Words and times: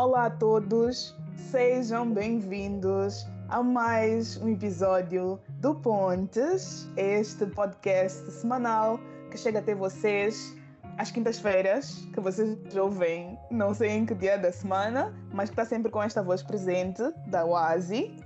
Olá 0.00 0.24
a 0.24 0.30
todos, 0.30 1.14
sejam 1.50 2.10
bem-vindos 2.10 3.26
a 3.50 3.62
mais 3.62 4.38
um 4.38 4.48
episódio 4.48 5.38
do 5.60 5.74
Pontes, 5.74 6.88
este 6.96 7.44
podcast 7.44 8.30
semanal 8.30 8.98
que 9.30 9.36
chega 9.36 9.58
até 9.58 9.74
vocês 9.74 10.56
às 10.96 11.10
quintas-feiras, 11.10 11.96
que 12.14 12.18
vocês 12.18 12.56
ouvem, 12.74 13.38
não 13.50 13.74
sei 13.74 13.90
em 13.90 14.06
que 14.06 14.14
dia 14.14 14.38
da 14.38 14.50
semana, 14.50 15.14
mas 15.34 15.50
que 15.50 15.52
está 15.52 15.66
sempre 15.66 15.92
com 15.92 16.02
esta 16.02 16.22
voz 16.22 16.42
presente 16.42 17.02
da 17.26 17.44
Oasi. 17.44 18.16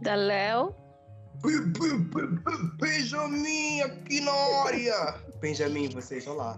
Da 0.00 0.14
Léo. 0.14 0.72
Benjamin 2.78 3.80
aqui 3.80 4.20
na 4.20 4.32
área! 4.64 5.18
Benjamin, 5.40 5.88
vocês, 5.88 6.28
olá. 6.28 6.56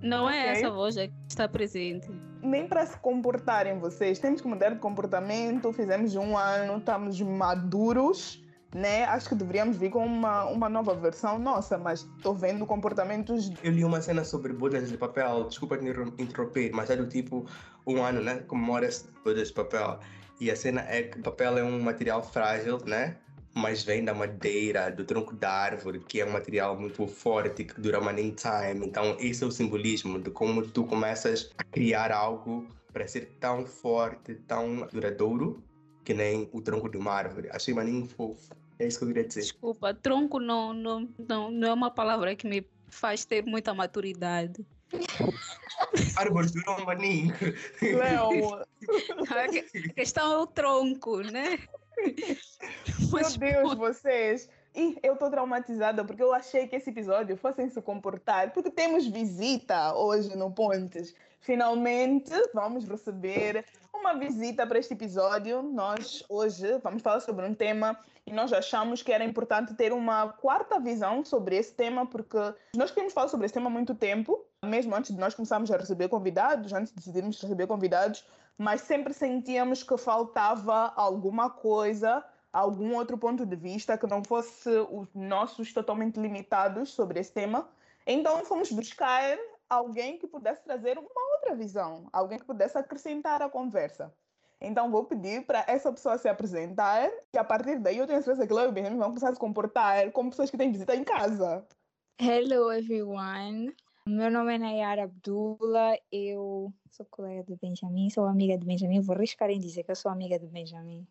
Não 0.00 0.30
é 0.30 0.60
essa 0.60 0.70
voz 0.70 0.94
que 0.94 1.12
está 1.28 1.46
presente. 1.46 2.08
Nem 2.42 2.68
para 2.68 2.86
se 2.86 2.96
comportarem 2.98 3.78
vocês, 3.78 4.18
temos 4.18 4.40
que 4.40 4.48
mudar 4.48 4.70
de 4.70 4.78
comportamento, 4.78 5.72
fizemos 5.72 6.14
um 6.14 6.36
ano, 6.36 6.78
estamos 6.78 7.20
maduros, 7.20 8.42
né? 8.74 9.04
Acho 9.06 9.30
que 9.30 9.34
deveríamos 9.34 9.76
vir 9.76 9.90
com 9.90 10.04
uma, 10.04 10.44
uma 10.44 10.68
nova 10.68 10.94
versão 10.94 11.38
nossa, 11.38 11.76
mas 11.78 12.08
estou 12.16 12.34
vendo 12.34 12.64
comportamentos 12.66 13.50
Eu 13.62 13.72
li 13.72 13.84
uma 13.84 14.00
cena 14.00 14.24
sobre 14.24 14.52
bodas 14.52 14.88
de 14.88 14.96
papel, 14.96 15.44
desculpa 15.44 15.78
te 15.78 15.86
inter- 15.86 16.12
interromper, 16.18 16.70
mas 16.72 16.90
é 16.90 16.96
do 16.96 17.06
tipo 17.08 17.46
um 17.86 18.02
ano, 18.02 18.20
né? 18.22 18.36
Comemora-se 18.46 19.06
bodas 19.24 19.48
de 19.48 19.54
papel. 19.54 19.98
E 20.40 20.50
a 20.50 20.56
cena 20.56 20.82
é 20.88 21.02
que 21.02 21.18
papel 21.20 21.58
é 21.58 21.64
um 21.64 21.80
material 21.80 22.22
frágil, 22.22 22.78
né? 22.86 23.16
Mas 23.58 23.82
vem 23.82 24.04
da 24.04 24.14
madeira, 24.14 24.88
do 24.88 25.04
tronco 25.04 25.34
da 25.34 25.50
árvore, 25.50 25.98
que 25.98 26.20
é 26.20 26.24
um 26.24 26.30
material 26.30 26.78
muito 26.78 27.04
forte, 27.08 27.64
que 27.64 27.80
dura 27.80 28.00
money 28.00 28.30
time. 28.32 28.86
Então, 28.86 29.16
esse 29.18 29.42
é 29.42 29.46
o 29.48 29.50
simbolismo 29.50 30.20
de 30.20 30.30
como 30.30 30.62
tu 30.64 30.84
começas 30.84 31.50
a 31.58 31.64
criar 31.64 32.12
algo 32.12 32.68
para 32.92 33.08
ser 33.08 33.36
tão 33.40 33.66
forte, 33.66 34.36
tão 34.46 34.86
duradouro, 34.92 35.60
que 36.04 36.14
nem 36.14 36.48
o 36.52 36.62
tronco 36.62 36.88
de 36.88 36.96
uma 36.96 37.12
árvore. 37.12 37.48
Achei 37.50 37.74
maninho 37.74 38.06
fofo. 38.06 38.54
É 38.78 38.86
isso 38.86 38.98
que 38.98 39.04
eu 39.04 39.08
queria 39.08 39.24
dizer. 39.24 39.40
Desculpa, 39.40 39.92
tronco 39.92 40.38
não, 40.38 40.72
não, 40.72 41.08
não, 41.28 41.50
não 41.50 41.68
é 41.68 41.72
uma 41.72 41.90
palavra 41.90 42.36
que 42.36 42.46
me 42.46 42.64
faz 42.88 43.24
ter 43.24 43.44
muita 43.44 43.74
maturidade. 43.74 44.64
Árvores 46.16 46.52
duram 46.52 46.84
maninho. 46.84 47.34
Léo, 47.82 48.62
que- 49.50 49.88
a 49.90 49.92
questão 49.94 50.32
é 50.32 50.38
o 50.38 50.46
tronco, 50.46 51.20
né? 51.22 51.58
Meu 53.12 53.38
Deus, 53.38 53.74
vocês. 53.74 54.48
Ih, 54.74 54.98
eu 55.02 55.16
tô 55.16 55.30
traumatizada 55.30 56.04
porque 56.04 56.22
eu 56.22 56.32
achei 56.32 56.68
que 56.68 56.76
esse 56.76 56.90
episódio 56.90 57.36
fossem 57.36 57.68
se 57.68 57.80
comportar. 57.80 58.52
Porque 58.52 58.70
temos 58.70 59.06
visita 59.06 59.94
hoje 59.94 60.36
no 60.36 60.50
Pontes. 60.50 61.14
Finalmente 61.40 62.32
vamos 62.54 62.86
receber 62.86 63.64
uma 63.92 64.14
visita 64.14 64.66
para 64.66 64.78
este 64.78 64.94
episódio. 64.94 65.62
Nós 65.62 66.24
hoje 66.28 66.78
vamos 66.82 67.02
falar 67.02 67.20
sobre 67.20 67.46
um 67.46 67.54
tema 67.54 67.98
e 68.28 68.32
nós 68.32 68.52
achamos 68.52 69.02
que 69.02 69.10
era 69.10 69.24
importante 69.24 69.72
ter 69.72 69.90
uma 69.90 70.28
quarta 70.28 70.78
visão 70.78 71.24
sobre 71.24 71.56
esse 71.56 71.72
tema, 71.72 72.04
porque 72.04 72.36
nós 72.76 72.90
queremos 72.90 73.14
falar 73.14 73.28
sobre 73.28 73.46
esse 73.46 73.54
tema 73.54 73.68
há 73.68 73.70
muito 73.70 73.94
tempo, 73.94 74.44
mesmo 74.62 74.94
antes 74.94 75.14
de 75.14 75.18
nós 75.18 75.34
começarmos 75.34 75.70
a 75.70 75.78
receber 75.78 76.08
convidados, 76.08 76.72
antes 76.74 76.90
de 76.90 76.96
decidirmos 76.96 77.40
receber 77.40 77.66
convidados, 77.66 78.26
mas 78.58 78.82
sempre 78.82 79.14
sentíamos 79.14 79.82
que 79.82 79.96
faltava 79.96 80.92
alguma 80.94 81.48
coisa 81.48 82.22
algum 82.52 82.94
outro 82.94 83.16
ponto 83.16 83.44
de 83.46 83.56
vista 83.56 83.96
que 83.96 84.06
não 84.06 84.24
fosse 84.24 84.70
os 84.90 85.08
nossos 85.14 85.72
totalmente 85.72 86.18
limitados 86.18 86.90
sobre 86.90 87.20
esse 87.20 87.32
tema. 87.32 87.68
Então 88.06 88.44
fomos 88.44 88.72
buscar 88.72 89.38
alguém 89.68 90.18
que 90.18 90.26
pudesse 90.26 90.62
trazer 90.64 90.98
uma 90.98 91.34
outra 91.34 91.54
visão, 91.54 92.08
alguém 92.12 92.38
que 92.38 92.44
pudesse 92.44 92.76
acrescentar 92.76 93.42
à 93.42 93.48
conversa. 93.48 94.12
Então 94.60 94.90
vou 94.90 95.04
pedir 95.04 95.46
para 95.46 95.64
essa 95.68 95.92
pessoa 95.92 96.18
se 96.18 96.28
apresentar 96.28 97.08
e 97.32 97.38
a 97.38 97.44
partir 97.44 97.78
daí 97.78 97.98
eu 97.98 98.06
tenho 98.06 98.22
certeza 98.22 98.46
que 98.46 98.52
Léo 98.52 98.70
e 98.70 98.72
Benjamin 98.72 98.98
vão 98.98 99.08
começar 99.08 99.30
a 99.30 99.34
se 99.34 99.38
comportar 99.38 100.10
como 100.10 100.30
pessoas 100.30 100.50
que 100.50 100.56
têm 100.56 100.72
visita 100.72 100.96
em 100.96 101.04
casa. 101.04 101.64
Hello 102.20 102.72
everyone. 102.72 103.72
Meu 104.06 104.30
nome 104.30 104.54
é 104.54 104.58
Nayara 104.58 105.04
Abdullah, 105.04 105.96
eu 106.10 106.72
sou 106.90 107.06
colega 107.10 107.44
do 107.44 107.56
Benjamin, 107.56 108.10
sou 108.10 108.24
amiga 108.24 108.56
do 108.58 108.66
Benjamin, 108.66 109.00
vou 109.00 109.14
arriscar 109.14 109.50
em 109.50 109.60
dizer 109.60 109.84
que 109.84 109.90
eu 109.90 109.96
sou 109.96 110.10
amiga 110.10 110.38
do 110.38 110.48
Benjamin. 110.48 111.06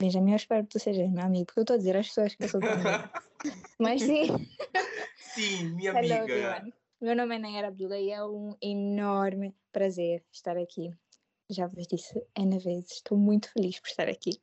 Benjamin, 0.00 0.30
eu 0.32 0.36
espero 0.36 0.62
que 0.62 0.70
tu 0.70 0.78
sejas 0.78 1.08
meu 1.10 1.22
amigo, 1.22 1.46
porque 1.46 1.60
eu 1.60 1.62
estou 1.62 1.74
a 1.74 1.78
dizer 1.78 1.96
às 1.96 2.08
pessoas 2.08 2.34
que 2.34 2.44
eu 2.44 2.48
sou 2.48 2.60
tua 2.60 2.72
amiga. 2.72 3.10
Mas 3.78 4.02
sim, 4.02 4.26
Sim, 5.34 5.74
minha 5.74 5.90
hello 5.90 5.98
amiga. 5.98 6.34
everyone. 6.34 6.74
Meu 7.00 7.14
nome 7.14 7.36
é 7.36 7.38
Nayara 7.38 7.68
Abdullah 7.68 8.00
e 8.00 8.10
é 8.10 8.24
um 8.24 8.56
enorme 8.60 9.54
prazer 9.70 10.24
estar 10.32 10.56
aqui. 10.56 10.90
Já 11.50 11.66
vos 11.66 11.84
disse 11.88 12.24
N 12.38 12.58
vezes, 12.60 12.92
estou 12.92 13.18
muito 13.18 13.50
feliz 13.52 13.80
por 13.80 13.88
estar 13.88 14.08
aqui. 14.08 14.40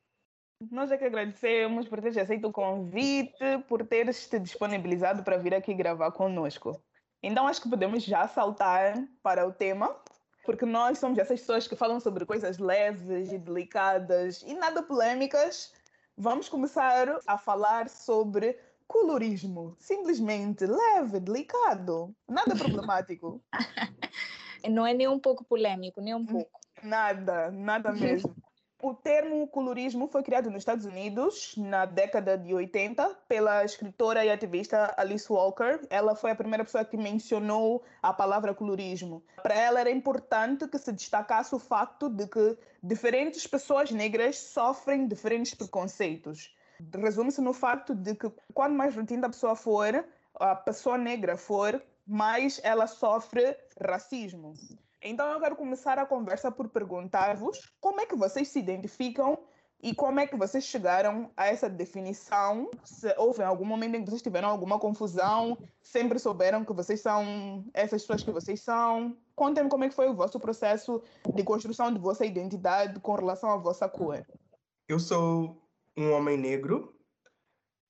Nós 0.69 0.91
é 0.91 0.97
que 0.97 1.05
agradecemos 1.05 1.87
por 1.87 2.01
teres 2.01 2.17
aceito 2.17 2.49
o 2.49 2.51
convite, 2.51 3.37
por 3.69 3.87
teres 3.87 4.27
te 4.27 4.37
disponibilizado 4.37 5.23
para 5.23 5.37
vir 5.37 5.53
aqui 5.53 5.73
gravar 5.73 6.11
conosco. 6.11 6.83
Então 7.23 7.47
acho 7.47 7.61
que 7.61 7.69
podemos 7.69 8.03
já 8.03 8.27
saltar 8.27 9.07
para 9.23 9.47
o 9.47 9.53
tema, 9.53 9.95
porque 10.43 10.65
nós 10.65 10.99
somos 10.99 11.17
essas 11.17 11.39
pessoas 11.39 11.65
que 11.65 11.77
falam 11.77 12.01
sobre 12.01 12.25
coisas 12.25 12.57
leves 12.57 13.31
e 13.31 13.37
delicadas 13.37 14.41
e 14.41 14.53
nada 14.53 14.83
polêmicas. 14.83 15.71
Vamos 16.17 16.49
começar 16.49 17.21
a 17.25 17.37
falar 17.37 17.87
sobre 17.87 18.59
colorismo. 18.85 19.77
Simplesmente 19.79 20.65
leve, 20.65 21.21
delicado, 21.21 22.13
nada 22.27 22.53
problemático. 22.53 23.41
Não 24.69 24.85
é 24.85 24.93
nem 24.93 25.07
um 25.07 25.19
pouco 25.19 25.45
polêmico, 25.45 26.01
nem 26.01 26.13
um 26.13 26.25
pouco. 26.25 26.56
Nada, 26.83 27.51
nada 27.51 27.91
mesmo. 27.91 28.35
O 28.79 28.93
termo 28.93 29.47
colorismo 29.47 30.07
foi 30.07 30.21
criado 30.21 30.51
nos 30.51 30.59
Estados 30.59 30.85
Unidos 30.85 31.55
na 31.57 31.85
década 31.85 32.37
de 32.37 32.53
80 32.53 33.09
pela 33.27 33.65
escritora 33.65 34.23
e 34.23 34.29
ativista 34.29 34.93
Alice 34.95 35.31
Walker. 35.31 35.79
Ela 35.89 36.13
foi 36.15 36.29
a 36.29 36.35
primeira 36.35 36.63
pessoa 36.63 36.85
que 36.85 36.95
mencionou 36.95 37.83
a 38.03 38.13
palavra 38.13 38.53
colorismo. 38.53 39.23
Para 39.41 39.55
ela 39.55 39.79
era 39.79 39.89
importante 39.89 40.67
que 40.67 40.77
se 40.77 40.91
destacasse 40.91 41.55
o 41.55 41.59
facto 41.59 42.07
de 42.07 42.27
que 42.27 42.55
diferentes 42.83 43.47
pessoas 43.47 43.89
negras 43.89 44.37
sofrem 44.37 45.07
diferentes 45.07 45.55
preconceitos. 45.55 46.55
Resume-se 46.93 47.41
no 47.41 47.53
facto 47.53 47.95
de 47.95 48.13
que 48.13 48.31
quanto 48.53 48.75
mais 48.75 48.95
retinta 48.95 49.25
a 49.25 49.31
pessoa 49.31 49.55
for, 49.55 50.05
a 50.35 50.55
pessoa 50.55 50.99
negra 50.99 51.35
for, 51.35 51.81
mais 52.05 52.61
ela 52.63 52.85
sofre 52.85 53.57
racismo. 53.81 54.53
Então 55.01 55.31
eu 55.31 55.39
quero 55.39 55.55
começar 55.55 55.99
a 55.99 56.05
conversa 56.05 56.51
por 56.51 56.69
perguntar-vos 56.69 57.71
como 57.79 58.01
é 58.01 58.05
que 58.05 58.15
vocês 58.15 58.47
se 58.47 58.59
identificam 58.59 59.37
e 59.81 59.93
como 59.93 60.19
é 60.19 60.25
que 60.25 60.35
vocês 60.35 60.63
chegaram 60.63 61.31
a 61.37 61.47
essa 61.47 61.69
definição. 61.69 62.69
Se 62.83 63.13
houve 63.17 63.43
algum 63.43 63.65
momento 63.65 63.95
em 63.95 64.03
que 64.03 64.09
vocês 64.09 64.21
tiveram 64.21 64.49
alguma 64.49 64.79
confusão, 64.79 65.57
sempre 65.81 66.17
souberam 66.17 66.65
que 66.65 66.73
vocês 66.73 66.99
são 66.99 67.63
essas 67.73 68.01
pessoas 68.01 68.23
que 68.23 68.31
vocês 68.31 68.59
são. 68.61 69.15
Contem-me 69.35 69.69
como 69.69 69.83
é 69.83 69.89
que 69.89 69.95
foi 69.95 70.09
o 70.09 70.15
vosso 70.15 70.39
processo 70.39 71.01
de 71.33 71.43
construção 71.43 71.93
de 71.93 71.99
vossa 71.99 72.25
identidade 72.25 72.99
com 72.99 73.13
relação 73.13 73.51
à 73.51 73.57
vossa 73.57 73.87
cor. 73.87 74.25
Eu 74.87 74.99
sou 74.99 75.61
um 75.95 76.11
homem 76.11 76.37
negro. 76.37 76.95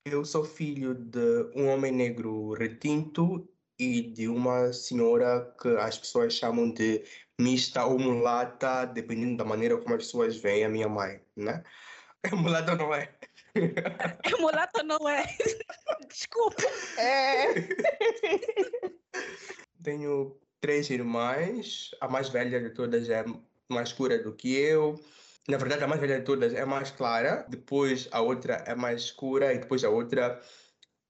Eu 0.06 0.24
sou 0.26 0.44
filho 0.44 0.94
de 0.94 1.52
um 1.56 1.68
homem 1.68 1.92
negro 1.92 2.54
retinto 2.54 3.48
e 3.80 4.02
de 4.02 4.28
uma 4.28 4.74
senhora 4.74 5.54
que 5.62 5.70
as 5.78 5.98
pessoas 5.98 6.34
chamam 6.34 6.72
de 6.72 7.04
mista 7.40 7.86
ou 7.86 8.00
mulata, 8.00 8.86
dependendo 8.86 9.38
da 9.38 9.46
maneira 9.46 9.78
como 9.78 9.96
as 9.96 10.06
pessoas 10.06 10.38
veem 10.38 10.66
a 10.66 10.70
minha 10.70 10.90
mãe, 10.90 11.22
né? 11.36 11.64
Mulata 12.34 12.72
ou 12.72 12.78
não 12.78 12.94
é? 12.94 13.14
mulato 14.40 14.84
não 14.84 15.10
é. 15.10 15.26
Desculpa. 16.08 16.64
É. 16.98 17.54
Tenho 19.84 20.40
três 20.60 20.90
irmãs. 20.90 21.92
A 22.02 22.08
mais 22.08 22.30
velha 22.30 22.60
de 22.60 22.70
todas 22.72 23.10
é 23.10 23.24
mais 23.70 23.90
escura 23.90 24.22
do 24.22 24.34
que 24.34 24.56
eu. 24.56 25.00
Na 25.48 25.58
verdade, 25.58 25.84
a 25.84 25.88
mais 25.88 26.02
velha 26.02 26.20
de 26.20 26.26
todas 26.26 26.54
é 26.54 26.66
mais 26.66 26.92
clara. 26.92 27.46
Depois 27.50 28.08
a 28.12 28.22
outra 28.22 28.56
é 28.66 28.76
mais 28.76 29.04
escura. 29.04 29.54
E 29.54 29.60
depois 29.60 29.84
a 29.84 29.90
outra 29.90 30.42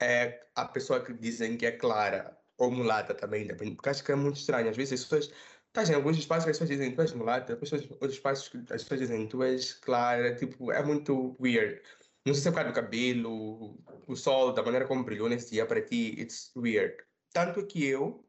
é 0.02 0.46
a 0.56 0.66
pessoa 0.66 1.04
que 1.04 1.14
dizem 1.14 1.58
que 1.58 1.66
é 1.66 1.72
clara. 1.72 2.37
Ou 2.58 2.72
mulata 2.72 3.14
também, 3.14 3.46
depende. 3.46 3.76
Porque 3.76 3.90
acho 3.90 4.04
que 4.04 4.12
é 4.12 4.16
muito 4.16 4.38
estranho. 4.38 4.70
Às 4.70 4.78
vezes 4.78 4.94
as 4.94 5.04
pessoas. 5.04 5.32
Estás 5.68 5.90
em 5.90 5.94
alguns 5.94 6.18
espaços 6.18 6.46
que 6.46 6.52
as 6.52 6.58
pessoas 6.58 6.70
dizem 6.70 6.96
tu 6.96 7.02
és 7.02 7.14
mulata. 7.14 7.54
Depois 7.56 7.72
outros 7.74 8.14
espaços 8.14 8.50
que 8.50 8.58
as 8.74 8.84
pessoas 8.84 9.00
dizem 9.02 9.28
tu 9.28 9.44
és 9.44 9.74
clara. 9.74 10.36
Tipo, 10.36 10.72
é 10.72 10.84
muito 10.84 11.36
weird. 11.40 11.82
Não 12.26 12.34
sei 12.34 12.44
se 12.44 12.48
é 12.50 12.52
por 12.52 12.58
causa 12.58 12.72
do 12.72 12.76
cabelo, 12.76 13.78
o 14.08 14.16
sol, 14.16 14.54
da 14.54 14.64
maneira 14.64 14.88
como 14.88 15.04
brilhou 15.04 15.30
nesse 15.30 15.52
dia 15.52 15.66
para 15.66 15.82
ti. 15.82 16.20
It's 16.20 16.52
weird. 16.56 16.98
Tanto 17.32 17.66
que 17.68 17.86
eu 17.86 18.28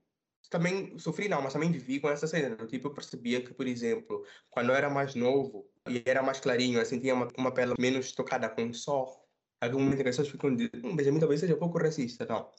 também 0.51 0.99
sofri 0.99 1.29
não, 1.29 1.43
mas 1.43 1.53
também 1.53 1.71
vivi 1.71 2.01
com 2.01 2.09
essa 2.09 2.27
cena. 2.27 2.57
Tipo, 2.67 2.89
eu 2.89 2.95
percebia 2.95 3.43
que, 3.43 3.53
por 3.55 3.67
exemplo, 3.67 4.25
quando 4.51 4.71
eu 4.71 4.75
era 4.77 4.89
mais 4.91 5.15
novo 5.15 5.71
e 5.89 6.03
era 6.07 6.23
mais 6.23 6.41
clarinho, 6.41 6.81
assim, 6.81 7.01
tinha 7.01 7.15
uma, 7.15 7.29
uma 7.37 7.53
pele 7.53 7.75
menos 7.79 8.13
tocada 8.13 8.49
com 8.49 8.69
o 8.69 8.75
sol, 8.75 9.29
algum 9.61 9.81
momento 9.81 10.01
as 10.01 10.17
pessoas 10.17 10.29
ficam 10.29 10.55
de, 10.55 10.71
hum, 10.85 10.97
Benjamin 10.97 11.21
talvez 11.21 11.41
seja 11.41 11.55
um 11.55 11.59
pouco 11.59 11.79
racista, 11.79 12.25
não. 12.27 12.51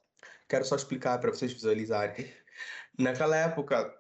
Quero 0.48 0.66
só 0.66 0.75
explicar 0.75 1.19
para 1.19 1.31
vocês 1.31 1.54
visualizarem. 1.54 2.31
Naquela 2.98 3.36
época, 3.38 3.95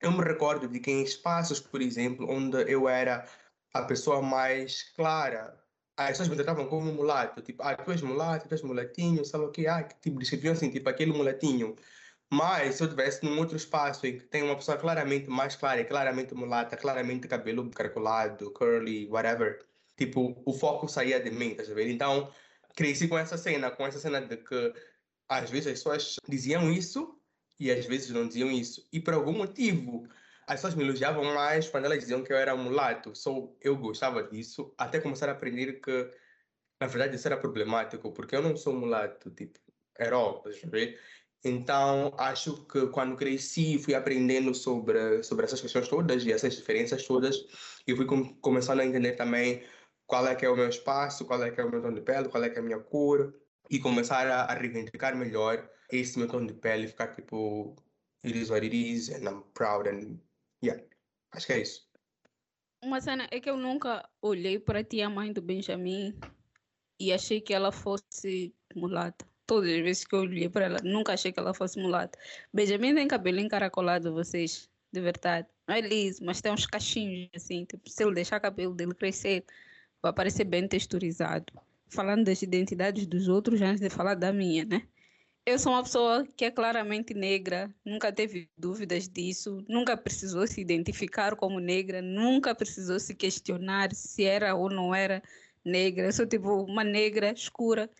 eu 0.00 0.12
me 0.12 0.22
recordo 0.24 0.68
de 0.68 0.80
que 0.80 0.90
em 0.90 1.02
espaços, 1.02 1.60
por 1.60 1.82
exemplo, 1.82 2.26
onde 2.30 2.62
eu 2.70 2.88
era 2.88 3.26
a 3.74 3.82
pessoa 3.82 4.22
mais 4.22 4.82
clara, 4.94 5.58
as 5.96 6.10
pessoas 6.10 6.28
me 6.28 6.36
tratavam 6.36 6.66
como 6.66 6.92
mulato, 6.92 7.42
tipo, 7.42 7.62
ah, 7.62 7.76
tu 7.76 7.90
és 7.92 8.02
mulato, 8.02 8.48
tu 8.48 8.54
és 8.54 8.62
mulatinho, 8.62 9.24
sabe 9.24 9.44
o 9.44 9.50
que, 9.50 9.66
ah, 9.66 9.82
tipo, 9.82 10.18
descreviam 10.18 10.52
assim, 10.52 10.70
tipo, 10.70 10.88
aquele 10.88 11.12
mulatinho. 11.12 11.76
Mas 12.32 12.76
se 12.76 12.82
eu 12.82 12.86
estivesse 12.86 13.24
num 13.24 13.38
outro 13.38 13.56
espaço 13.56 14.06
em 14.06 14.18
que 14.18 14.24
tem 14.24 14.42
uma 14.42 14.56
pessoa 14.56 14.78
claramente 14.78 15.28
mais 15.28 15.56
clara, 15.56 15.84
claramente 15.84 16.34
mulata, 16.34 16.76
claramente 16.76 17.28
cabelo 17.28 17.68
caracolado, 17.70 18.50
curly, 18.52 19.08
whatever, 19.08 19.64
tipo, 19.96 20.40
o 20.46 20.52
foco 20.54 20.88
saía 20.88 21.20
de 21.20 21.30
mim, 21.30 21.54
tá 21.54 21.64
vendo? 21.64 21.90
Então, 21.90 22.32
cresci 22.74 23.08
com 23.08 23.18
essa 23.18 23.36
cena, 23.36 23.70
com 23.70 23.86
essa 23.86 23.98
cena 23.98 24.20
de 24.20 24.36
que 24.36 24.72
às 25.30 25.48
vezes 25.48 25.68
as 25.68 25.72
pessoas 25.74 26.16
diziam 26.28 26.72
isso 26.72 27.16
e 27.58 27.70
às 27.70 27.86
vezes 27.86 28.10
não 28.10 28.26
diziam 28.26 28.50
isso. 28.50 28.86
E 28.92 28.98
por 28.98 29.14
algum 29.14 29.32
motivo, 29.32 30.08
as 30.44 30.56
pessoas 30.56 30.74
me 30.74 30.82
elogiavam 30.82 31.22
mais 31.22 31.68
quando 31.68 31.84
elas 31.84 32.00
diziam 32.00 32.24
que 32.24 32.32
eu 32.32 32.36
era 32.36 32.56
mulato. 32.56 33.14
So, 33.14 33.56
eu 33.60 33.76
gostava 33.76 34.24
disso, 34.24 34.74
até 34.76 34.98
começar 35.00 35.28
a 35.28 35.32
aprender 35.32 35.74
que, 35.74 36.10
na 36.80 36.88
verdade, 36.88 37.14
isso 37.14 37.28
era 37.28 37.36
problemático, 37.36 38.10
porque 38.10 38.34
eu 38.34 38.42
não 38.42 38.56
sou 38.56 38.74
mulato, 38.74 39.30
tipo, 39.30 39.60
Europa, 39.96 40.50
sabe? 40.52 40.98
Então, 41.44 42.12
acho 42.18 42.66
que 42.66 42.88
quando 42.88 43.16
cresci, 43.16 43.78
fui 43.78 43.94
aprendendo 43.94 44.52
sobre, 44.52 45.22
sobre 45.22 45.44
essas 45.46 45.60
questões 45.60 45.88
todas 45.88 46.24
e 46.24 46.32
essas 46.32 46.56
diferenças 46.56 47.06
todas, 47.06 47.36
e 47.86 47.94
fui 47.94 48.04
com, 48.04 48.34
começando 48.40 48.80
a 48.80 48.84
entender 48.84 49.12
também 49.12 49.62
qual 50.06 50.26
é 50.26 50.34
que 50.34 50.44
é 50.44 50.50
o 50.50 50.56
meu 50.56 50.68
espaço, 50.68 51.24
qual 51.24 51.42
é 51.44 51.50
que 51.52 51.60
é 51.60 51.64
o 51.64 51.70
meu 51.70 51.80
tom 51.80 51.94
de 51.94 52.00
pele, 52.00 52.28
qual 52.28 52.42
é 52.42 52.50
que 52.50 52.56
é 52.56 52.60
a 52.60 52.64
minha 52.64 52.80
cor, 52.80 53.32
e 53.70 53.78
começar 53.78 54.26
a, 54.26 54.42
a 54.42 54.54
reivindicar 54.54 55.16
melhor 55.16 55.70
esse 55.90 56.18
meu 56.18 56.28
tom 56.28 56.44
de 56.44 56.54
pele, 56.54 56.88
ficar 56.88 57.14
tipo, 57.14 57.76
it 58.24 58.36
is 58.36 58.50
what 58.50 58.64
it 58.64 58.76
is, 58.76 59.08
and 59.08 59.22
I'm 59.22 59.42
proud, 59.54 59.88
and 59.88 60.18
yeah, 60.62 60.82
acho 61.32 61.46
que 61.46 61.52
é 61.52 61.62
isso. 61.62 61.88
Uma 62.82 63.00
cena 63.00 63.28
é 63.30 63.38
que 63.38 63.48
eu 63.48 63.56
nunca 63.56 64.08
olhei 64.22 64.58
para 64.58 64.80
a 64.80 64.84
tia 64.84 65.08
mãe 65.08 65.32
do 65.32 65.42
Benjamin 65.42 66.18
e 66.98 67.12
achei 67.12 67.40
que 67.40 67.54
ela 67.54 67.70
fosse 67.70 68.54
mulata. 68.74 69.26
Todas 69.46 69.70
as 69.70 69.80
vezes 69.80 70.04
que 70.04 70.14
eu 70.14 70.20
olhei 70.20 70.48
para 70.48 70.64
ela, 70.64 70.78
nunca 70.82 71.12
achei 71.12 71.32
que 71.32 71.38
ela 71.38 71.52
fosse 71.52 71.78
mulata. 71.80 72.18
Benjamin 72.52 72.94
tem 72.94 73.06
cabelo 73.06 73.40
encaracolado, 73.40 74.12
vocês, 74.12 74.68
de 74.92 75.00
verdade. 75.00 75.46
Não 75.68 75.74
é 75.74 75.80
liso, 75.80 76.24
mas 76.24 76.40
tem 76.40 76.52
uns 76.52 76.66
cachinhos 76.66 77.28
assim. 77.34 77.64
Tipo, 77.64 77.88
se 77.88 78.02
ele 78.02 78.14
deixar 78.14 78.38
o 78.38 78.42
cabelo 78.42 78.74
dele 78.74 78.94
crescer, 78.94 79.44
vai 80.02 80.12
parecer 80.12 80.44
bem 80.44 80.66
texturizado. 80.66 81.52
Falando 81.90 82.24
das 82.24 82.40
identidades 82.42 83.06
dos 83.06 83.28
outros, 83.28 83.60
antes 83.60 83.80
de 83.80 83.90
falar 83.90 84.14
da 84.14 84.32
minha, 84.32 84.64
né? 84.64 84.82
Eu 85.44 85.58
sou 85.58 85.72
uma 85.72 85.82
pessoa 85.82 86.24
que 86.36 86.44
é 86.44 86.50
claramente 86.50 87.14
negra, 87.14 87.74
nunca 87.84 88.12
teve 88.12 88.48
dúvidas 88.56 89.08
disso, 89.08 89.64
nunca 89.68 89.96
precisou 89.96 90.46
se 90.46 90.60
identificar 90.60 91.34
como 91.34 91.58
negra, 91.58 92.00
nunca 92.02 92.54
precisou 92.54 93.00
se 93.00 93.14
questionar 93.14 93.92
se 93.94 94.24
era 94.24 94.54
ou 94.54 94.70
não 94.70 94.94
era 94.94 95.22
negra. 95.64 96.06
Eu 96.06 96.12
sou 96.12 96.26
tipo 96.26 96.62
uma 96.64 96.84
negra 96.84 97.32
escura, 97.32 97.90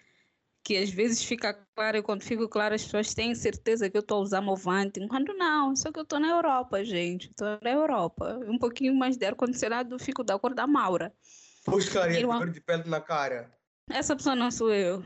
que 0.63 0.77
às 0.77 0.91
vezes 0.91 1.25
fica 1.25 1.55
clara 1.75 1.99
e 1.99 2.03
quando 2.03 2.23
fico 2.23 2.49
clara 2.49 2.75
as 2.75 2.85
pessoas 2.85 3.15
têm 3.15 3.35
certeza 3.35 3.89
que 3.89 3.97
eu 3.97 4.03
estou 4.03 4.19
a 4.19 4.23
usar 4.23 4.41
movante, 4.43 5.05
quando 5.09 5.33
não, 5.35 5.75
só 5.75 5.91
que 5.91 5.99
eu 5.99 6.03
estou 6.03 6.21
na 6.21 6.29
Europa, 6.29 6.85
gente, 6.85 7.31
estou 7.31 7.59
na 7.63 7.71
Europa. 7.71 8.39
Um 8.47 8.59
pouquinho 8.59 8.95
mais 8.95 9.17
de 9.17 9.25
ar-condicionado, 9.25 9.99
fico 9.99 10.23
da 10.23 10.39
cor 10.39 10.55
da 10.55 10.67
Maura. 10.67 11.13
Buscaria 11.67 12.27
uma... 12.27 12.39
cor 12.39 12.51
de 12.51 12.61
pele 12.61 12.85
na 12.87 13.01
cara. 13.01 13.51
Essa 13.93 14.15
pessoa 14.15 14.37
não 14.37 14.51
sou 14.51 14.73
eu. 14.73 15.03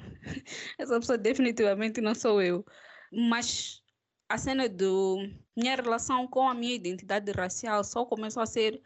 Essa 0.79 0.99
pessoa 1.01 1.19
definitivamente 1.19 2.01
não 2.01 2.15
sou 2.15 2.43
eu. 2.43 2.65
Mas 3.13 3.83
a 4.29 4.37
cena 4.37 4.69
do 4.69 5.19
minha 5.57 5.77
relação 5.77 6.27
com 6.27 6.49
a 6.49 6.55
minha 6.55 6.75
identidade 6.75 7.31
racial 7.33 7.83
só 7.85 8.05
começou 8.05 8.43
a 8.43 8.47
ser 8.47 8.83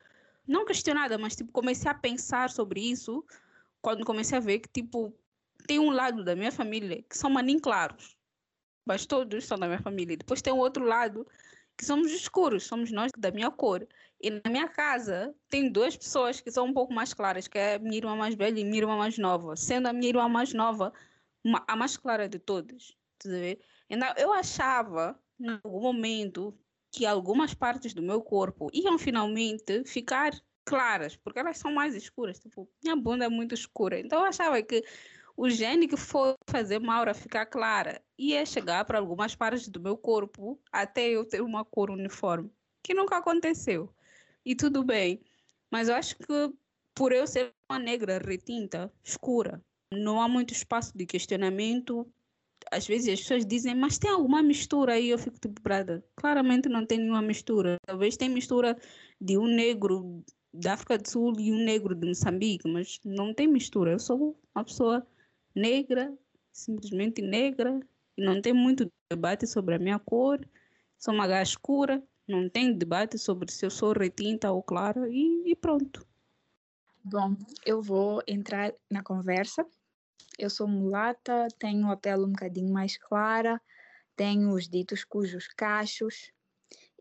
não 0.46 0.64
questionada, 0.64 1.18
mas 1.18 1.36
tipo 1.36 1.52
comecei 1.52 1.90
a 1.90 1.94
pensar 1.94 2.50
sobre 2.50 2.80
isso 2.80 3.24
quando 3.80 4.04
comecei 4.04 4.38
a 4.38 4.40
ver 4.40 4.60
que 4.60 4.68
tipo 4.68 5.14
tem 5.66 5.78
um 5.78 5.90
lado 5.90 6.24
da 6.24 6.36
minha 6.36 6.52
família 6.52 7.02
que 7.02 7.16
são 7.16 7.30
manim 7.30 7.58
claros, 7.58 8.16
mas 8.86 9.06
todos 9.06 9.44
são 9.44 9.58
da 9.58 9.66
minha 9.66 9.82
família. 9.82 10.16
Depois 10.16 10.42
tem 10.42 10.52
o 10.52 10.58
outro 10.58 10.84
lado 10.84 11.26
que 11.76 11.84
somos 11.84 12.10
escuros, 12.12 12.64
somos 12.64 12.90
nós 12.90 13.10
da 13.16 13.30
minha 13.30 13.50
cor. 13.50 13.86
E 14.20 14.30
na 14.30 14.50
minha 14.50 14.68
casa 14.68 15.34
tem 15.48 15.70
duas 15.70 15.96
pessoas 15.96 16.40
que 16.40 16.50
são 16.50 16.66
um 16.66 16.72
pouco 16.72 16.92
mais 16.92 17.14
claras, 17.14 17.46
que 17.46 17.58
é 17.58 17.78
minha 17.78 17.98
irmã 17.98 18.16
mais 18.16 18.34
velha 18.34 18.58
e 18.58 18.64
minha 18.64 18.78
irmã 18.78 18.96
mais 18.96 19.16
nova. 19.16 19.54
Sendo 19.56 19.86
a 19.86 19.92
minha 19.92 20.08
irmã 20.08 20.28
mais 20.28 20.52
nova 20.52 20.92
uma, 21.44 21.64
a 21.68 21.76
mais 21.76 21.96
clara 21.96 22.28
de 22.28 22.38
todas. 22.38 22.96
Então, 23.88 24.12
eu 24.16 24.32
achava, 24.32 25.18
em 25.40 25.48
algum 25.62 25.80
momento, 25.80 26.56
que 26.90 27.06
algumas 27.06 27.54
partes 27.54 27.94
do 27.94 28.02
meu 28.02 28.20
corpo 28.20 28.68
iam 28.72 28.98
finalmente 28.98 29.84
ficar 29.84 30.32
claras, 30.64 31.16
porque 31.16 31.38
elas 31.38 31.58
são 31.58 31.72
mais 31.72 31.94
escuras. 31.94 32.38
Tipo, 32.38 32.68
minha 32.82 32.96
bunda 32.96 33.24
é 33.24 33.28
muito 33.28 33.54
escura. 33.54 33.98
Então, 33.98 34.20
eu 34.20 34.26
achava 34.26 34.60
que 34.62 34.84
o 35.36 35.48
gene 35.48 35.86
que 35.86 35.96
for 35.96 36.34
fazer 36.50 36.80
Maura 36.80 37.14
ficar 37.14 37.46
clara 37.46 38.02
ia 38.18 38.44
chegar 38.44 38.84
para 38.84 38.98
algumas 38.98 39.36
partes 39.36 39.68
do 39.68 39.80
meu 39.80 39.96
corpo 39.96 40.60
até 40.72 41.08
eu 41.08 41.24
ter 41.24 41.40
uma 41.40 41.64
cor 41.64 41.90
uniforme, 41.90 42.50
que 42.82 42.92
nunca 42.92 43.18
aconteceu. 43.18 43.94
E 44.48 44.54
tudo 44.54 44.82
bem. 44.82 45.20
Mas 45.70 45.90
eu 45.90 45.94
acho 45.94 46.16
que 46.16 46.24
por 46.94 47.12
eu 47.12 47.26
ser 47.26 47.52
uma 47.70 47.78
negra 47.78 48.16
retinta, 48.16 48.90
escura, 49.04 49.62
não 49.92 50.22
há 50.22 50.26
muito 50.26 50.54
espaço 50.54 50.96
de 50.96 51.04
questionamento. 51.04 52.10
Às 52.72 52.86
vezes 52.86 53.12
as 53.12 53.20
pessoas 53.20 53.44
dizem, 53.44 53.74
mas 53.74 53.98
tem 53.98 54.10
alguma 54.10 54.42
mistura 54.42 54.94
aí? 54.94 55.10
Eu 55.10 55.18
fico 55.18 55.38
tipo, 55.38 55.60
brada. 55.60 56.02
Claramente 56.16 56.66
não 56.66 56.86
tem 56.86 56.96
nenhuma 56.96 57.20
mistura. 57.20 57.76
Talvez 57.86 58.16
tem 58.16 58.30
mistura 58.30 58.74
de 59.20 59.36
um 59.36 59.46
negro 59.46 60.24
da 60.50 60.72
África 60.72 60.96
do 60.96 61.06
Sul 61.06 61.34
e 61.38 61.52
um 61.52 61.62
negro 61.62 61.94
de 61.94 62.08
Moçambique, 62.08 62.66
mas 62.66 62.98
não 63.04 63.34
tem 63.34 63.46
mistura. 63.46 63.92
Eu 63.92 63.98
sou 63.98 64.34
uma 64.54 64.64
pessoa 64.64 65.06
negra, 65.54 66.10
simplesmente 66.50 67.20
negra, 67.20 67.78
e 68.16 68.24
não 68.24 68.40
tem 68.40 68.54
muito 68.54 68.90
debate 69.12 69.46
sobre 69.46 69.74
a 69.74 69.78
minha 69.78 69.98
cor, 69.98 70.40
sou 70.96 71.12
uma 71.12 71.26
gás 71.26 71.50
escura, 71.50 72.02
não 72.28 72.48
tem 72.48 72.76
debate 72.76 73.18
sobre 73.18 73.50
se 73.50 73.64
eu 73.64 73.70
sou 73.70 73.92
retinta 73.92 74.52
ou 74.52 74.62
clara, 74.62 75.08
e, 75.08 75.50
e 75.50 75.56
pronto. 75.56 76.06
Bom, 77.02 77.34
eu 77.64 77.80
vou 77.80 78.22
entrar 78.26 78.74
na 78.90 79.02
conversa. 79.02 79.66
Eu 80.38 80.50
sou 80.50 80.68
mulata, 80.68 81.48
tenho 81.58 81.90
a 81.90 81.96
pele 81.96 82.24
um 82.24 82.32
bocadinho 82.32 82.72
mais 82.72 82.96
clara, 82.98 83.60
tenho 84.14 84.52
os 84.52 84.68
ditos 84.68 85.04
cujos 85.04 85.48
cachos, 85.48 86.30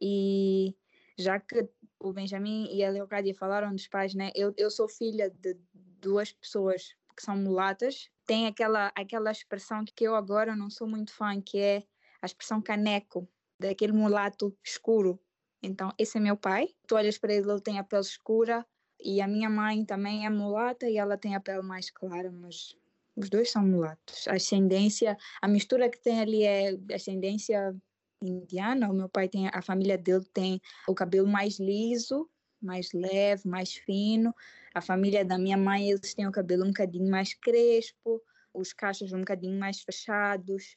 e 0.01 0.75
já 1.17 1.39
que 1.39 1.67
o 1.99 2.13
Benjamin 2.13 2.73
e 2.73 2.83
a 2.83 2.89
Leocádia 2.89 3.35
falaram 3.35 3.71
dos 3.71 3.87
pais, 3.87 4.13
né? 4.13 4.31
Eu, 4.35 4.53
eu 4.55 4.71
sou 4.71 4.87
filha 4.87 5.29
de 5.29 5.57
duas 5.99 6.31
pessoas 6.31 6.95
que 7.15 7.23
são 7.23 7.35
mulatas, 7.35 8.09
tem 8.25 8.45
aquela, 8.45 8.91
aquela 8.95 9.31
expressão 9.31 9.83
que 9.83 10.03
eu 10.03 10.15
agora 10.15 10.55
não 10.55 10.69
sou 10.69 10.87
muito 10.87 11.11
fã, 11.13 11.41
que 11.41 11.57
é 11.57 11.83
a 12.21 12.25
expressão 12.25 12.61
caneco, 12.61 13.27
daquele 13.59 13.93
mulato 13.93 14.55
escuro. 14.63 15.19
Então, 15.61 15.91
esse 15.97 16.17
é 16.17 16.21
meu 16.21 16.37
pai. 16.37 16.69
Tu 16.87 16.95
olhas 16.95 17.17
para 17.17 17.33
ele, 17.33 17.49
ele 17.49 17.61
tem 17.61 17.79
a 17.79 17.83
pele 17.83 18.01
escura, 18.01 18.65
e 18.99 19.21
a 19.21 19.27
minha 19.27 19.49
mãe 19.49 19.85
também 19.85 20.25
é 20.25 20.29
mulata 20.29 20.89
e 20.89 20.97
ela 20.97 21.17
tem 21.17 21.35
a 21.35 21.39
pele 21.39 21.61
mais 21.61 21.89
clara, 21.89 22.31
mas 22.31 22.75
os 23.15 23.29
dois 23.29 23.51
são 23.51 23.65
mulatos. 23.65 24.27
A 24.27 24.33
ascendência, 24.33 25.17
a 25.41 25.47
mistura 25.47 25.89
que 25.89 25.99
tem 25.99 26.19
ali 26.19 26.43
é 26.43 26.77
ascendência 26.93 27.75
indiana. 28.21 28.89
O 28.89 28.93
meu 28.93 29.09
pai 29.09 29.29
tem, 29.29 29.47
a 29.47 29.61
família 29.61 29.97
dele 29.97 30.25
tem 30.33 30.61
o 30.87 30.95
cabelo 30.95 31.27
mais 31.27 31.59
liso, 31.59 32.29
mais 32.61 32.91
leve, 32.93 33.47
mais 33.47 33.73
fino. 33.73 34.33
A 34.73 34.81
família 34.81 35.23
da 35.23 35.37
minha 35.37 35.57
mãe, 35.57 35.89
eles 35.89 36.13
têm 36.13 36.27
o 36.27 36.31
cabelo 36.31 36.63
um 36.63 36.69
bocadinho 36.69 37.09
mais 37.09 37.33
crespo, 37.33 38.21
os 38.53 38.73
cachos 38.73 39.13
um 39.13 39.19
bocadinho 39.19 39.59
mais 39.59 39.81
fechados. 39.81 40.75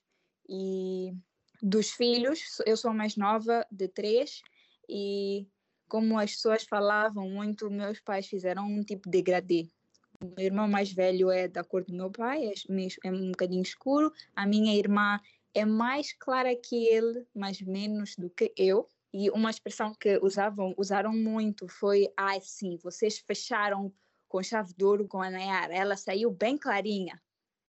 E 0.48 1.12
dos 1.62 1.90
filhos, 1.90 2.58
eu 2.66 2.76
sou 2.76 2.90
a 2.90 2.94
mais 2.94 3.16
nova 3.16 3.66
de 3.70 3.88
três 3.88 4.42
e 4.88 5.46
como 5.88 6.18
as 6.18 6.32
pessoas 6.32 6.64
falavam 6.64 7.28
muito, 7.28 7.70
meus 7.70 8.00
pais 8.00 8.26
fizeram 8.26 8.64
um 8.64 8.82
tipo 8.82 9.10
de 9.10 9.18
degradê. 9.18 9.68
O 10.22 10.26
meu 10.36 10.46
irmão 10.46 10.68
mais 10.68 10.92
velho 10.92 11.30
é 11.30 11.48
da 11.48 11.64
cor 11.64 11.84
do 11.84 11.94
meu 11.94 12.10
pai, 12.10 12.46
é, 12.46 12.52
é 13.04 13.10
um 13.10 13.30
bocadinho 13.30 13.62
escuro. 13.62 14.12
A 14.36 14.46
minha 14.46 14.74
irmã 14.76 15.18
é 15.54 15.64
mais 15.64 16.12
clara 16.12 16.54
que 16.54 16.86
ele, 16.86 17.26
mas 17.34 17.60
menos 17.60 18.14
do 18.16 18.30
que 18.30 18.52
eu. 18.56 18.86
E 19.12 19.30
uma 19.30 19.50
expressão 19.50 19.92
que 19.94 20.18
usavam, 20.22 20.74
usaram 20.78 21.12
muito 21.12 21.66
foi: 21.66 22.12
ai, 22.16 22.38
ah, 22.38 22.40
sim, 22.40 22.78
vocês 22.82 23.18
fecharam 23.18 23.92
com 24.28 24.42
chave 24.42 24.72
de 24.74 24.84
ouro 24.84 25.08
com 25.08 25.20
a 25.20 25.30
Nayara. 25.30 25.74
Ela 25.74 25.96
saiu 25.96 26.30
bem 26.30 26.56
clarinha. 26.56 27.20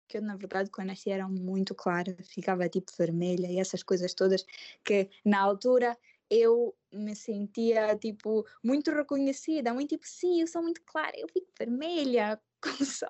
Que 0.08 0.18
eu, 0.18 0.22
na 0.22 0.36
verdade, 0.36 0.70
quando 0.70 0.88
nasci 0.88 1.10
era 1.10 1.28
muito 1.28 1.74
clara, 1.74 2.16
ficava 2.22 2.68
tipo 2.68 2.90
vermelha 2.96 3.46
e 3.46 3.58
essas 3.58 3.82
coisas 3.82 4.14
todas 4.14 4.44
que 4.84 5.10
na 5.24 5.40
altura 5.40 5.96
eu 6.30 6.74
me 6.92 7.14
sentia 7.14 7.96
tipo 7.96 8.46
muito 8.62 8.90
reconhecida, 8.90 9.72
muito 9.72 9.90
tipo, 9.90 10.06
sim, 10.06 10.40
eu 10.40 10.46
sou 10.46 10.62
muito 10.62 10.82
clara, 10.82 11.12
eu 11.16 11.28
fico 11.28 11.48
vermelha 11.58 12.40
com 12.62 12.84
sol. 12.84 13.08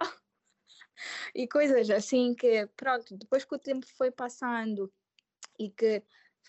E 1.34 1.46
coisas 1.46 1.88
assim 1.90 2.34
que, 2.34 2.66
pronto, 2.76 3.16
depois 3.16 3.44
que 3.44 3.54
o 3.54 3.58
tempo 3.58 3.86
foi 3.96 4.10
passando 4.10 4.92
e 5.58 5.70
que 5.70 6.02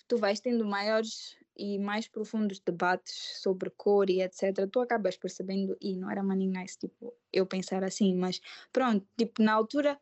tu 0.08 0.18
vais 0.18 0.40
tendo 0.40 0.66
maiores 0.66 1.38
e 1.56 1.78
mais 1.78 2.08
profundos 2.08 2.60
debates 2.60 3.42
sobre 3.42 3.70
cor 3.70 4.10
e 4.10 4.22
etc., 4.22 4.66
tu 4.72 4.80
acabas 4.80 5.18
percebendo, 5.18 5.78
e 5.82 5.96
não 5.96 6.10
era 6.10 6.24
money 6.24 6.48
nice, 6.48 6.78
tipo, 6.80 7.14
eu 7.34 7.46
pensar 7.46 7.84
assim, 7.84 8.16
mas 8.16 8.40
pronto, 8.72 9.06
tipo, 9.18 9.44
na 9.44 9.54
altura 9.54 10.00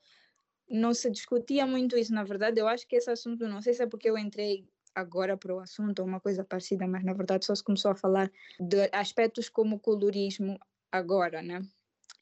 não 0.70 0.94
se 0.94 1.10
discutia 1.10 1.66
muito 1.66 1.98
isso, 1.98 2.14
na 2.14 2.24
verdade, 2.24 2.60
eu 2.60 2.68
acho 2.68 2.88
que 2.88 2.96
esse 2.96 3.10
assunto, 3.10 3.48
não 3.48 3.62
sei 3.62 3.74
se 3.74 3.84
é 3.84 3.88
porque 3.88 4.10
eu 4.10 4.18
entrei 4.18 4.68
agora 4.94 5.38
para 5.38 5.54
o 5.54 5.60
assunto 5.60 6.00
ou 6.00 6.08
uma 6.08 6.20
coisa 6.20 6.44
parecida, 6.44 6.88
mas 6.88 7.04
na 7.04 7.14
verdade 7.14 7.46
só 7.46 7.54
se 7.54 7.64
começou 7.64 7.92
a 7.92 7.96
falar 7.96 8.32
de 8.60 8.90
aspectos 8.92 9.48
como 9.48 9.80
colorismo 9.80 10.60
agora, 10.92 11.42
né? 11.42 11.62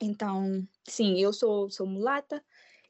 Então, 0.02 0.68
sim, 0.84 1.20
eu 1.20 1.32
sou, 1.32 1.70
sou 1.70 1.88
mulata 1.88 2.44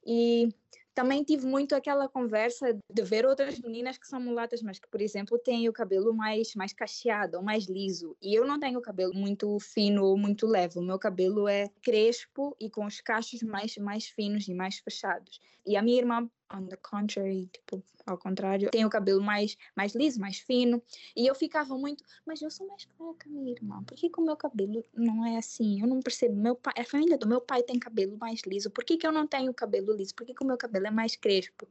e 0.06 0.50
também 0.96 1.24
tive 1.24 1.46
muito 1.46 1.76
aquela 1.76 2.08
conversa 2.08 2.74
de 2.90 3.04
ver 3.04 3.26
outras 3.26 3.60
meninas 3.60 3.98
que 3.98 4.08
são 4.08 4.20
mulatas, 4.20 4.62
mas 4.62 4.80
que, 4.80 4.88
por 4.88 5.02
exemplo, 5.02 5.38
têm 5.38 5.68
o 5.68 5.74
cabelo 5.74 6.14
mais, 6.14 6.56
mais 6.56 6.72
cacheado 6.72 7.38
ou 7.38 7.44
mais 7.44 7.66
liso. 7.66 8.16
E 8.22 8.34
eu 8.34 8.48
não 8.48 8.58
tenho 8.58 8.80
o 8.80 8.82
cabelo 8.82 9.14
muito 9.14 9.60
fino 9.60 10.06
ou 10.06 10.18
muito 10.18 10.48
leve. 10.48 10.80
O 10.80 10.82
meu 10.82 10.98
cabelo 10.98 11.50
é 11.50 11.70
crespo 11.84 12.56
e 12.60 12.70
com 12.70 12.86
os 12.86 13.02
cachos 13.02 13.44
mais, 13.44 13.78
mais 13.78 14.08
finos 14.08 14.48
e 14.48 14.54
mais 14.54 14.80
fechados. 14.80 15.42
E 15.66 15.76
a 15.76 15.82
minha 15.82 15.98
irmã, 15.98 16.30
on 16.54 16.68
the 16.68 16.78
contrary, 16.78 17.50
tipo, 17.52 17.84
ao 18.06 18.18
contrário, 18.18 18.70
tem 18.70 18.86
o 18.86 18.90
cabelo 18.90 19.22
mais, 19.22 19.58
mais 19.76 19.96
liso, 19.96 20.20
mais 20.20 20.38
fino. 20.40 20.82
E 21.16 21.26
eu 21.26 21.34
ficava 21.34 21.78
muito, 21.78 22.04
mas 22.26 22.42
eu 22.42 22.52
sou 22.52 22.68
mais 22.68 22.86
clara 22.86 23.16
que 23.20 23.30
minha 23.30 23.52
irmã. 23.52 23.84
Por 23.84 23.96
que, 23.96 24.10
que, 24.10 24.20
o 24.20 24.24
meu 24.24 24.36
cabelo 24.36 24.84
não 24.94 25.26
é 25.26 25.38
assim? 25.38 25.82
Eu 25.82 25.88
não 25.88 26.00
percebo. 26.00 26.36
Meu 26.36 26.56
pai, 26.56 26.74
a 26.78 26.84
família 26.84 27.18
do 27.18 27.28
meu 27.28 27.42
pai 27.42 27.64
tem 27.64 27.80
cabelo 27.80 28.18
mais 28.18 28.42
liso. 28.46 28.70
Por 28.70 28.84
que, 28.84 28.98
que 28.98 29.08
eu 29.08 29.12
não 29.12 29.26
tenho 29.26 29.54
cabelo 29.54 29.94
liso? 29.94 30.14
Por 30.14 30.26
que, 30.26 30.34
que 30.34 30.44
o 30.44 30.48
meu 30.48 30.58
cabelo 30.58 30.88
é 30.88 30.92
mais 30.92 31.16
crespo? 31.16 31.68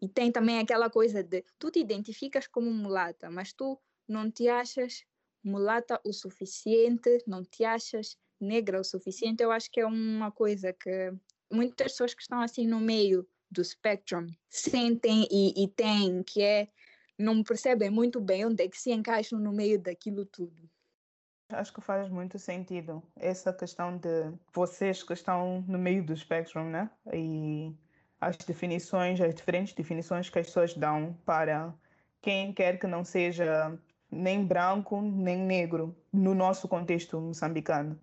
E 0.00 0.08
tem 0.08 0.30
também 0.30 0.58
aquela 0.58 0.90
coisa 0.90 1.22
de 1.22 1.44
tu 1.58 1.70
te 1.70 1.80
identificas 1.80 2.46
como 2.46 2.70
mulata, 2.70 3.30
mas 3.30 3.52
tu 3.52 3.78
não 4.08 4.30
te 4.30 4.48
achas 4.48 5.04
mulata 5.44 6.00
o 6.04 6.12
suficiente, 6.12 7.22
não 7.26 7.44
te 7.44 7.64
achas 7.64 8.16
negra 8.40 8.80
o 8.80 8.84
suficiente. 8.84 9.42
Eu 9.42 9.50
acho 9.50 9.70
que 9.70 9.80
é 9.80 9.86
uma 9.86 10.30
coisa 10.30 10.72
que 10.72 11.12
muitas 11.50 11.92
pessoas 11.92 12.14
que 12.14 12.22
estão 12.22 12.40
assim 12.40 12.66
no 12.66 12.80
meio 12.80 13.26
do 13.52 13.64
spectrum 13.64 14.26
sentem 14.48 15.26
e, 15.30 15.64
e 15.64 15.68
têm, 15.68 16.22
que 16.22 16.42
é 16.42 16.68
não 17.18 17.42
percebem 17.42 17.90
muito 17.90 18.20
bem 18.20 18.46
onde 18.46 18.64
é 18.64 18.68
que 18.68 18.78
se 18.78 18.90
encaixam 18.90 19.38
no 19.38 19.52
meio 19.52 19.78
daquilo 19.78 20.24
tudo. 20.24 20.68
Acho 21.50 21.72
que 21.72 21.80
faz 21.80 22.08
muito 22.08 22.38
sentido 22.38 23.02
essa 23.14 23.52
questão 23.52 23.98
de 23.98 24.32
vocês 24.54 25.02
que 25.02 25.12
estão 25.12 25.62
no 25.68 25.78
meio 25.78 26.04
do 26.04 26.16
spectrum, 26.16 26.70
né? 26.70 26.90
E 27.12 27.74
as 28.20 28.36
definições, 28.38 29.20
as 29.20 29.34
diferentes 29.34 29.74
definições 29.74 30.30
que 30.30 30.38
as 30.38 30.46
pessoas 30.46 30.74
dão 30.74 31.14
para 31.26 31.74
quem 32.22 32.52
quer 32.54 32.78
que 32.78 32.86
não 32.86 33.04
seja 33.04 33.78
nem 34.10 34.44
branco 34.44 35.00
nem 35.02 35.38
negro 35.38 35.94
no 36.12 36.34
nosso 36.34 36.68
contexto 36.68 37.20
moçambicano. 37.20 38.00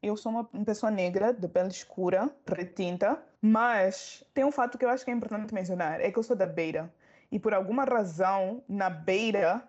Eu 0.00 0.16
sou 0.16 0.30
uma 0.30 0.44
pessoa 0.64 0.92
negra, 0.92 1.34
de 1.34 1.48
pele 1.48 1.70
escura, 1.70 2.30
retinta, 2.46 3.20
mas 3.42 4.22
tem 4.32 4.44
um 4.44 4.52
fato 4.52 4.78
que 4.78 4.84
eu 4.84 4.90
acho 4.90 5.04
que 5.04 5.10
é 5.10 5.14
importante 5.14 5.52
mencionar, 5.52 6.00
é 6.00 6.08
que 6.12 6.16
eu 6.16 6.22
sou 6.22 6.36
da 6.36 6.46
Beira. 6.46 6.92
E 7.32 7.38
por 7.38 7.52
alguma 7.52 7.84
razão, 7.84 8.62
na 8.68 8.88
Beira, 8.88 9.60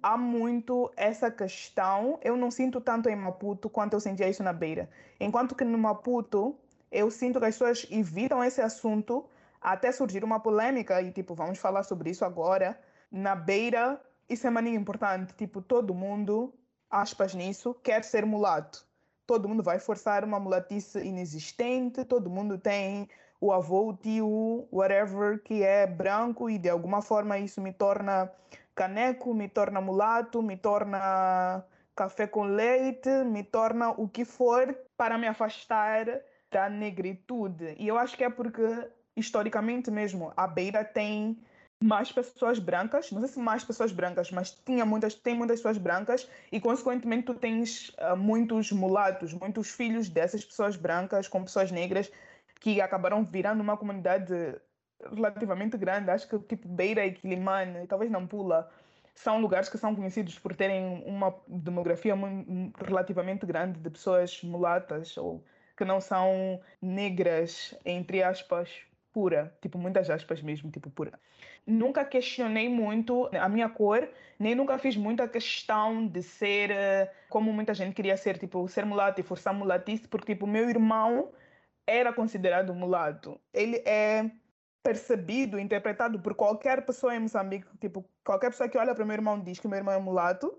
há 0.00 0.16
muito 0.16 0.88
essa 0.96 1.32
questão. 1.32 2.16
Eu 2.22 2.36
não 2.36 2.48
sinto 2.48 2.80
tanto 2.80 3.08
em 3.08 3.16
Maputo 3.16 3.68
quanto 3.68 3.94
eu 3.94 4.00
sentia 4.00 4.28
isso 4.28 4.42
na 4.44 4.52
Beira. 4.52 4.88
Enquanto 5.18 5.56
que 5.56 5.64
no 5.64 5.76
Maputo, 5.76 6.56
eu 6.90 7.10
sinto 7.10 7.40
que 7.40 7.46
as 7.46 7.56
pessoas 7.56 7.84
evitam 7.90 8.42
esse 8.44 8.60
assunto 8.62 9.28
até 9.60 9.90
surgir 9.90 10.22
uma 10.22 10.38
polêmica 10.38 11.02
e, 11.02 11.10
tipo, 11.10 11.34
vamos 11.34 11.58
falar 11.58 11.82
sobre 11.82 12.10
isso 12.10 12.24
agora. 12.24 12.80
Na 13.10 13.34
Beira, 13.34 14.00
isso 14.28 14.46
é 14.46 14.50
maninho 14.50 14.80
importante. 14.80 15.34
Tipo, 15.34 15.60
todo 15.60 15.92
mundo, 15.92 16.54
aspas 16.88 17.34
nisso, 17.34 17.74
quer 17.82 18.04
ser 18.04 18.24
mulato 18.24 18.91
todo 19.32 19.48
mundo 19.48 19.62
vai 19.62 19.78
forçar 19.78 20.24
uma 20.24 20.38
mulatice 20.38 20.98
inexistente, 20.98 22.04
todo 22.04 22.28
mundo 22.28 22.58
tem 22.58 23.08
o 23.40 23.50
avô, 23.50 23.88
o 23.88 23.96
tio, 23.96 24.68
whatever, 24.70 25.42
que 25.42 25.62
é 25.62 25.86
branco 25.86 26.50
e 26.50 26.58
de 26.58 26.68
alguma 26.68 27.00
forma 27.00 27.38
isso 27.38 27.58
me 27.58 27.72
torna 27.72 28.30
caneco, 28.74 29.32
me 29.32 29.48
torna 29.48 29.80
mulato, 29.80 30.42
me 30.42 30.54
torna 30.54 31.64
café 31.96 32.26
com 32.26 32.42
leite, 32.42 33.08
me 33.24 33.42
torna 33.42 33.92
o 33.92 34.06
que 34.06 34.26
for 34.26 34.76
para 34.98 35.16
me 35.16 35.26
afastar 35.26 36.20
da 36.50 36.68
negritude. 36.68 37.74
E 37.78 37.88
eu 37.88 37.96
acho 37.96 38.18
que 38.18 38.24
é 38.24 38.28
porque, 38.28 38.86
historicamente 39.16 39.90
mesmo, 39.90 40.30
a 40.36 40.46
Beira 40.46 40.84
tem 40.84 41.42
mais 41.82 42.12
pessoas 42.12 42.58
brancas, 42.58 43.10
não 43.10 43.20
sei 43.20 43.28
se 43.30 43.38
mais 43.38 43.64
pessoas 43.64 43.92
brancas, 43.92 44.30
mas 44.30 44.50
tinha 44.50 44.84
muitas, 44.84 45.14
tem 45.14 45.34
muitas 45.34 45.58
pessoas 45.58 45.78
brancas 45.78 46.28
e 46.50 46.60
consequentemente 46.60 47.24
tu 47.24 47.34
tens 47.34 47.90
uh, 47.90 48.16
muitos 48.16 48.70
mulatos, 48.72 49.32
muitos 49.32 49.70
filhos 49.70 50.08
dessas 50.08 50.44
pessoas 50.44 50.76
brancas 50.76 51.28
com 51.28 51.42
pessoas 51.42 51.70
negras 51.70 52.10
que 52.60 52.80
acabaram 52.80 53.24
virando 53.24 53.60
uma 53.60 53.76
comunidade 53.76 54.32
relativamente 55.14 55.76
grande, 55.76 56.10
acho 56.10 56.28
que 56.28 56.38
tipo 56.38 56.68
Beira 56.68 57.04
e 57.04 57.12
Quilimane, 57.12 57.86
talvez 57.86 58.10
Nampula, 58.10 58.70
são 59.14 59.40
lugares 59.40 59.68
que 59.68 59.76
são 59.76 59.94
conhecidos 59.94 60.38
por 60.38 60.54
terem 60.54 61.02
uma 61.04 61.34
demografia 61.46 62.14
muito, 62.16 62.72
relativamente 62.84 63.44
grande 63.44 63.78
de 63.78 63.90
pessoas 63.90 64.42
mulatas 64.42 65.16
ou 65.16 65.44
que 65.76 65.84
não 65.84 66.00
são 66.00 66.60
negras, 66.80 67.74
entre 67.84 68.22
aspas, 68.22 68.70
pura, 69.12 69.56
tipo 69.60 69.78
muitas 69.78 70.08
aspas 70.10 70.42
mesmo, 70.42 70.70
tipo 70.70 70.90
pura 70.90 71.18
nunca 71.66 72.04
questionei 72.04 72.68
muito 72.68 73.28
a 73.32 73.48
minha 73.48 73.68
cor, 73.68 74.08
nem 74.38 74.54
nunca 74.54 74.78
fiz 74.78 74.96
muita 74.96 75.28
questão 75.28 76.06
de 76.06 76.22
ser 76.22 76.70
eh, 76.70 77.12
como 77.28 77.52
muita 77.52 77.74
gente 77.74 77.94
queria 77.94 78.16
ser, 78.16 78.38
tipo, 78.38 78.66
ser 78.68 78.84
mulato 78.84 79.20
e 79.20 79.24
forçar 79.24 79.54
mulatice, 79.54 80.08
porque, 80.08 80.34
tipo, 80.34 80.46
meu 80.46 80.68
irmão 80.68 81.32
era 81.86 82.12
considerado 82.12 82.74
mulato. 82.74 83.40
Ele 83.52 83.76
é 83.86 84.30
percebido, 84.82 85.58
interpretado 85.60 86.20
por 86.20 86.34
qualquer 86.34 86.84
pessoa 86.84 87.14
em 87.14 87.20
Moçambique, 87.20 87.66
tipo, 87.78 88.04
qualquer 88.24 88.50
pessoa 88.50 88.68
que 88.68 88.78
olha 88.78 88.94
para 88.94 89.04
meu 89.04 89.14
irmão 89.14 89.40
diz 89.40 89.58
que 89.60 89.68
meu 89.68 89.78
irmão 89.78 89.94
é 89.94 89.98
mulato. 89.98 90.58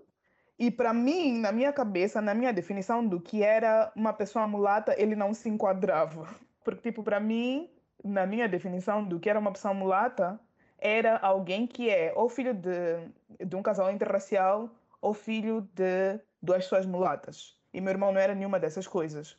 E 0.58 0.70
para 0.70 0.94
mim, 0.94 1.38
na 1.40 1.52
minha 1.52 1.72
cabeça, 1.72 2.20
na 2.22 2.32
minha 2.34 2.52
definição 2.52 3.06
do 3.06 3.20
que 3.20 3.42
era 3.42 3.92
uma 3.96 4.12
pessoa 4.12 4.46
mulata, 4.46 4.94
ele 4.98 5.16
não 5.16 5.34
se 5.34 5.48
enquadrava. 5.48 6.28
Porque, 6.64 6.90
tipo, 6.90 7.02
para 7.02 7.20
mim, 7.20 7.68
na 8.04 8.26
minha 8.26 8.48
definição 8.48 9.02
do 9.02 9.18
que 9.18 9.30
era 9.30 9.38
uma 9.38 9.52
pessoa 9.52 9.72
mulata, 9.72 10.38
era 10.78 11.16
alguém 11.18 11.66
que 11.66 11.88
é 11.88 12.12
ou 12.14 12.28
filho 12.28 12.52
de, 12.52 13.08
de 13.44 13.56
um 13.56 13.62
casal 13.62 13.90
interracial 13.90 14.70
ou 15.00 15.14
filho 15.14 15.62
de 15.74 16.20
duas 16.40 16.64
pessoas 16.64 16.84
mulatas. 16.86 17.58
E 17.72 17.80
meu 17.80 17.90
irmão 17.90 18.12
não 18.12 18.20
era 18.20 18.34
nenhuma 18.34 18.60
dessas 18.60 18.86
coisas. 18.86 19.38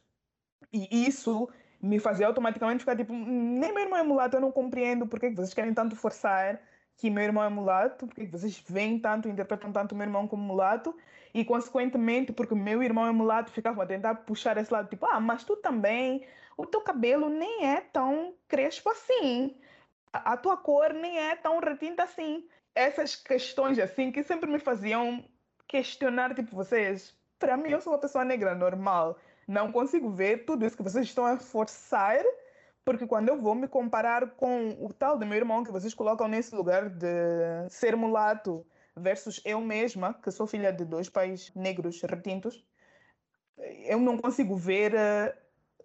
E 0.74 1.08
isso 1.08 1.48
me 1.82 2.00
fazia 2.00 2.28
automaticamente 2.28 2.80
ficar 2.80 2.96
tipo, 2.96 3.14
nem 3.14 3.74
meu 3.74 3.84
irmão 3.84 4.00
é 4.00 4.04
mulato, 4.04 4.36
eu 4.36 4.42
não 4.42 4.52
compreendo 4.52 5.06
porque 5.08 5.30
vocês 5.30 5.54
querem 5.54 5.74
tanto 5.74 5.96
forçar 5.96 6.60
que 6.98 7.10
meu 7.10 7.24
irmão 7.24 7.44
é 7.44 7.50
mulato, 7.50 8.08
porque 8.08 8.26
vocês 8.26 8.64
veem 8.68 9.00
tanto, 9.00 9.28
interpretam 9.28 9.72
tanto 9.72 9.96
meu 9.96 10.06
irmão 10.06 10.28
como 10.28 10.42
mulato, 10.44 10.96
e 11.34 11.44
consequentemente, 11.44 12.32
porque 12.32 12.56
meu 12.56 12.82
irmão 12.82 13.06
é 13.06 13.12
mulato, 13.12 13.52
ficavam 13.52 13.84
a 13.84 13.86
tentar 13.86 14.16
puxar 14.16 14.58
esse 14.58 14.72
lado, 14.72 14.90
tipo, 14.90 15.06
ah, 15.06 15.20
mas 15.20 15.44
tu 15.44 15.58
também, 15.58 16.26
o 16.58 16.66
teu 16.66 16.82
cabelo 16.82 17.30
nem 17.30 17.66
é 17.66 17.82
tão 17.82 18.36
crespo 18.48 18.90
assim 18.90 19.56
a 20.24 20.38
tua 20.38 20.56
cor 20.56 20.94
nem 20.94 21.18
é 21.18 21.36
tão 21.36 21.60
retinta 21.60 22.04
assim. 22.04 22.48
Essas 22.74 23.16
questões 23.16 23.80
assim 23.80 24.12
que 24.12 24.24
sempre 24.24 24.50
me 24.50 24.60
faziam 24.60 25.24
questionar, 25.68 26.34
tipo, 26.34 26.56
vocês, 26.56 27.16
para 27.40 27.58
mim 27.58 27.70
eu 27.70 27.82
sou 27.82 27.94
uma 27.94 28.00
pessoa 28.00 28.24
negra 28.24 28.54
normal, 28.54 29.18
não 29.48 29.72
consigo 29.72 30.10
ver 30.10 30.46
tudo 30.46 30.66
isso 30.66 30.78
que 30.78 30.84
vocês 30.84 31.06
estão 31.06 31.26
a 31.26 31.38
forçar, 31.38 32.24
porque 32.84 33.08
quando 33.08 33.30
eu 33.30 33.42
vou 33.42 33.56
me 33.56 33.68
comparar 33.68 34.32
com 34.32 34.70
o 34.80 34.94
tal 34.94 35.18
do 35.18 35.26
meu 35.26 35.38
irmão 35.38 35.64
que 35.64 35.72
vocês 35.72 35.94
colocam 35.94 36.28
nesse 36.28 36.56
lugar 36.56 36.90
de 36.90 37.68
ser 37.70 37.96
mulato 37.96 38.66
versus 38.96 39.42
eu 39.44 39.60
mesma, 39.60 40.14
que 40.14 40.32
sou 40.32 40.46
filha 40.46 40.72
de 40.72 40.86
dois 40.86 41.10
pais 41.10 41.52
negros 41.56 42.02
retintos, 42.02 42.64
eu 43.58 44.00
não 44.00 44.18
consigo 44.18 44.56
ver 44.56 44.94
eh, 44.94 45.36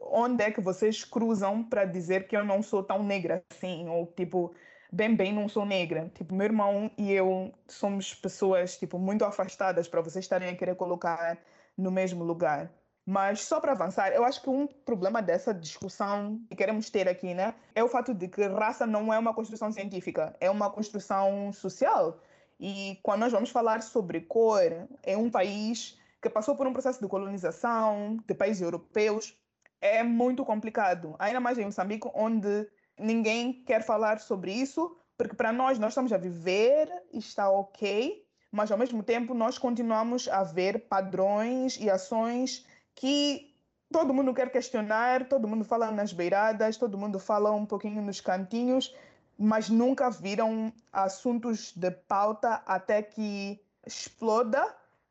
onde 0.01 0.43
é 0.43 0.51
que 0.51 0.61
vocês 0.61 1.05
cruzam 1.05 1.63
para 1.63 1.85
dizer 1.85 2.27
que 2.27 2.37
eu 2.37 2.45
não 2.45 2.63
sou 2.63 2.83
tão 2.83 3.03
negra 3.03 3.45
assim, 3.51 3.89
ou 3.89 4.07
tipo, 4.07 4.53
bem, 4.93 5.15
bem, 5.15 5.33
não 5.33 5.49
sou 5.49 5.65
negra. 5.67 6.11
Tipo, 6.15 6.35
meu 6.35 6.47
irmão 6.47 6.91
e 6.97 7.13
eu 7.13 7.53
somos 7.69 8.15
pessoas, 8.15 8.77
tipo, 8.79 8.99
muito 8.99 9.25
afastadas 9.25 9.89
para 9.89 10.01
vocês 10.01 10.25
estarem 10.25 10.49
a 10.49 10.57
querer 10.57 10.75
colocar 10.75 11.39
no 11.77 11.91
mesmo 11.91 12.25
lugar. 12.25 12.71
Mas 13.07 13.45
só 13.45 13.61
para 13.61 13.73
avançar, 13.73 14.13
eu 14.13 14.25
acho 14.25 14.43
que 14.43 14.51
um 14.51 14.67
problema 14.67 15.21
dessa 15.21 15.53
discussão 15.53 16.41
que 16.49 16.55
queremos 16.57 16.91
ter 16.91 17.09
aqui, 17.09 17.35
né, 17.35 17.55
é 17.75 17.83
o 17.83 17.89
fato 17.89 18.15
de 18.15 18.29
que 18.29 18.47
raça 18.47 18.87
não 18.87 19.13
é 19.13 19.19
uma 19.19 19.35
construção 19.35 19.73
científica, 19.73 20.37
é 20.41 20.51
uma 20.51 20.71
construção 20.71 21.53
social. 21.53 22.21
E 22.59 22.99
quando 23.03 23.21
nós 23.21 23.33
vamos 23.33 23.51
falar 23.51 23.83
sobre 23.83 24.21
cor, 24.21 24.87
é 25.03 25.17
um 25.17 25.31
país 25.31 25.99
que 26.21 26.29
passou 26.29 26.55
por 26.55 26.67
um 26.67 26.73
processo 26.73 27.01
de 27.01 27.09
colonização 27.09 28.19
de 28.29 28.35
países 28.35 28.61
europeus, 28.61 29.35
é 29.81 30.03
muito 30.03 30.45
complicado. 30.45 31.15
Ainda 31.19 31.41
mais 31.41 31.59
em 31.59 31.65
Moçambique, 31.65 32.09
onde 32.15 32.69
ninguém 32.99 33.65
quer 33.65 33.83
falar 33.83 34.21
sobre 34.21 34.53
isso, 34.53 34.97
porque 35.17 35.35
para 35.35 35.53
nós, 35.53 35.79
nós 35.79 35.93
estamos 35.93 36.13
a 36.13 36.19
viver, 36.19 36.91
está 37.13 37.49
ok, 37.51 38.25
mas 38.51 38.71
ao 38.71 38.79
mesmo 38.79 39.03
tempo 39.03 39.35
nós 39.35 39.59
continuamos 39.59 40.29
a 40.29 40.43
ver 40.43 40.89
padrões 40.89 41.79
e 41.81 41.89
ações 41.89 42.67
que 42.95 43.55
todo 43.93 44.15
mundo 44.15 44.35
quer 44.35 44.51
questionar, 44.51 45.29
todo 45.29 45.49
mundo 45.49 45.65
fala 45.65 45.91
nas 45.91 46.13
beiradas, 46.13 46.77
todo 46.77 46.99
mundo 46.99 47.19
fala 47.19 47.51
um 47.53 47.67
pouquinho 47.67 48.03
nos 48.03 48.21
cantinhos, 48.21 48.95
mas 49.39 49.69
nunca 49.69 50.11
viram 50.11 50.73
assuntos 50.93 51.73
de 51.73 51.91
pauta 51.91 52.63
até 52.67 53.03
que 53.03 53.61
exploda, 53.87 54.63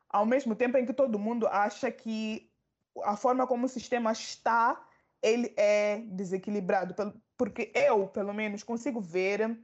ao 0.09 0.25
mesmo 0.25 0.55
tempo 0.55 0.77
em 0.77 0.85
que 0.85 0.93
todo 0.93 1.19
mundo 1.19 1.47
acha 1.47 1.91
que 1.91 2.48
a 3.03 3.15
forma 3.15 3.47
como 3.47 3.65
o 3.65 3.69
sistema 3.69 4.11
está, 4.11 4.81
ele 5.21 5.53
é 5.57 5.99
desequilibrado, 6.07 6.95
porque 7.37 7.71
eu, 7.73 8.07
pelo 8.07 8.33
menos, 8.33 8.63
consigo 8.63 9.01
ver 9.01 9.57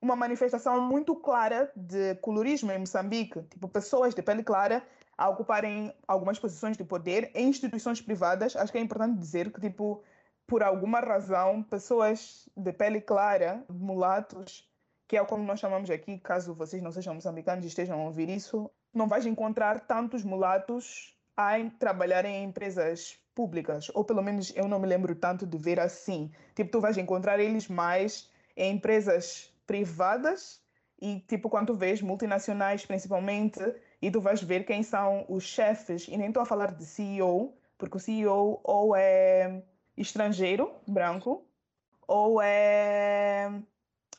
uma 0.00 0.16
manifestação 0.16 0.80
muito 0.80 1.14
clara 1.16 1.70
de 1.76 2.14
colorismo 2.16 2.72
em 2.72 2.78
Moçambique, 2.78 3.42
tipo 3.50 3.68
pessoas 3.68 4.14
de 4.14 4.22
pele 4.22 4.42
clara 4.42 4.82
a 5.16 5.28
ocuparem 5.28 5.94
algumas 6.08 6.38
posições 6.38 6.76
de 6.76 6.84
poder 6.84 7.30
em 7.34 7.48
instituições 7.48 8.00
privadas. 8.00 8.56
Acho 8.56 8.72
que 8.72 8.78
é 8.78 8.80
importante 8.80 9.18
dizer 9.18 9.52
que 9.52 9.60
tipo 9.60 10.02
por 10.46 10.62
alguma 10.62 10.98
razão 10.98 11.62
pessoas 11.62 12.48
de 12.56 12.72
pele 12.72 13.00
clara, 13.00 13.62
mulatos, 13.68 14.68
que 15.06 15.16
é 15.16 15.24
como 15.24 15.44
nós 15.44 15.60
chamamos 15.60 15.90
aqui, 15.90 16.18
caso 16.18 16.54
vocês 16.54 16.82
não 16.82 16.90
sejam 16.90 17.14
moçambicanos 17.14 17.64
e 17.64 17.68
estejam 17.68 18.00
a 18.00 18.04
ouvir 18.04 18.28
isso, 18.28 18.70
não 18.92 19.06
vais 19.06 19.26
encontrar 19.26 19.80
tantos 19.80 20.24
mulatos 20.24 21.16
a 21.40 21.70
trabalhar 21.78 22.24
em 22.24 22.44
empresas 22.44 23.18
públicas, 23.34 23.90
ou 23.94 24.04
pelo 24.04 24.22
menos 24.22 24.52
eu 24.54 24.68
não 24.68 24.78
me 24.78 24.86
lembro 24.86 25.14
tanto 25.14 25.46
de 25.46 25.56
ver 25.56 25.80
assim. 25.80 26.30
Tipo, 26.54 26.70
tu 26.70 26.80
vais 26.80 26.98
encontrar 26.98 27.40
eles 27.40 27.68
mais 27.68 28.30
em 28.56 28.74
empresas 28.74 29.52
privadas 29.66 30.60
e 31.00 31.20
tipo 31.20 31.48
quando 31.48 31.68
tu 31.68 31.74
vês 31.74 32.02
multinacionais 32.02 32.84
principalmente 32.84 33.60
e 34.02 34.10
tu 34.10 34.20
vais 34.20 34.42
ver 34.42 34.64
quem 34.64 34.82
são 34.82 35.24
os 35.28 35.44
chefes 35.44 36.06
e 36.08 36.16
nem 36.16 36.28
estou 36.28 36.42
a 36.42 36.46
falar 36.46 36.72
de 36.72 36.84
CEO 36.84 37.54
porque 37.78 37.96
o 37.96 38.00
CEO 38.00 38.60
ou 38.62 38.94
é 38.94 39.62
estrangeiro 39.96 40.74
branco 40.86 41.46
ou 42.06 42.42
é 42.42 43.50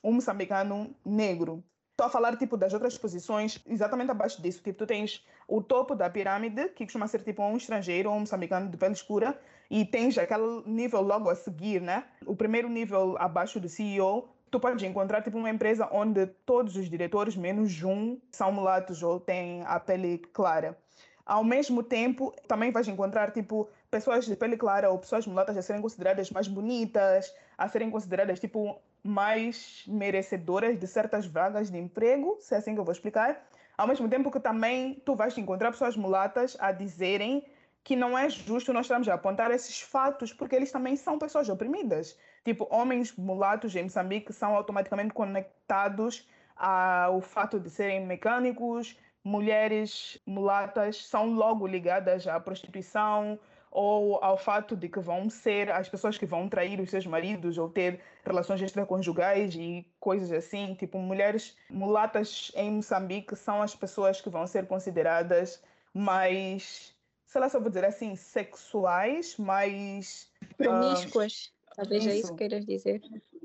um 0.03 0.13
moçambicano 0.13 0.95
negro 1.05 1.63
estou 2.01 2.07
a 2.07 2.09
falar 2.09 2.35
tipo 2.35 2.57
das 2.57 2.73
outras 2.73 2.97
posições 2.97 3.59
exatamente 3.67 4.09
abaixo 4.09 4.41
disso 4.41 4.61
tipo 4.63 4.79
tu 4.79 4.87
tens 4.87 5.23
o 5.47 5.61
topo 5.61 5.93
da 5.93 6.09
pirâmide 6.09 6.69
que 6.69 6.83
costuma 6.83 7.07
ser 7.07 7.21
tipo 7.21 7.43
um 7.43 7.55
estrangeiro 7.55 8.09
ou 8.09 8.15
um 8.15 8.21
moçambicano 8.21 8.69
de 8.69 8.75
pele 8.75 8.93
escura 8.93 9.39
e 9.69 9.85
tens 9.85 10.17
aquele 10.17 10.63
nível 10.65 11.01
logo 11.01 11.29
a 11.29 11.35
seguir 11.35 11.79
né 11.79 12.05
o 12.25 12.35
primeiro 12.35 12.67
nível 12.67 13.15
abaixo 13.19 13.59
do 13.59 13.69
CEO 13.69 14.27
tu 14.49 14.59
podes 14.59 14.83
encontrar 14.83 15.21
tipo 15.21 15.37
uma 15.37 15.49
empresa 15.49 15.87
onde 15.91 16.27
todos 16.45 16.75
os 16.75 16.89
diretores, 16.89 17.37
menos 17.37 17.81
um, 17.83 18.19
são 18.29 18.51
mulatos 18.51 19.01
ou 19.01 19.17
têm 19.17 19.63
a 19.65 19.79
pele 19.79 20.17
clara. 20.33 20.77
Ao 21.25 21.41
mesmo 21.41 21.81
tempo, 21.81 22.35
também 22.49 22.69
vais 22.69 22.85
encontrar 22.89 23.31
tipo 23.31 23.69
pessoas 23.89 24.25
de 24.25 24.35
pele 24.35 24.57
clara 24.57 24.89
ou 24.89 24.99
pessoas 24.99 25.25
mulatas 25.25 25.55
a 25.55 25.61
serem 25.61 25.81
consideradas 25.81 26.29
mais 26.31 26.49
bonitas, 26.49 27.33
a 27.57 27.69
serem 27.69 27.89
consideradas 27.89 28.41
tipo 28.41 28.77
mais 29.03 29.83
merecedoras 29.87 30.77
de 30.77 30.87
certas 30.87 31.25
vagas 31.25 31.69
de 31.69 31.77
emprego, 31.77 32.37
se 32.39 32.53
é 32.53 32.57
assim 32.57 32.73
que 32.73 32.79
eu 32.79 32.85
vou 32.85 32.91
explicar. 32.91 33.47
Ao 33.77 33.87
mesmo 33.87 34.07
tempo 34.07 34.29
que 34.29 34.39
também 34.39 35.01
tu 35.05 35.15
vais 35.15 35.37
encontrar 35.37 35.71
pessoas 35.71 35.95
mulatas 35.95 36.55
a 36.59 36.71
dizerem 36.71 37.43
que 37.83 37.95
não 37.95 38.15
é 38.15 38.29
justo 38.29 38.71
nós 38.71 38.85
estarmos 38.85 39.09
a 39.09 39.15
apontar 39.15 39.49
esses 39.49 39.81
fatos, 39.81 40.31
porque 40.31 40.55
eles 40.55 40.71
também 40.71 40.95
são 40.95 41.17
pessoas 41.17 41.49
oprimidas. 41.49 42.17
Tipo, 42.45 42.67
homens 42.69 43.15
mulatos 43.15 43.75
em 43.75 43.83
Moçambique 43.83 44.31
são 44.31 44.55
automaticamente 44.55 45.13
conectados 45.13 46.27
ao 46.55 47.21
fato 47.21 47.59
de 47.59 47.71
serem 47.71 48.05
mecânicos, 48.05 48.95
mulheres 49.23 50.19
mulatas 50.27 51.07
são 51.07 51.33
logo 51.33 51.65
ligadas 51.65 52.27
à 52.27 52.39
prostituição 52.39 53.39
ou 53.71 54.21
ao 54.21 54.37
fato 54.37 54.75
de 54.75 54.89
que 54.89 54.99
vão 54.99 55.29
ser 55.29 55.71
as 55.71 55.87
pessoas 55.87 56.17
que 56.17 56.25
vão 56.25 56.49
trair 56.49 56.79
os 56.81 56.89
seus 56.89 57.07
maridos 57.07 57.57
ou 57.57 57.69
ter 57.69 58.01
relações 58.25 58.61
extraconjugais 58.61 59.55
e 59.55 59.87
coisas 59.99 60.31
assim. 60.31 60.75
Tipo, 60.75 60.99
mulheres 60.99 61.55
mulatas 61.69 62.51
em 62.53 62.69
Moçambique 62.69 63.35
são 63.35 63.61
as 63.61 63.73
pessoas 63.73 64.19
que 64.19 64.29
vão 64.29 64.45
ser 64.45 64.67
consideradas 64.67 65.63
mais, 65.93 66.93
sei 67.25 67.41
lá 67.41 67.47
se 67.47 67.55
eu 67.55 67.61
vou 67.61 67.69
dizer 67.69 67.85
assim, 67.85 68.15
sexuais, 68.15 69.37
mais... 69.37 70.29
Promíscuas. 70.57 71.45
Uh, 71.71 71.75
Talvez 71.77 72.03
isso. 72.03 72.13
é 72.13 72.17
isso 72.17 72.31
que 72.33 72.37
queiras 72.37 72.65
dizer. 72.65 73.01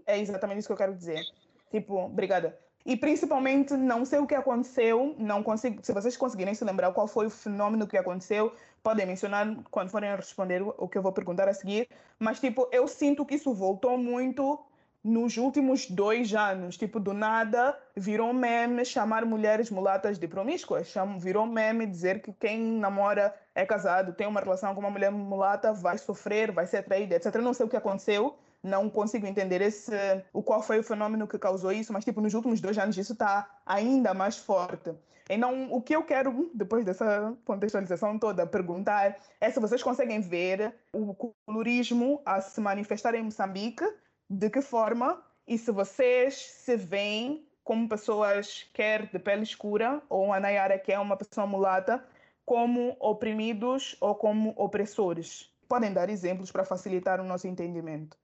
É 0.07 0.19
exatamente 0.19 0.59
isso 0.59 0.69
que 0.69 0.73
eu 0.73 0.77
quero 0.77 0.95
dizer. 0.95 1.25
Tipo, 1.71 2.07
obrigada. 2.07 2.59
E 2.87 2.97
principalmente, 2.97 3.75
não 3.77 4.05
sei 4.05 4.21
o 4.21 4.27
que 4.29 4.35
aconteceu, 4.35 5.13
não 5.19 5.43
consigo. 5.43 5.85
Se 5.85 5.93
vocês 5.93 6.17
conseguirem 6.17 6.55
se 6.55 6.65
lembrar 6.65 6.93
qual 6.93 7.09
foi 7.09 7.27
o 7.27 7.31
fenômeno 7.31 7.85
que 7.85 7.99
aconteceu, 7.99 8.55
podem 8.81 9.05
mencionar 9.05 9.57
quando 9.73 9.91
forem 9.91 10.15
responder 10.15 10.63
o 10.63 10.87
que 10.87 10.97
eu 10.97 11.03
vou 11.03 11.11
perguntar 11.11 11.49
a 11.49 11.53
seguir. 11.53 11.89
Mas, 12.17 12.39
tipo, 12.39 12.69
eu 12.71 12.87
sinto 12.87 13.27
que 13.27 13.35
isso 13.35 13.53
voltou 13.53 13.99
muito 13.99 14.65
nos 15.03 15.37
últimos 15.37 15.91
dois 15.91 16.33
anos. 16.33 16.77
Tipo, 16.77 17.01
do 17.01 17.13
nada, 17.13 17.77
virou 17.97 18.33
meme 18.33 18.85
chamar 18.85 19.25
mulheres 19.25 19.69
mulatas 19.69 20.17
de 20.17 20.29
promíscuas. 20.29 20.95
Virou 21.19 21.45
meme 21.45 21.87
dizer 21.87 22.23
que 22.23 22.33
quem 22.33 22.61
namora 22.61 23.35
é 23.53 23.67
casado, 23.67 24.13
tem 24.13 24.29
uma 24.29 24.39
relação 24.39 24.73
com 24.77 24.81
uma 24.81 24.91
mulher 24.91 25.11
mulata, 25.11 25.73
vai 25.73 25.99
sofrer, 25.99 26.53
vai 26.53 26.69
ser 26.69 26.85
traída, 26.85 27.17
etc. 27.17 27.35
Não 27.43 27.53
sei 27.53 27.67
o 27.67 27.69
que 27.69 27.77
aconteceu 27.77 28.37
não 28.67 28.91
consigo 28.91 29.27
entender 29.27 29.61
esse, 29.63 29.93
o 30.33 30.43
qual 30.43 30.63
foi 30.63 30.79
o 30.79 30.83
fenômeno 30.83 31.27
que 31.27 31.39
causou 31.39 31.73
isso, 31.73 31.93
mas 31.93 32.05
tipo 32.05 32.21
nos 32.21 32.35
últimos 32.35 32.61
dois 32.61 32.77
anos 32.77 32.99
isso 32.99 33.13
está 33.13 33.49
ainda 33.65 34.13
mais 34.13 34.37
forte. 34.37 34.93
Então, 35.29 35.73
o 35.73 35.83
que 35.83 35.95
eu 35.95 36.05
quero, 36.05 36.51
depois 36.55 36.85
dessa 36.85 37.37
contextualização 37.45 38.19
toda, 38.19 38.47
perguntar 38.47 39.17
é 39.41 39.51
se 39.51 39.59
vocês 39.59 39.83
conseguem 39.83 40.21
ver 40.21 40.75
o 40.93 41.15
colorismo 41.15 42.23
a 42.25 42.41
se 42.41 42.61
manifestar 42.61 43.15
em 43.15 43.23
Moçambique, 43.23 43.85
de 44.31 44.51
que 44.51 44.61
forma, 44.61 45.21
e 45.47 45.59
se 45.59 45.73
vocês 45.73 46.35
se 46.35 46.77
veem 46.77 47.45
como 47.65 47.89
pessoas, 47.89 48.69
quer 48.73 49.11
de 49.11 49.19
pele 49.19 49.43
escura, 49.43 50.01
ou 50.09 50.33
a 50.33 50.39
Nayara, 50.39 50.79
que 50.79 50.93
é 50.93 50.99
uma 50.99 51.17
pessoa 51.17 51.47
mulata, 51.47 52.05
como 52.45 52.97
oprimidos 53.01 53.97
ou 54.01 54.15
como 54.15 54.55
opressores. 54.57 55.53
Podem 55.69 55.93
dar 55.93 56.09
exemplos 56.09 56.53
para 56.53 56.65
facilitar 56.65 57.21
o 57.21 57.25
nosso 57.25 57.49
entendimento. 57.49 58.17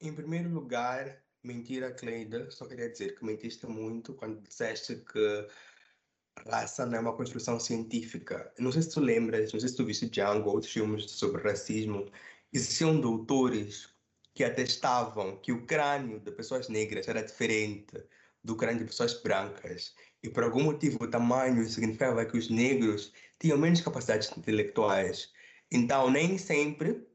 Em 0.00 0.14
primeiro 0.14 0.50
lugar, 0.50 1.22
mentira, 1.42 1.92
Cleida. 1.92 2.50
Só 2.50 2.66
queria 2.66 2.90
dizer 2.90 3.18
que 3.18 3.24
mentiste 3.24 3.66
muito 3.66 4.14
quando 4.14 4.42
disseste 4.42 4.96
que 4.96 5.48
raça 6.46 6.84
não 6.86 6.98
é 6.98 7.00
uma 7.00 7.16
construção 7.16 7.58
científica. 7.58 8.52
Não 8.58 8.70
sei 8.72 8.82
se 8.82 8.90
tu 8.90 9.00
lembras, 9.00 9.52
não 9.52 9.60
sei 9.60 9.68
se 9.68 9.76
tu 9.76 9.84
viste 9.84 10.08
Django 10.08 10.48
ou 10.48 10.54
outros 10.56 10.72
filmes 10.72 11.10
sobre 11.10 11.42
racismo. 11.42 12.10
Existiam 12.52 13.00
doutores 13.00 13.88
que 14.34 14.44
atestavam 14.44 15.38
que 15.38 15.52
o 15.52 15.64
crânio 15.66 16.20
de 16.20 16.30
pessoas 16.30 16.68
negras 16.68 17.08
era 17.08 17.22
diferente 17.22 17.96
do 18.44 18.54
crânio 18.56 18.80
de 18.80 18.84
pessoas 18.84 19.20
brancas. 19.22 19.94
E 20.22 20.28
por 20.28 20.44
algum 20.44 20.62
motivo 20.62 21.04
o 21.04 21.10
tamanho 21.10 21.66
significava 21.68 22.24
que 22.26 22.36
os 22.36 22.50
negros 22.50 23.12
tinham 23.38 23.58
menos 23.58 23.80
capacidades 23.80 24.30
intelectuais. 24.36 25.32
Então, 25.70 26.10
nem 26.10 26.38
sempre 26.38 27.06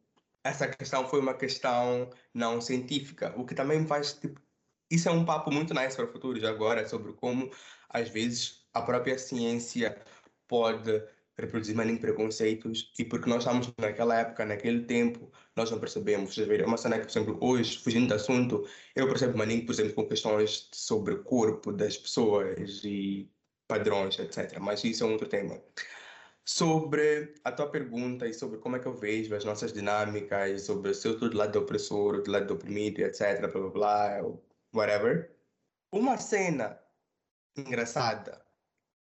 essa 0.43 0.67
questão 0.67 1.07
foi 1.07 1.19
uma 1.19 1.33
questão 1.33 2.09
não 2.33 2.61
científica, 2.61 3.33
o 3.37 3.45
que 3.45 3.55
também 3.55 3.85
faz 3.85 4.13
tipo, 4.13 4.41
isso 4.89 5.07
é 5.07 5.11
um 5.11 5.25
papo 5.25 5.51
muito 5.51 5.73
nice 5.73 5.95
para 5.95 6.05
o 6.05 6.11
futuro 6.11 6.39
já 6.39 6.49
agora 6.49 6.87
sobre 6.87 7.13
como 7.13 7.49
às 7.89 8.09
vezes 8.09 8.65
a 8.73 8.81
própria 8.81 9.17
ciência 9.17 10.01
pode 10.47 11.01
reproduzir 11.37 11.75
malignos 11.75 12.01
preconceitos 12.01 12.91
e 12.99 13.05
porque 13.05 13.29
nós 13.29 13.39
estamos 13.43 13.73
naquela 13.77 14.19
época, 14.19 14.45
naquele 14.45 14.83
tempo, 14.85 15.31
nós 15.55 15.71
não 15.71 15.79
percebemos. 15.79 16.37
É 16.37 16.65
uma 16.65 16.77
cena 16.77 16.99
que, 16.99 17.05
por 17.05 17.11
exemplo, 17.11 17.37
hoje, 17.41 17.79
fugindo 17.79 18.07
do 18.07 18.13
assunto, 18.13 18.67
eu 18.95 19.07
percebo 19.07 19.37
maligno, 19.37 19.65
por 19.65 19.73
exemplo, 19.73 19.93
com 19.93 20.07
questões 20.07 20.69
sobre 20.73 21.13
o 21.13 21.23
corpo 21.23 21.71
das 21.71 21.97
pessoas 21.97 22.83
e 22.83 23.29
padrões, 23.67 24.19
etc. 24.19 24.59
Mas 24.59 24.83
isso 24.83 25.03
é 25.03 25.07
um 25.07 25.13
outro 25.13 25.27
tema. 25.27 25.59
Sobre 26.45 27.35
a 27.43 27.51
tua 27.51 27.69
pergunta 27.69 28.27
e 28.27 28.33
sobre 28.33 28.57
como 28.59 28.75
é 28.75 28.79
que 28.79 28.87
eu 28.87 28.95
vejo 28.95 29.35
as 29.35 29.45
nossas 29.45 29.71
dinâmicas, 29.71 30.63
sobre 30.63 30.93
se 30.93 31.07
eu 31.07 31.13
estou 31.13 31.29
do 31.29 31.37
lado 31.37 31.51
do 31.51 31.59
opressor, 31.59 32.21
do 32.23 32.31
lado 32.31 32.47
do 32.47 32.53
oprimido, 32.55 32.99
etc, 33.01 33.39
blá 33.41 33.47
blá 33.47 33.69
blá, 33.69 34.21
whatever. 34.73 35.35
Uma 35.91 36.17
cena 36.17 36.81
engraçada 37.55 38.43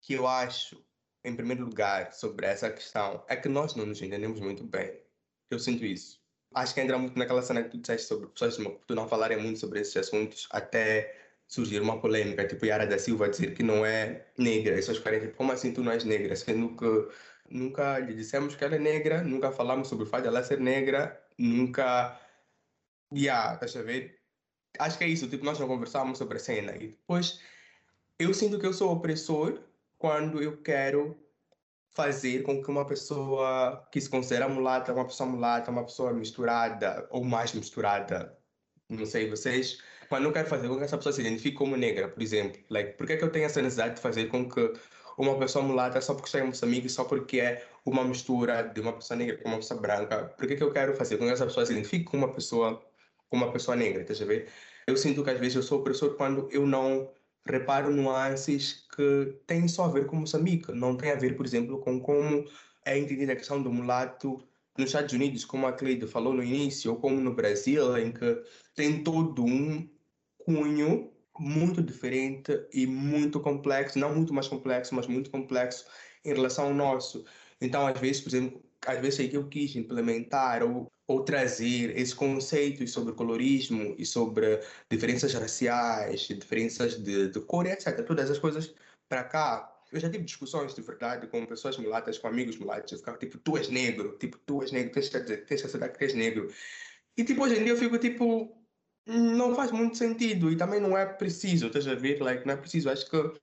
que 0.01 0.13
eu 0.13 0.27
acho, 0.27 0.83
em 1.23 1.35
primeiro 1.35 1.65
lugar, 1.65 2.13
sobre 2.13 2.45
essa 2.45 2.71
questão 2.71 3.25
é 3.27 3.35
que 3.35 3.49
nós 3.49 3.75
não 3.75 3.85
nos 3.85 4.01
entendemos 4.01 4.39
muito 4.39 4.63
bem. 4.63 5.03
Eu 5.49 5.59
sinto 5.59 5.83
isso. 5.85 6.21
Acho 6.53 6.73
que 6.73 6.81
entra 6.81 6.97
muito 6.97 7.17
naquela 7.19 7.41
cena 7.41 7.63
que 7.63 7.69
tu 7.71 7.77
disseste 7.77 8.07
sobre 8.07 8.27
pessoas 8.29 8.57
que 8.57 8.95
não 8.95 9.07
falarem 9.07 9.37
muito 9.37 9.59
sobre 9.59 9.81
esses 9.81 9.97
assuntos 9.97 10.47
até 10.51 11.26
surgir 11.47 11.81
uma 11.81 11.99
polêmica, 11.99 12.45
tipo 12.47 12.65
Yara 12.65 12.85
da 12.85 12.99
Silva 12.99 13.29
dizer 13.29 13.53
que 13.55 13.63
não 13.63 13.85
é 13.85 14.25
negra, 14.37 14.73
e 14.73 14.75
pessoas 14.77 14.97
ficarem 14.97 15.21
tipo, 15.21 15.35
como 15.35 15.51
assim 15.51 15.73
tu 15.73 15.83
não 15.83 15.91
és 15.91 16.03
negra? 16.03 16.35
Sendo 16.35 16.75
que 16.75 16.85
nunca 17.49 17.99
lhe 17.99 18.13
dissemos 18.13 18.55
que 18.55 18.63
ela 18.63 18.75
é 18.75 18.79
negra, 18.79 19.23
nunca 19.23 19.51
falamos 19.51 19.87
sobre 19.87 20.03
o 20.05 20.07
fato 20.07 20.23
de 20.23 20.27
ela 20.27 20.43
ser 20.43 20.59
negra, 20.59 21.21
nunca. 21.37 22.19
Yeah, 23.13 23.53
estás 23.53 23.75
a 23.77 23.81
ver? 23.81 24.19
Acho 24.79 24.97
que 24.97 25.05
é 25.05 25.07
isso, 25.07 25.29
tipo, 25.29 25.45
nós 25.45 25.59
não 25.59 25.67
conversávamos 25.67 26.17
sobre 26.17 26.37
a 26.37 26.39
cena. 26.39 26.75
E 26.75 26.89
depois 26.89 27.39
eu 28.19 28.33
sinto 28.33 28.59
que 28.59 28.65
eu 28.65 28.73
sou 28.73 28.91
opressor 28.91 29.61
quando 29.97 30.41
eu 30.41 30.61
quero 30.61 31.17
fazer 31.91 32.43
com 32.43 32.61
que 32.61 32.69
uma 32.69 32.85
pessoa 32.85 33.87
que 33.91 33.99
se 33.99 34.09
considera 34.09 34.47
mulata, 34.47 34.93
uma 34.93 35.05
pessoa 35.05 35.29
mulata, 35.29 35.71
uma 35.71 35.83
pessoa 35.83 36.13
misturada 36.13 37.07
ou 37.09 37.23
mais 37.23 37.53
misturada, 37.53 38.37
não 38.89 39.05
sei 39.05 39.29
vocês, 39.29 39.81
mas 40.09 40.21
não 40.21 40.31
quero 40.31 40.47
fazer 40.47 40.67
com 40.67 40.77
que 40.77 40.83
essa 40.83 40.97
pessoa 40.97 41.13
se 41.13 41.21
identifique 41.21 41.57
como 41.57 41.75
negra, 41.75 42.07
por 42.07 42.21
exemplo. 42.21 42.61
Like, 42.69 42.97
por 42.97 43.07
que, 43.07 43.13
é 43.13 43.17
que 43.17 43.23
eu 43.23 43.31
tenho 43.31 43.45
essa 43.45 43.61
necessidade 43.61 43.95
de 43.95 44.01
fazer 44.01 44.27
com 44.27 44.49
que 44.49 44.73
uma 45.17 45.37
pessoa 45.39 45.65
mulata, 45.65 45.99
só 45.99 46.13
porque 46.13 46.27
está 46.27 46.39
em 46.39 46.47
Moçambique, 46.47 46.89
só 46.89 47.03
porque 47.03 47.39
é 47.39 47.67
uma 47.85 48.03
mistura 48.03 48.63
de 48.63 48.79
uma 48.81 48.93
pessoa 48.93 49.17
negra 49.17 49.37
com 49.37 49.49
uma 49.49 49.57
pessoa 49.57 49.79
branca, 49.81 50.25
por 50.37 50.47
que, 50.47 50.55
que 50.55 50.63
eu 50.63 50.71
quero 50.71 50.95
fazer 50.95 51.17
com 51.17 51.25
que 51.25 51.31
essa 51.31 51.45
pessoa 51.45 51.65
se 51.65 51.71
identifique 51.73 52.05
com 52.05 52.17
uma 52.17 52.31
pessoa, 52.31 52.81
uma 53.31 53.51
pessoa 53.51 53.75
negra, 53.75 54.03
tá 54.05 54.13
a 54.13 54.25
ver? 54.25 54.47
Eu 54.85 54.95
sinto 54.95 55.23
que 55.23 55.29
às 55.29 55.39
vezes 55.39 55.55
eu 55.55 55.63
sou 55.63 55.79
opressor 55.79 56.15
quando 56.15 56.47
eu 56.51 56.65
não 56.67 57.11
reparo 57.45 57.91
nuances 57.91 58.85
que 58.95 59.39
têm 59.47 59.67
só 59.67 59.85
a 59.85 59.89
ver 59.89 60.05
com 60.05 60.17
Moçambique, 60.17 60.71
não 60.71 60.95
tem 60.95 61.11
a 61.11 61.15
ver, 61.15 61.35
por 61.35 61.45
exemplo, 61.45 61.79
com 61.79 61.99
como 61.99 62.45
é 62.85 62.97
entendida 62.97 63.33
a 63.33 63.35
questão 63.35 63.61
do 63.61 63.71
mulato 63.71 64.41
nos 64.77 64.89
Estados 64.89 65.13
Unidos, 65.13 65.43
como 65.43 65.65
a 65.65 65.73
Cleide 65.73 66.05
falou 66.07 66.33
no 66.33 66.43
início, 66.43 66.91
ou 66.91 66.99
como 66.99 67.19
no 67.19 67.33
Brasil, 67.33 67.97
em 67.97 68.11
que 68.11 68.43
tem 68.75 69.03
todo 69.03 69.43
um 69.43 69.89
cunho 70.47 71.11
muito 71.37 71.83
diferente 71.83 72.51
e 72.73 72.87
muito 72.87 73.39
complexo, 73.41 73.99
não 73.99 74.15
muito 74.15 74.33
mais 74.33 74.47
complexo, 74.47 74.95
mas 74.95 75.05
muito 75.05 75.29
complexo 75.29 75.85
em 76.23 76.33
relação 76.33 76.67
ao 76.67 76.73
nosso. 76.73 77.25
Então, 77.59 77.85
às 77.85 77.99
vezes, 77.99 78.21
por 78.21 78.29
exemplo, 78.29 78.63
às 78.85 78.99
vezes 78.99 79.19
é 79.19 79.27
que 79.27 79.35
eu 79.35 79.47
quis 79.49 79.75
implementar 79.75 80.63
ou, 80.63 80.89
ou 81.05 81.23
trazer 81.23 81.97
esses 81.97 82.13
conceitos 82.13 82.91
sobre 82.91 83.13
colorismo 83.13 83.93
e 83.97 84.05
sobre 84.05 84.61
diferenças 84.89 85.33
raciais, 85.33 86.21
diferenças 86.21 86.97
de, 87.03 87.29
de 87.29 87.41
cor, 87.41 87.65
etc. 87.65 88.05
Todas 88.05 88.25
essas 88.25 88.39
coisas 88.39 88.73
para 89.09 89.25
cá. 89.25 89.73
Eu 89.91 89.99
já 89.99 90.09
tive 90.09 90.23
discussões 90.23 90.73
de 90.73 90.81
verdade 90.81 91.27
com 91.27 91.45
pessoas 91.45 91.77
mulatas, 91.77 92.17
com 92.17 92.27
amigos 92.27 92.57
mulatos. 92.57 92.93
Eu 92.93 92.99
ficava 92.99 93.17
tipo, 93.17 93.37
tu 93.37 93.57
és 93.57 93.69
negro, 93.69 94.17
tipo, 94.17 94.37
tu 94.45 94.61
és 94.61 94.71
negro, 94.71 94.93
tens 94.93 95.09
que, 95.09 95.19
tens 95.19 95.61
que 95.61 95.67
aceitar 95.67 95.89
que 95.89 96.03
és 96.03 96.13
negro. 96.13 96.49
E 97.17 97.23
tipo, 97.23 97.43
hoje 97.43 97.55
em 97.55 97.63
dia 97.63 97.73
eu 97.73 97.77
fico 97.77 97.97
tipo, 97.97 98.57
não 99.07 99.55
faz 99.55 99.71
muito 99.71 99.97
sentido 99.97 100.51
e 100.51 100.57
também 100.57 100.79
não 100.79 100.97
é 100.97 101.05
preciso, 101.05 101.67
estás 101.67 101.87
a 101.87 101.95
ver? 101.95 102.21
Like, 102.21 102.45
não 102.45 102.53
é 102.53 102.57
preciso. 102.57 102.89
Acho 102.89 103.09
que 103.09 103.33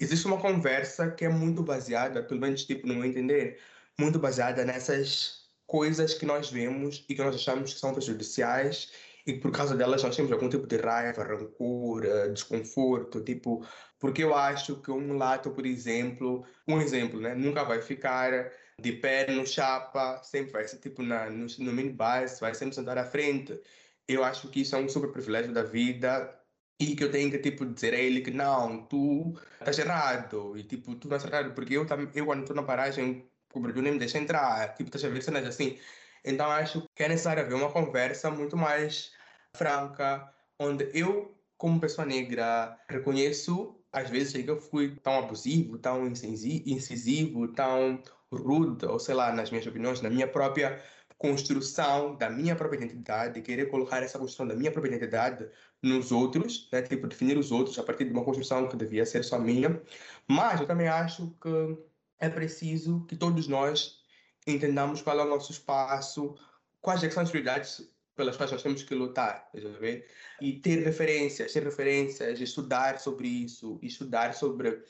existe 0.00 0.26
uma 0.26 0.40
conversa 0.40 1.10
que 1.10 1.24
é 1.24 1.28
muito 1.28 1.62
baseada, 1.62 2.22
pelo 2.22 2.40
menos 2.40 2.64
tipo, 2.64 2.86
no 2.86 2.94
meu 2.94 3.04
entender, 3.04 3.60
muito 3.98 4.18
baseada 4.18 4.64
nessas 4.64 5.50
coisas 5.66 6.14
que 6.14 6.26
nós 6.26 6.50
vemos 6.50 7.04
e 7.08 7.14
que 7.14 7.22
nós 7.22 7.34
achamos 7.34 7.74
que 7.74 7.80
são 7.80 7.92
prejudiciais 7.92 8.92
e 9.26 9.34
por 9.34 9.52
causa 9.52 9.76
delas 9.76 10.02
nós 10.02 10.16
temos 10.16 10.32
algum 10.32 10.48
tipo 10.48 10.66
de 10.66 10.76
raiva, 10.76 11.22
rancor, 11.22 12.04
eh, 12.04 12.28
desconforto, 12.28 13.22
tipo, 13.22 13.64
porque 13.98 14.22
eu 14.24 14.34
acho 14.34 14.76
que 14.82 14.90
um 14.90 15.00
mulato, 15.00 15.50
por 15.52 15.64
exemplo, 15.64 16.44
um 16.66 16.80
exemplo, 16.80 17.20
né, 17.20 17.34
nunca 17.34 17.64
vai 17.64 17.80
ficar 17.80 18.50
de 18.78 18.92
pé 18.92 19.30
no 19.30 19.46
chapa, 19.46 20.20
sempre 20.24 20.52
vai 20.52 20.66
ser 20.66 20.78
tipo 20.78 21.02
na, 21.02 21.30
no, 21.30 21.46
no 21.58 21.72
minibus, 21.72 22.40
vai 22.40 22.54
sempre 22.54 22.74
sentar 22.74 22.98
à 22.98 23.04
frente 23.04 23.60
eu 24.08 24.24
acho 24.24 24.48
que 24.48 24.62
isso 24.62 24.76
é 24.76 24.78
um 24.78 24.88
super 24.88 25.10
privilégio 25.10 25.52
da 25.52 25.62
vida 25.62 26.38
e 26.78 26.96
que 26.96 27.04
eu 27.04 27.10
tenho 27.10 27.30
que 27.30 27.38
tipo 27.38 27.64
dizer 27.66 27.94
a 27.94 27.98
ele 27.98 28.20
que 28.20 28.30
não, 28.30 28.86
tu 28.86 29.34
estás 29.60 29.78
errado. 29.78 30.56
E 30.56 30.64
tipo 30.64 30.94
tu 30.96 31.08
não 31.08 31.16
estás 31.16 31.32
errado 31.32 31.54
porque 31.54 31.74
eu 31.74 31.86
também 31.86 32.08
eu 32.14 32.26
quando 32.26 32.42
estou 32.42 32.56
na 32.56 32.62
paragem 32.62 33.28
o 33.54 33.60
Brasil 33.60 33.82
nem 33.82 33.92
me 33.92 33.98
deixa 33.98 34.18
entrar, 34.18 34.74
tipo 34.74 34.88
estás 34.88 35.04
a 35.04 35.08
ver 35.08 35.22
cenas 35.22 35.46
assim. 35.46 35.78
Então 36.24 36.50
acho 36.50 36.88
que 36.94 37.02
é 37.02 37.08
necessário 37.08 37.42
haver 37.42 37.54
uma 37.54 37.70
conversa 37.72 38.30
muito 38.30 38.56
mais 38.56 39.12
franca 39.56 40.32
onde 40.58 40.90
eu 40.94 41.36
como 41.56 41.80
pessoa 41.80 42.06
negra 42.06 42.78
reconheço 42.88 43.78
às 43.92 44.08
vezes 44.08 44.32
que 44.32 44.50
eu 44.50 44.56
fui 44.58 44.96
tão 45.02 45.18
abusivo, 45.18 45.78
tão 45.78 46.06
incisivo, 46.06 47.48
tão 47.48 48.02
rude, 48.32 48.86
ou 48.86 48.98
sei 48.98 49.14
lá, 49.14 49.32
nas 49.32 49.50
minhas 49.50 49.66
opiniões, 49.66 50.00
na 50.00 50.08
minha 50.08 50.26
própria 50.26 50.82
construção 51.22 52.16
da 52.16 52.28
minha 52.28 52.56
própria 52.56 52.76
identidade, 52.78 53.40
querer 53.42 53.70
colocar 53.70 54.02
essa 54.02 54.18
construção 54.18 54.44
da 54.44 54.56
minha 54.56 54.72
própria 54.72 54.90
identidade 54.90 55.48
nos 55.80 56.10
outros, 56.10 56.68
né? 56.72 56.82
tipo, 56.82 57.06
definir 57.06 57.38
os 57.38 57.52
outros 57.52 57.78
a 57.78 57.84
partir 57.84 58.06
de 58.06 58.10
uma 58.10 58.24
construção 58.24 58.68
que 58.68 58.76
devia 58.76 59.06
ser 59.06 59.22
só 59.22 59.38
minha. 59.38 59.80
Mas 60.26 60.60
eu 60.60 60.66
também 60.66 60.88
acho 60.88 61.32
que 61.40 61.78
é 62.18 62.28
preciso 62.28 63.06
que 63.06 63.14
todos 63.14 63.46
nós 63.46 64.00
entendamos 64.44 65.00
qual 65.00 65.20
é 65.20 65.22
o 65.22 65.28
nosso 65.28 65.52
espaço, 65.52 66.34
quais 66.80 67.04
é 67.04 67.08
são 67.08 67.22
as 67.22 67.30
prioridades 67.30 67.88
pelas 68.16 68.36
quais 68.36 68.50
nós 68.50 68.62
temos 68.62 68.82
que 68.82 68.94
lutar, 68.94 69.48
ver? 69.80 70.08
E 70.40 70.54
ter 70.58 70.82
referências, 70.82 71.52
ter 71.52 71.62
referências, 71.62 72.40
estudar 72.40 72.98
sobre 72.98 73.28
isso, 73.28 73.78
estudar 73.80 74.34
sobre... 74.34 74.82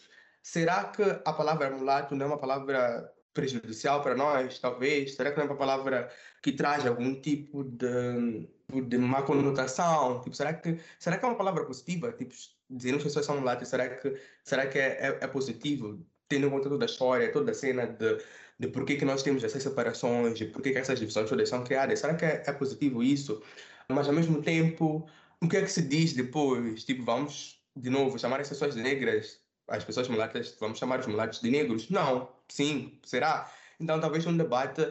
Será 0.42 0.84
que 0.84 1.02
a 1.02 1.32
palavra 1.32 1.70
mulato 1.70 2.16
não 2.16 2.26
é 2.26 2.28
uma 2.30 2.38
palavra 2.38 3.12
prejudicial 3.34 4.02
para 4.02 4.14
nós, 4.14 4.58
talvez? 4.58 5.14
Será 5.14 5.30
que 5.30 5.36
não 5.36 5.44
é 5.44 5.48
uma 5.48 5.56
palavra 5.56 6.10
que 6.42 6.52
traz 6.52 6.86
algum 6.86 7.14
tipo 7.20 7.64
de, 7.64 8.48
de 8.86 8.98
má 8.98 9.22
conotação? 9.22 10.20
Tipo, 10.20 10.36
será, 10.36 10.54
que, 10.54 10.78
será 10.98 11.18
que 11.18 11.24
é 11.24 11.28
uma 11.28 11.36
palavra 11.36 11.64
positiva? 11.64 12.12
Tipo, 12.12 12.34
dizer 12.70 12.90
que 12.90 12.96
as 12.96 13.02
pessoas 13.04 13.26
são 13.26 13.38
mulatas, 13.38 13.68
será 13.68 13.88
que, 13.88 14.20
será 14.44 14.66
que 14.66 14.78
é, 14.78 14.88
é, 15.00 15.18
é, 15.22 15.26
positivo? 15.26 16.04
Tendo 16.28 16.46
em 16.46 16.50
conta 16.50 16.68
toda 16.68 16.84
a 16.84 16.86
história, 16.86 17.32
toda 17.32 17.50
a 17.50 17.54
cena 17.54 17.86
de, 17.86 18.18
de 18.58 18.68
por 18.68 18.84
que, 18.84 19.04
nós 19.04 19.22
temos 19.22 19.44
essas 19.44 19.62
separações, 19.62 20.38
de 20.38 20.46
por 20.46 20.62
que 20.62 20.70
essas 20.70 20.98
divisões 20.98 21.28
todas 21.28 21.48
são 21.48 21.64
criadas. 21.64 22.00
Será 22.00 22.14
que 22.14 22.24
é, 22.24 22.42
é 22.46 22.52
positivo 22.52 23.02
isso? 23.02 23.42
Mas, 23.88 24.08
ao 24.08 24.14
mesmo 24.14 24.42
tempo, 24.42 25.06
o 25.40 25.48
que 25.48 25.56
é 25.56 25.62
que 25.62 25.70
se 25.70 25.82
diz 25.82 26.12
depois? 26.14 26.84
Tipo, 26.84 27.04
vamos, 27.04 27.60
de 27.76 27.90
novo, 27.90 28.18
chamar 28.18 28.40
as 28.40 28.48
pessoas 28.48 28.76
negras 28.76 29.42
as 29.68 29.84
pessoas 29.84 30.08
mulatas, 30.08 30.54
vamos 30.60 30.78
chamar 30.78 31.00
os 31.00 31.06
mulatos 31.06 31.40
de 31.40 31.50
negros? 31.50 31.88
Não, 31.88 32.28
sim, 32.52 32.98
será? 33.04 33.50
Então 33.80 34.00
talvez 34.00 34.26
um 34.26 34.36
debate 34.36 34.82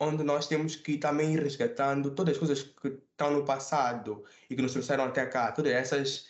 onde 0.00 0.24
nós 0.24 0.46
temos 0.48 0.74
que 0.76 0.98
também 0.98 1.34
ir 1.34 1.42
resgatando 1.42 2.10
todas 2.10 2.34
as 2.34 2.38
coisas 2.38 2.62
que 2.62 2.88
estão 2.88 3.30
no 3.32 3.44
passado 3.44 4.24
e 4.50 4.56
que 4.56 4.62
nos 4.62 4.72
trouxeram 4.72 5.04
até 5.04 5.26
cá, 5.26 5.52
todas 5.52 5.72
essas 5.72 6.28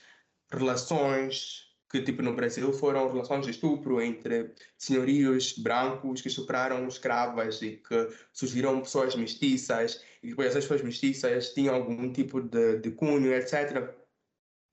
relações 0.50 1.72
que 1.90 2.02
tipo 2.02 2.22
no 2.22 2.34
Brasil 2.34 2.72
foram 2.72 3.10
relações 3.12 3.44
de 3.44 3.50
estupro 3.50 4.00
entre 4.00 4.54
senhorios 4.78 5.52
brancos 5.58 6.22
que 6.22 6.28
estupraram 6.28 6.86
escravas 6.88 7.60
e 7.62 7.76
que 7.76 8.08
surgiram 8.32 8.80
pessoas 8.80 9.14
mestiças 9.14 10.02
e 10.22 10.28
depois 10.30 10.48
essas 10.48 10.64
pessoas 10.64 10.82
mestiças 10.82 11.52
tinham 11.52 11.74
algum 11.74 12.10
tipo 12.12 12.40
de, 12.40 12.78
de 12.78 12.90
cunho, 12.92 13.32
etc. 13.32 13.94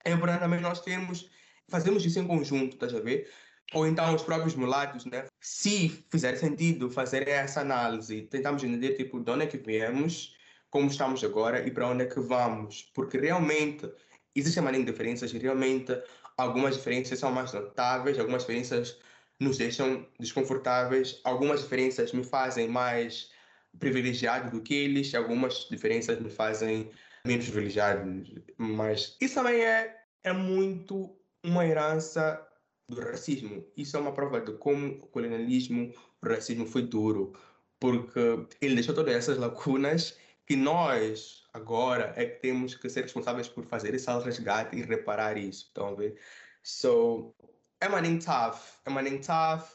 É 0.05 0.11
importante 0.11 0.39
também 0.39 0.61
nós 0.61 0.81
termos 0.81 1.29
fazemos 1.69 2.05
isso 2.05 2.19
em 2.19 2.27
conjunto, 2.27 2.73
estás 2.73 2.95
a 2.95 2.99
ver? 2.99 3.29
Ou 3.73 3.85
então 3.85 4.15
os 4.15 4.23
próprios 4.23 4.55
mulatos, 4.55 5.05
né? 5.05 5.28
Se 5.41 5.89
fizer 6.09 6.35
sentido 6.35 6.89
fazer 6.89 7.27
essa 7.27 7.61
análise, 7.61 8.23
tentamos 8.23 8.63
entender 8.63 8.95
tipo 8.95 9.19
de 9.21 9.31
onde 9.31 9.45
é 9.45 9.47
que 9.47 9.57
viemos, 9.57 10.35
como 10.69 10.87
estamos 10.89 11.23
agora 11.23 11.65
e 11.65 11.71
para 11.71 11.87
onde 11.87 12.03
é 12.03 12.07
que 12.07 12.19
vamos, 12.19 12.91
porque 12.93 13.17
realmente 13.17 13.89
existem 14.35 14.61
uma 14.61 14.71
diferenças 14.83 15.31
e 15.33 15.37
realmente 15.37 15.91
algumas 16.37 16.75
diferenças 16.75 17.19
são 17.19 17.31
mais 17.31 17.53
notáveis, 17.53 18.19
algumas 18.19 18.43
diferenças 18.43 18.99
nos 19.39 19.57
deixam 19.57 20.05
desconfortáveis, 20.19 21.19
algumas 21.23 21.61
diferenças 21.61 22.11
me 22.11 22.23
fazem 22.23 22.67
mais 22.67 23.31
privilegiado 23.79 24.51
do 24.51 24.61
que 24.61 24.73
eles, 24.73 25.13
algumas 25.15 25.67
diferenças 25.69 26.19
me 26.19 26.29
fazem 26.29 26.91
menos 27.25 27.45
privilegiado, 27.45 28.23
mas 28.57 29.15
isso 29.21 29.35
também 29.35 29.61
é, 29.61 30.03
é 30.23 30.33
muito 30.33 31.15
uma 31.43 31.65
herança 31.65 32.45
do 32.89 32.99
racismo. 32.99 33.65
Isso 33.77 33.95
é 33.95 33.99
uma 33.99 34.11
prova 34.11 34.41
de 34.41 34.53
como 34.53 34.87
o 34.87 35.07
colonialismo, 35.07 35.93
o 36.21 36.27
racismo 36.27 36.65
foi 36.65 36.81
duro, 36.81 37.33
porque 37.79 38.19
ele 38.59 38.75
deixou 38.75 38.93
todas 38.95 39.13
essas 39.15 39.37
lacunas 39.37 40.17
que 40.45 40.55
nós 40.55 41.47
agora 41.53 42.13
é 42.15 42.25
que 42.25 42.41
temos 42.41 42.75
que 42.75 42.89
ser 42.89 43.03
responsáveis 43.03 43.47
por 43.47 43.63
fazer 43.65 43.93
esse 43.93 44.09
resgate 44.19 44.75
e 44.75 44.81
reparar 44.81 45.37
isso. 45.37 45.65
Estão 45.67 45.89
a 45.89 45.95
ver? 45.95 46.19
So, 46.63 47.33
é 47.79 47.87
maninho 47.87 48.19
tough, 48.19 48.59
é 48.85 48.89
maninho 48.89 49.21
tough, 49.21 49.67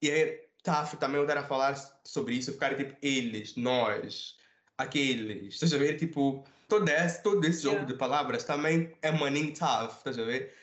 e 0.00 0.10
é 0.10 0.48
tough 0.62 0.94
também 0.98 1.20
eu 1.20 1.30
a 1.30 1.42
falar 1.42 1.74
sobre 2.04 2.34
isso, 2.34 2.52
ficar 2.52 2.76
tipo 2.76 2.96
eles, 3.02 3.56
nós, 3.56 4.36
aqueles, 4.78 5.54
estás 5.54 5.74
a 5.74 5.78
ver? 5.78 5.98
Tipo, 5.98 6.44
todo 6.68 6.88
esse, 6.88 7.22
todo 7.22 7.44
esse 7.44 7.62
jogo 7.62 7.76
yeah. 7.76 7.92
de 7.92 7.98
palavras 7.98 8.44
também 8.44 8.92
é 9.02 9.10
maninho 9.10 9.54
tough, 9.54 9.96
estás 9.98 10.18
a 10.18 10.24
ver? 10.24 10.54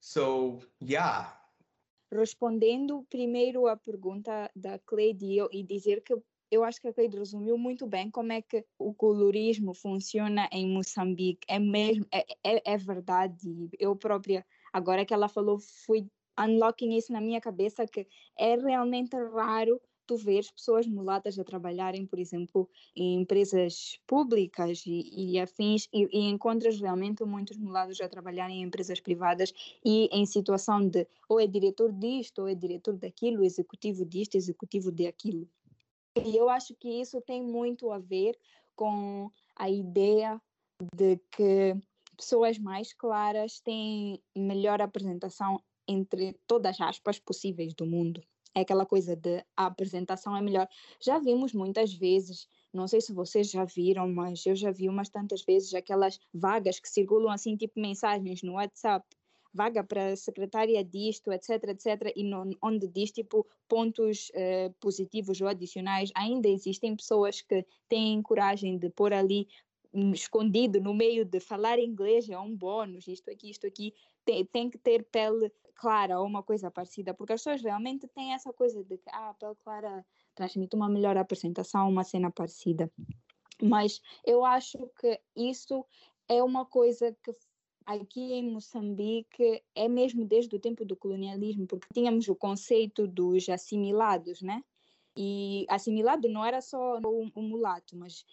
So, 0.00 0.60
yeah. 0.82 1.37
Respondendo 2.10 3.04
primeiro 3.10 3.66
à 3.66 3.76
pergunta 3.76 4.50
da 4.56 4.78
Cleide 4.78 5.38
e 5.52 5.62
dizer 5.62 6.02
que 6.02 6.14
eu 6.50 6.64
acho 6.64 6.80
que 6.80 6.88
a 6.88 6.92
Cleide 6.94 7.18
resumiu 7.18 7.58
muito 7.58 7.86
bem 7.86 8.10
como 8.10 8.32
é 8.32 8.40
que 8.40 8.64
o 8.78 8.94
colorismo 8.94 9.74
funciona 9.74 10.48
em 10.50 10.66
Moçambique. 10.66 11.46
É 11.46 11.58
mesmo, 11.58 12.06
é, 12.10 12.24
é, 12.42 12.72
é 12.72 12.76
verdade. 12.76 13.68
Eu 13.78 13.94
própria, 13.94 14.46
agora 14.72 15.04
que 15.04 15.12
ela 15.12 15.28
falou, 15.28 15.58
fui 15.58 16.06
unlocking 16.38 16.96
isso 16.96 17.12
na 17.12 17.20
minha 17.20 17.40
cabeça, 17.40 17.86
que 17.86 18.06
é 18.38 18.56
realmente 18.56 19.14
raro 19.34 19.80
tu 20.08 20.16
vês 20.16 20.50
pessoas 20.50 20.86
mulatas 20.86 21.38
a 21.38 21.44
trabalharem, 21.44 22.06
por 22.06 22.18
exemplo, 22.18 22.66
em 22.96 23.20
empresas 23.20 24.00
públicas 24.06 24.82
e, 24.86 25.34
e 25.34 25.38
afins, 25.38 25.86
e, 25.92 26.08
e, 26.10 26.28
encontras 26.30 26.80
realmente 26.80 27.22
muitos 27.24 27.58
mulatos 27.58 28.00
a 28.00 28.08
trabalharem 28.08 28.62
em 28.62 28.64
empresas 28.64 28.98
privadas 29.00 29.52
e 29.84 30.08
em 30.10 30.24
situação 30.24 30.88
de 30.88 31.06
ou 31.28 31.38
é 31.38 31.46
diretor 31.46 31.92
disto, 31.92 32.40
ou 32.40 32.48
é 32.48 32.54
diretor 32.54 32.96
daquilo, 32.96 33.44
executivo 33.44 34.04
disto, 34.06 34.34
executivo 34.34 34.90
de 34.90 35.06
aquilo. 35.06 35.46
E 36.24 36.34
eu 36.34 36.48
acho 36.48 36.74
que 36.74 36.88
isso 36.88 37.20
tem 37.20 37.42
muito 37.42 37.92
a 37.92 37.98
ver 37.98 38.36
com 38.74 39.30
a 39.54 39.68
ideia 39.68 40.40
de 40.94 41.18
que 41.30 41.76
pessoas 42.16 42.58
mais 42.58 42.94
claras 42.94 43.60
têm 43.60 44.22
melhor 44.34 44.80
apresentação 44.80 45.62
entre 45.86 46.32
todas 46.46 46.80
as 46.80 46.88
aspas 46.88 47.18
possíveis 47.18 47.74
do 47.74 47.84
mundo. 47.84 48.22
É 48.58 48.62
aquela 48.62 48.84
coisa 48.84 49.14
de 49.14 49.44
a 49.56 49.66
apresentação 49.66 50.36
é 50.36 50.42
melhor. 50.42 50.68
Já 51.00 51.20
vimos 51.20 51.52
muitas 51.52 51.94
vezes, 51.94 52.48
não 52.74 52.88
sei 52.88 53.00
se 53.00 53.12
vocês 53.12 53.48
já 53.48 53.64
viram, 53.64 54.08
mas 54.12 54.44
eu 54.44 54.56
já 54.56 54.72
vi 54.72 54.88
umas 54.88 55.08
tantas 55.08 55.44
vezes 55.44 55.72
aquelas 55.74 56.18
vagas 56.34 56.80
que 56.80 56.88
circulam 56.88 57.30
assim, 57.30 57.56
tipo 57.56 57.80
mensagens 57.80 58.42
no 58.42 58.54
WhatsApp 58.54 59.06
vaga 59.54 59.82
para 59.82 60.14
secretária 60.14 60.84
disto, 60.84 61.32
etc, 61.32 61.50
etc, 61.68 62.12
e 62.14 62.22
no, 62.22 62.50
onde 62.62 62.86
diz 62.86 63.10
tipo 63.10 63.46
pontos 63.68 64.30
uh, 64.30 64.72
positivos 64.80 65.40
ou 65.40 65.48
adicionais, 65.48 66.10
ainda 66.14 66.48
existem 66.48 66.94
pessoas 66.94 67.40
que 67.40 67.64
têm 67.88 68.20
coragem 68.22 68.76
de 68.76 68.90
pôr 68.90 69.12
ali 69.12 69.48
escondido 69.92 70.80
no 70.80 70.94
meio 70.94 71.24
de 71.24 71.40
falar 71.40 71.78
inglês 71.78 72.28
é 72.28 72.38
um 72.38 72.54
bônus, 72.54 73.08
isto 73.08 73.30
aqui, 73.30 73.50
isto 73.50 73.66
aqui, 73.66 73.94
tem, 74.24 74.44
tem 74.44 74.70
que 74.70 74.78
ter 74.78 75.04
pele 75.04 75.50
clara 75.74 76.18
ou 76.20 76.26
uma 76.26 76.42
coisa 76.42 76.70
parecida, 76.70 77.14
porque 77.14 77.32
as 77.32 77.42
pessoas 77.42 77.62
realmente 77.62 78.06
têm 78.08 78.34
essa 78.34 78.52
coisa 78.52 78.82
de 78.84 78.98
que 78.98 79.08
ah, 79.10 79.30
a 79.30 79.34
pele 79.34 79.54
clara 79.64 80.04
transmite 80.34 80.76
uma 80.76 80.88
melhor 80.88 81.16
apresentação, 81.16 81.88
uma 81.88 82.04
cena 82.04 82.30
parecida. 82.30 82.90
Mas 83.62 84.00
eu 84.24 84.44
acho 84.44 84.78
que 85.00 85.20
isso 85.34 85.84
é 86.28 86.42
uma 86.42 86.64
coisa 86.66 87.16
que 87.24 87.34
aqui 87.86 88.34
em 88.34 88.50
Moçambique 88.52 89.62
é 89.74 89.88
mesmo 89.88 90.24
desde 90.24 90.54
o 90.54 90.60
tempo 90.60 90.84
do 90.84 90.96
colonialismo, 90.96 91.66
porque 91.66 91.88
tínhamos 91.92 92.28
o 92.28 92.36
conceito 92.36 93.06
dos 93.06 93.48
assimilados, 93.48 94.42
né? 94.42 94.62
E 95.16 95.64
assimilado 95.68 96.28
não 96.28 96.44
era 96.44 96.60
só 96.60 96.98
o, 96.98 97.30
o 97.34 97.42
mulato, 97.42 97.96
mas 97.96 98.24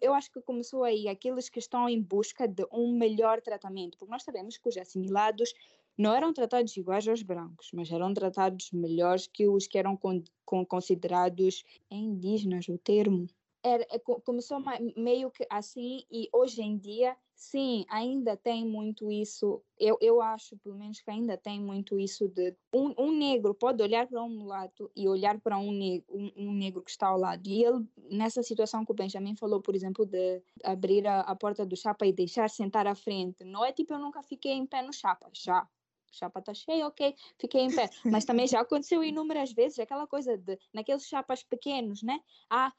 eu 0.00 0.12
acho 0.14 0.30
que 0.30 0.40
começou 0.40 0.84
aí 0.84 1.08
aqueles 1.08 1.48
que 1.48 1.58
estão 1.58 1.88
em 1.88 2.00
busca 2.00 2.46
de 2.46 2.66
um 2.72 2.92
melhor 2.96 3.40
tratamento, 3.40 3.96
porque 3.96 4.10
nós 4.10 4.22
sabemos 4.22 4.56
que 4.58 4.68
os 4.68 4.76
assimilados 4.76 5.54
não 5.96 6.14
eram 6.14 6.32
tratados 6.32 6.76
iguais 6.76 7.06
aos 7.08 7.22
brancos, 7.22 7.70
mas 7.72 7.90
eram 7.90 8.12
tratados 8.14 8.70
melhores 8.72 9.26
que 9.26 9.48
os 9.48 9.66
que 9.66 9.78
eram 9.78 9.96
con, 9.96 10.22
con 10.44 10.64
considerados 10.64 11.64
indígenas, 11.90 12.68
o 12.68 12.78
termo. 12.78 13.26
Era, 13.62 13.86
é, 13.90 13.98
começou 13.98 14.58
meio 14.96 15.30
que 15.30 15.46
assim 15.50 16.04
e 16.10 16.28
hoje 16.32 16.62
em 16.62 16.78
dia 16.78 17.16
Sim, 17.40 17.86
ainda 17.88 18.36
tem 18.36 18.66
muito 18.66 19.10
isso. 19.10 19.62
Eu, 19.78 19.96
eu 20.02 20.20
acho, 20.20 20.58
pelo 20.58 20.76
menos, 20.76 21.00
que 21.00 21.10
ainda 21.10 21.38
tem 21.38 21.58
muito 21.58 21.98
isso 21.98 22.28
de 22.28 22.54
um, 22.70 22.92
um 22.98 23.10
negro 23.10 23.54
pode 23.54 23.82
olhar 23.82 24.06
para 24.06 24.22
um 24.22 24.28
mulato 24.28 24.90
e 24.94 25.08
olhar 25.08 25.40
para 25.40 25.56
um, 25.56 25.72
negro, 25.72 26.04
um, 26.10 26.30
um, 26.36 26.52
negro 26.52 26.82
que 26.82 26.90
está 26.90 27.06
ao 27.06 27.18
lado. 27.18 27.48
E 27.48 27.64
ele, 27.64 27.88
nessa 28.10 28.42
situação 28.42 28.84
que 28.84 28.92
o 28.92 28.94
Benjamin 28.94 29.36
falou, 29.36 29.62
por 29.62 29.74
exemplo, 29.74 30.04
de 30.04 30.42
abrir 30.62 31.06
a, 31.06 31.20
a 31.20 31.34
porta 31.34 31.64
do 31.64 31.74
chapa 31.74 32.06
e 32.06 32.12
deixar 32.12 32.50
sentar 32.50 32.86
à 32.86 32.94
frente, 32.94 33.42
não 33.42 33.64
é 33.64 33.72
tipo 33.72 33.94
eu 33.94 33.98
nunca 33.98 34.22
fiquei 34.22 34.52
em 34.52 34.66
pé 34.66 34.82
no 34.82 34.92
chapa, 34.92 35.30
já. 35.32 35.66
chapa 36.12 36.40
está 36.40 36.52
cheia, 36.52 36.86
ok, 36.86 37.14
fiquei 37.38 37.62
em 37.62 37.74
pé. 37.74 37.88
Mas 38.04 38.26
também 38.26 38.46
já 38.46 38.60
aconteceu 38.60 39.02
inúmeras 39.02 39.50
vezes 39.50 39.78
aquela 39.78 40.06
coisa 40.06 40.36
de, 40.36 40.58
naqueles 40.74 41.06
chapas 41.06 41.42
pequenos, 41.42 42.02
né? 42.02 42.20
Ah, 42.50 42.70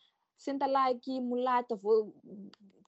senta 0.41 0.65
lá 0.65 0.89
aqui, 0.89 1.21
mulata, 1.21 1.75
vou 1.75 2.15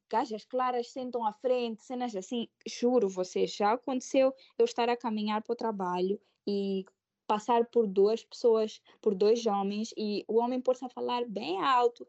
gajas 0.09 0.45
claras 0.45 0.91
sentam 0.91 1.25
à 1.25 1.33
frente, 1.33 1.83
cenas 1.83 2.15
assim. 2.15 2.47
Juro, 2.67 3.07
você 3.07 3.47
já 3.47 3.73
aconteceu 3.73 4.33
eu 4.57 4.65
estar 4.65 4.89
a 4.89 4.97
caminhar 4.97 5.41
para 5.41 5.53
o 5.53 5.55
trabalho 5.55 6.19
e 6.47 6.85
passar 7.25 7.65
por 7.65 7.87
duas 7.87 8.23
pessoas, 8.23 8.81
por 9.01 9.15
dois 9.15 9.45
homens, 9.45 9.93
e 9.97 10.23
o 10.27 10.37
homem 10.37 10.61
pôr-se 10.61 10.85
a 10.85 10.89
falar 10.89 11.25
bem 11.25 11.61
alto. 11.61 12.07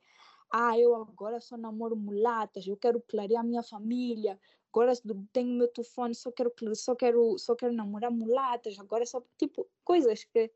Ah, 0.50 0.78
eu 0.78 0.94
agora 0.94 1.40
só 1.40 1.56
namoro 1.56 1.96
mulatas, 1.96 2.66
eu 2.66 2.76
quero 2.76 3.00
clarear 3.00 3.44
minha 3.44 3.62
família, 3.62 4.38
agora 4.70 4.92
tenho 5.32 5.48
meu 5.48 5.68
telefone, 5.68 6.14
só 6.14 6.30
quero, 6.30 6.52
só 6.74 6.94
quero, 6.94 7.38
só 7.38 7.54
quero 7.54 7.72
namorar 7.72 8.10
mulatas, 8.10 8.78
agora 8.78 9.06
só, 9.06 9.22
tipo, 9.38 9.66
coisas 9.82 10.24
que 10.24 10.50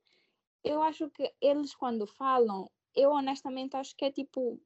eu 0.62 0.83
acho 0.83 1.09
que 1.11 1.33
eles 1.40 1.74
quando 1.74 2.07
falam, 2.07 2.70
eu 2.94 3.11
honestamente 3.11 3.77
acho 3.77 3.96
que 3.96 4.05
é 4.05 4.11
tipo, 4.11 4.61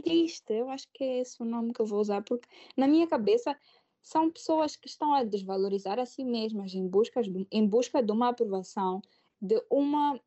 triste. 0.00 0.52
Eu 0.52 0.70
acho 0.70 0.88
que 0.92 1.04
é 1.04 1.20
esse 1.20 1.42
o 1.42 1.44
nome 1.44 1.72
que 1.72 1.80
eu 1.80 1.86
vou 1.86 2.00
usar, 2.00 2.22
porque 2.22 2.48
na 2.76 2.86
minha 2.86 3.06
cabeça 3.06 3.56
são 4.00 4.30
pessoas 4.30 4.74
que 4.74 4.88
estão 4.88 5.14
a 5.14 5.22
desvalorizar 5.22 5.98
a 5.98 6.06
si 6.06 6.24
mesmas 6.24 6.74
em 6.74 6.86
busca 6.86 7.22
de, 7.22 7.46
em 7.50 7.66
busca 7.66 8.02
de 8.02 8.10
uma 8.10 8.28
aprovação 8.28 9.00
de 9.40 9.60
uma 9.68 10.20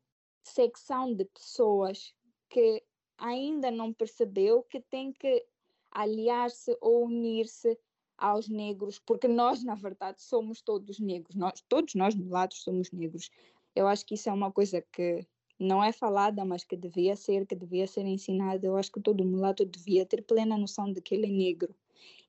secção 0.44 1.14
de 1.14 1.24
pessoas 1.24 2.14
que 2.50 2.82
ainda 3.16 3.70
não 3.70 3.92
percebeu 3.92 4.62
que 4.62 4.80
tem 4.80 5.10
que 5.10 5.44
aliar-se 5.90 6.76
ou 6.82 7.06
unir-se 7.06 7.78
aos 8.18 8.48
negros, 8.48 8.98
porque 8.98 9.26
nós, 9.26 9.64
na 9.64 9.74
verdade, 9.74 10.22
somos 10.22 10.60
todos 10.60 10.98
negros, 10.98 11.34
nós, 11.34 11.62
todos 11.68 11.94
nós 11.94 12.14
mulatos 12.14 12.62
somos 12.62 12.90
negros. 12.92 13.30
Eu 13.74 13.86
acho 13.86 14.04
que 14.04 14.14
isso 14.14 14.28
é 14.28 14.32
uma 14.32 14.52
coisa 14.52 14.82
que 14.92 15.26
não 15.58 15.82
é 15.82 15.92
falada, 15.92 16.44
mas 16.44 16.64
que 16.64 16.76
devia 16.76 17.16
ser, 17.16 17.46
que 17.46 17.54
devia 17.54 17.86
ser 17.86 18.04
ensinada. 18.06 18.66
Eu 18.66 18.76
acho 18.76 18.92
que 18.92 19.00
todo 19.00 19.24
mulato 19.24 19.64
devia 19.64 20.04
ter 20.04 20.22
plena 20.22 20.56
noção 20.58 20.92
de 20.92 21.00
que 21.00 21.14
ele 21.14 21.26
é 21.26 21.30
negro 21.30 21.74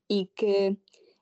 e 0.10 0.26
que 0.36 0.78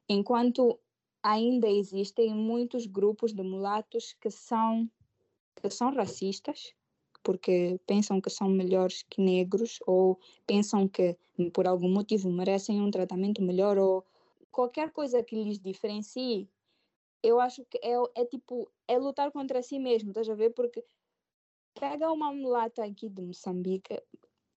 enquanto 0.07 0.79
ainda 1.23 1.67
existem 1.67 2.33
muitos 2.35 2.85
grupos 2.85 3.33
de 3.33 3.41
mulatos 3.41 4.15
que 4.21 4.29
são 4.29 4.89
que 5.55 5.69
são 5.69 5.93
racistas 5.93 6.75
porque 7.23 7.79
pensam 7.87 8.21
que 8.21 8.29
são 8.29 8.47
melhores 8.47 9.01
que 9.01 9.19
negros 9.19 9.79
ou 9.87 10.19
pensam 10.45 10.87
que 10.87 11.17
por 11.51 11.67
algum 11.67 11.89
motivo 11.89 12.29
merecem 12.29 12.79
um 12.79 12.91
tratamento 12.91 13.41
melhor 13.41 13.79
ou 13.79 14.05
qualquer 14.51 14.91
coisa 14.91 15.23
que 15.23 15.35
lhes 15.35 15.59
diferencie 15.59 16.47
eu 17.23 17.39
acho 17.39 17.65
que 17.65 17.79
é, 17.81 17.95
é 18.21 18.25
tipo 18.25 18.69
é 18.87 18.99
lutar 18.99 19.31
contra 19.31 19.63
si 19.63 19.79
mesmo 19.79 20.11
estás 20.11 20.29
a 20.29 20.35
ver 20.35 20.51
porque 20.51 20.83
Pega 21.79 22.11
uma 22.11 22.33
mulata 22.33 22.83
aqui 22.83 23.09
de 23.09 23.21
Moçambique, 23.21 24.01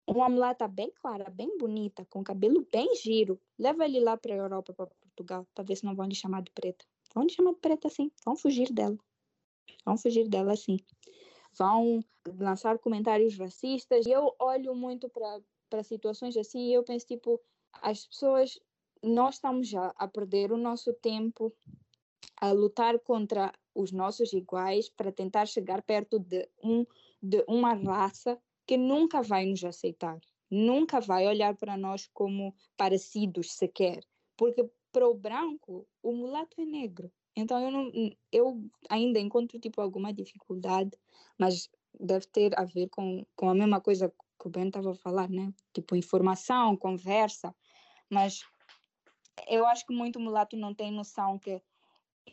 uma 0.06 0.30
mulata 0.30 0.68
bem 0.68 0.92
clara, 0.92 1.30
bem 1.30 1.58
bonita, 1.58 2.06
com 2.06 2.24
cabelo 2.24 2.66
bem 2.72 2.96
giro. 2.96 3.40
Leva 3.58 3.86
ele 3.86 4.00
lá 4.00 4.16
para 4.16 4.34
a 4.34 4.38
Europa, 4.38 4.74
para 4.74 4.86
Portugal, 4.86 5.48
para 5.54 5.64
ver 5.64 5.76
se 5.76 5.84
não 5.84 5.96
vão 5.96 6.06
lhe 6.06 6.16
chamar 6.16 6.44
de 6.44 6.52
preta. 6.52 6.86
Vão 7.14 7.24
lhe 7.24 7.30
chamar 7.32 7.54
de 7.54 7.60
preta 7.60 7.88
assim, 7.88 8.12
vão 8.24 8.36
fugir 8.36 8.72
dela. 8.72 8.98
Vão 9.84 9.98
fugir 9.98 10.30
dela 10.30 10.54
assim. 10.54 10.78
Vão 11.58 12.04
lançar 12.40 12.78
comentários 12.78 13.38
racistas. 13.38 14.06
Eu 14.06 14.36
olho 14.40 14.76
muito 14.76 15.10
para 15.10 15.84
situações 15.84 16.38
assim 16.38 16.70
e 16.70 16.74
eu 16.74 16.84
penso, 16.84 17.08
tipo, 17.08 17.42
as 17.82 18.06
pessoas, 18.06 18.60
nós 19.04 19.36
estamos 19.36 19.68
já 19.68 19.94
a 19.98 20.08
perder 20.08 20.52
o 20.52 20.58
nosso 20.58 20.94
tempo 20.94 21.52
a 22.40 22.52
lutar 22.52 23.00
contra 23.00 23.52
os 23.74 23.92
nossos 23.92 24.34
iguais 24.34 24.90
para 24.90 25.12
tentar 25.12 25.48
chegar 25.48 25.82
perto 25.82 26.20
de 26.20 26.48
um 26.64 26.86
de 27.22 27.44
uma 27.48 27.74
raça 27.74 28.40
que 28.66 28.78
nunca 28.78 29.22
vai 29.22 29.46
nos 29.46 29.64
aceitar, 29.64 30.20
nunca 30.50 31.00
vai 31.00 31.28
olhar 31.28 31.56
para 31.56 31.78
nós 31.78 32.08
como 32.14 32.54
parecidos 32.76 33.54
sequer, 33.54 34.04
porque 34.36 34.70
para 34.92 35.08
o 35.08 35.14
branco 35.14 35.88
o 36.02 36.12
mulato 36.12 36.60
é 36.62 36.66
negro. 36.66 37.12
Então 37.36 37.62
eu 37.62 37.72
não, 37.72 37.92
eu 38.32 38.60
ainda 38.90 39.20
encontro 39.20 39.60
tipo 39.60 39.80
alguma 39.80 40.12
dificuldade, 40.12 40.98
mas 41.38 41.70
deve 42.00 42.26
ter 42.28 42.60
a 42.60 42.66
ver 42.66 42.90
com, 42.90 43.26
com 43.36 43.50
a 43.50 43.56
mesma 43.56 43.80
coisa 43.80 44.12
que 44.40 44.48
o 44.48 44.50
Ben 44.50 44.68
estava 44.68 44.92
a 44.92 44.96
falar, 44.96 45.30
né? 45.30 45.54
Tipo 45.74 45.96
informação, 45.96 46.76
conversa, 46.76 47.56
mas 48.10 48.42
eu 49.48 49.66
acho 49.68 49.86
que 49.86 49.94
muito 49.94 50.20
mulato 50.20 50.58
não 50.58 50.74
tem 50.74 50.92
noção 50.92 51.38
que 51.38 51.62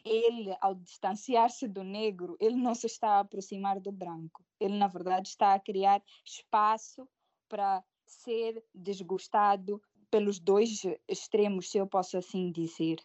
ele, 0.04 0.56
ao 0.60 0.74
distanciar-se 0.74 1.68
do 1.68 1.82
negro, 1.82 2.36
ele 2.40 2.56
não 2.56 2.74
se 2.74 2.86
está 2.86 3.16
a 3.16 3.20
aproximar 3.20 3.80
do 3.80 3.92
branco. 3.92 4.44
Ele, 4.58 4.76
na 4.76 4.86
verdade, 4.86 5.28
está 5.28 5.54
a 5.54 5.60
criar 5.60 6.02
espaço 6.24 7.08
para 7.48 7.84
ser 8.06 8.64
desgostado 8.74 9.80
pelos 10.10 10.38
dois 10.38 10.82
extremos, 11.08 11.70
se 11.70 11.78
eu 11.78 11.86
posso 11.86 12.16
assim 12.16 12.50
dizer. 12.50 12.98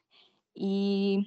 E 0.56 1.26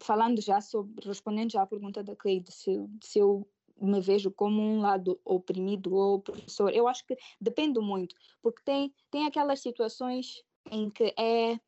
falando 0.00 0.40
já 0.40 0.60
sobre, 0.60 1.06
respondendo 1.06 1.52
já 1.52 1.62
à 1.62 1.66
pergunta 1.66 2.02
da 2.02 2.16
Cleide, 2.16 2.50
se, 2.52 2.86
se 3.02 3.18
eu 3.18 3.48
me 3.80 4.00
vejo 4.00 4.30
como 4.30 4.60
um 4.60 4.80
lado 4.80 5.20
oprimido 5.24 5.94
ou 5.94 6.16
opressor, 6.16 6.70
eu 6.70 6.88
acho 6.88 7.06
que 7.06 7.16
depende 7.40 7.78
muito, 7.78 8.14
porque 8.42 8.62
tem, 8.64 8.94
tem 9.10 9.26
aquelas 9.26 9.60
situações 9.60 10.42
em 10.70 10.90
que 10.90 11.14
é, 11.18 11.60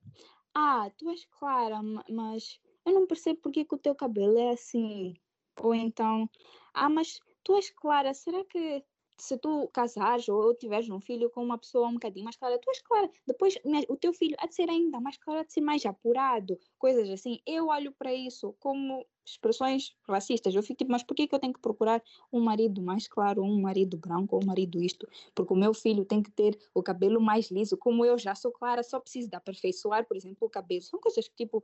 ah, 0.55 0.91
tu 0.97 1.09
és 1.11 1.25
clara, 1.27 1.81
mas 2.09 2.59
eu 2.89 2.95
não 2.95 3.07
percebo 3.07 3.41
porque 3.41 3.65
que 3.65 3.75
o 3.75 3.79
teu 3.79 3.95
cabelo 3.95 4.39
é 4.39 4.51
assim. 4.51 5.15
Ou 5.61 5.75
então, 5.75 6.29
ah, 6.75 6.89
mas 6.89 7.19
tu 7.43 7.57
és 7.57 7.71
clara, 7.71 8.15
será 8.15 8.45
que 8.45 8.85
se 9.19 9.37
tu 9.37 9.69
casares 9.73 10.29
ou 10.29 10.55
tiveres 10.55 10.89
um 10.89 11.01
filho 11.01 11.29
com 11.29 11.43
uma 11.43 11.59
pessoa 11.59 11.89
um 11.89 11.95
bocadinho 11.95 12.25
mais 12.25 12.37
clara, 12.37 12.59
tu 12.59 12.71
és 12.71 12.81
clara. 12.81 13.11
Depois 13.27 13.59
o 13.89 13.97
teu 13.97 14.13
filho 14.13 14.37
há 14.39 14.47
de 14.47 14.55
ser 14.55 14.71
ainda 14.71 15.01
mais 15.01 15.19
claro, 15.19 15.41
há 15.41 15.43
de 15.43 15.53
ser 15.53 15.61
mais 15.61 15.85
apurado, 15.85 16.59
coisas 16.79 17.11
assim. 17.11 17.41
Eu 17.45 17.67
olho 17.67 17.93
para 17.93 18.15
isso 18.15 18.55
como 18.61 19.05
expressões 19.27 19.95
racistas. 20.09 20.55
Eu 20.55 20.63
fico 20.63 20.79
tipo, 20.79 20.93
mas 20.93 21.03
por 21.03 21.15
que, 21.15 21.27
que 21.27 21.35
eu 21.35 21.39
tenho 21.39 21.53
que 21.53 21.61
procurar 21.61 22.03
um 22.33 22.41
marido 22.41 22.81
mais 22.81 23.09
claro, 23.09 23.43
um 23.43 23.61
marido 23.61 23.97
branco, 23.97 24.37
ou 24.37 24.43
um 24.43 24.47
marido 24.47 24.81
isto? 24.81 25.07
Porque 25.35 25.53
o 25.53 25.57
meu 25.57 25.75
filho 25.75 26.05
tem 26.05 26.23
que 26.23 26.31
ter 26.31 26.57
o 26.73 26.83
cabelo 26.83 27.21
mais 27.21 27.51
liso, 27.51 27.77
como 27.77 28.05
eu 28.05 28.17
já 28.17 28.35
sou 28.35 28.53
clara, 28.53 28.83
só 28.85 29.01
preciso 29.01 29.29
de 29.29 29.37
aperfeiçoar, 29.37 30.07
por 30.07 30.17
exemplo, 30.17 30.47
o 30.47 30.51
cabelo. 30.51 30.83
São 30.83 31.01
coisas 31.01 31.27
que, 31.27 31.35
tipo, 31.35 31.63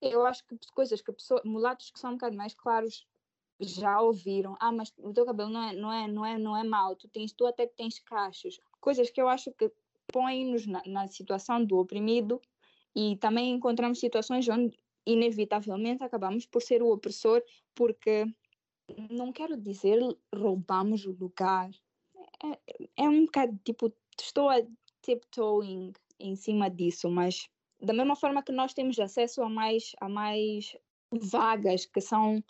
eu 0.00 0.26
acho 0.26 0.44
que 0.46 0.56
coisas 0.74 1.00
que 1.00 1.12
pessoas, 1.12 1.42
mulatos 1.44 1.90
que 1.90 1.98
são 1.98 2.10
um 2.10 2.14
bocado 2.14 2.36
mais 2.36 2.54
claros 2.54 3.06
já 3.60 4.00
ouviram. 4.00 4.56
Ah, 4.60 4.72
mas 4.72 4.92
o 4.98 5.12
teu 5.12 5.24
cabelo 5.24 5.50
não 5.50 5.62
é, 5.62 5.72
não 5.74 5.92
é, 5.92 6.08
não 6.08 6.26
é, 6.26 6.38
não 6.38 6.56
é 6.56 6.64
mau, 6.64 6.94
tu, 6.94 7.08
tens, 7.08 7.32
tu 7.32 7.46
até 7.46 7.66
tens 7.66 7.98
cachos. 7.98 8.60
Coisas 8.80 9.10
que 9.10 9.20
eu 9.20 9.28
acho 9.28 9.50
que 9.52 9.70
põem-nos 10.12 10.66
na, 10.66 10.82
na 10.86 11.06
situação 11.08 11.64
do 11.64 11.78
oprimido 11.78 12.40
e 12.94 13.16
também 13.16 13.50
encontramos 13.50 13.98
situações 13.98 14.48
onde 14.48 14.78
inevitavelmente 15.04 16.02
acabamos 16.02 16.46
por 16.46 16.62
ser 16.62 16.82
o 16.82 16.90
opressor, 16.90 17.42
porque 17.74 18.26
não 19.10 19.32
quero 19.32 19.56
dizer 19.56 20.00
roubamos 20.34 21.06
o 21.06 21.12
lugar. 21.12 21.70
É, 22.44 23.04
é 23.04 23.08
um 23.08 23.24
bocado 23.24 23.58
tipo, 23.64 23.92
estou 24.20 24.48
a 24.48 24.56
tiptoeing 25.02 25.92
em 26.18 26.34
cima 26.34 26.68
disso, 26.68 27.10
mas 27.10 27.48
da 27.86 27.92
mesma 27.92 28.16
forma 28.16 28.42
que 28.42 28.50
nós 28.50 28.74
temos 28.74 28.98
acesso 28.98 29.42
a 29.42 29.48
mais, 29.48 29.92
a 30.00 30.08
mais 30.08 30.76
vagas 31.12 31.86
que 31.86 32.00
são 32.00 32.42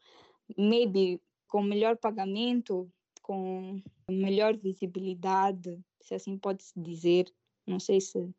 maybe 0.57 1.21
com 1.47 1.63
melhor 1.63 1.99
pagamento, 1.99 2.91
com 3.21 3.83
melhor 4.11 4.57
visibilidade, 4.57 5.79
se 6.01 6.15
assim 6.15 6.39
pode-se 6.39 6.73
dizer, 6.81 7.31
não 7.67 7.79
sei 7.79 8.01
se 8.01 8.35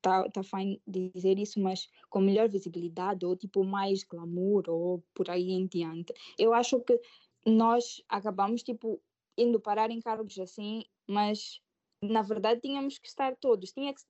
tá, 0.00 0.28
tá 0.30 0.42
fine 0.44 0.80
dizer 0.86 1.36
isso, 1.36 1.58
mas 1.60 1.88
com 2.08 2.20
melhor 2.20 2.48
visibilidade 2.48 3.26
ou 3.26 3.36
tipo 3.36 3.64
mais 3.64 4.04
glamour 4.04 4.70
ou 4.70 5.02
por 5.12 5.28
aí 5.28 5.50
em 5.50 5.66
diante. 5.66 6.14
Eu 6.38 6.54
acho 6.54 6.78
que 6.80 7.00
nós 7.44 8.04
acabamos 8.08 8.62
tipo 8.62 9.02
indo 9.36 9.58
parar 9.58 9.90
em 9.90 10.00
cargos 10.00 10.38
assim, 10.38 10.84
mas 11.08 11.60
na 12.08 12.22
verdade 12.22 12.60
tínhamos 12.60 12.98
que 12.98 13.08
estar 13.08 13.36
todos, 13.36 13.72
tinha 13.72 13.92
que, 13.92 14.02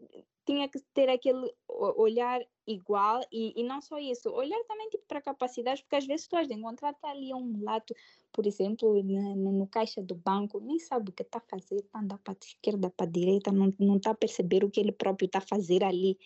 tinha 0.45 0.69
que 0.69 0.81
ter 0.95 1.09
aquele 1.09 1.53
olhar 1.69 2.41
igual 2.67 3.21
e, 3.33 3.53
e 3.61 3.63
não 3.65 3.81
só 3.81 3.99
isso, 3.99 4.31
olhar 4.31 4.63
também 4.65 4.89
tipo 4.89 5.05
para 5.07 5.21
capacidades, 5.21 5.83
porque 5.83 5.97
às 5.97 6.07
vezes 6.07 6.27
tu 6.27 6.37
has 6.37 6.49
de 6.49 6.55
encontrar 6.55 6.95
tá 6.95 7.11
ali 7.11 7.33
um 7.33 7.41
mulato, 7.41 7.95
por 8.33 8.47
exemplo, 8.47 9.03
no, 9.03 9.53
no, 9.53 9.67
caixa 9.67 10.03
do 10.03 10.15
banco, 10.15 10.61
nem 10.61 10.79
sabe 10.79 11.11
o 11.11 11.13
que 11.13 11.23
está 11.23 11.39
a 11.39 11.41
fazer, 11.41 11.77
está 11.77 12.01
andando 12.01 12.21
para 12.21 12.35
a 12.35 12.45
esquerda, 12.45 12.91
para 12.91 13.07
a 13.07 13.11
direita, 13.11 13.53
não 13.53 13.97
está 13.97 14.11
a 14.11 14.15
perceber 14.15 14.65
o 14.65 14.71
que 14.71 14.81
ele 14.81 14.93
próprio 14.93 15.27
está 15.27 15.39
a 15.39 15.43
fazer 15.43 15.85
ali. 15.85 16.19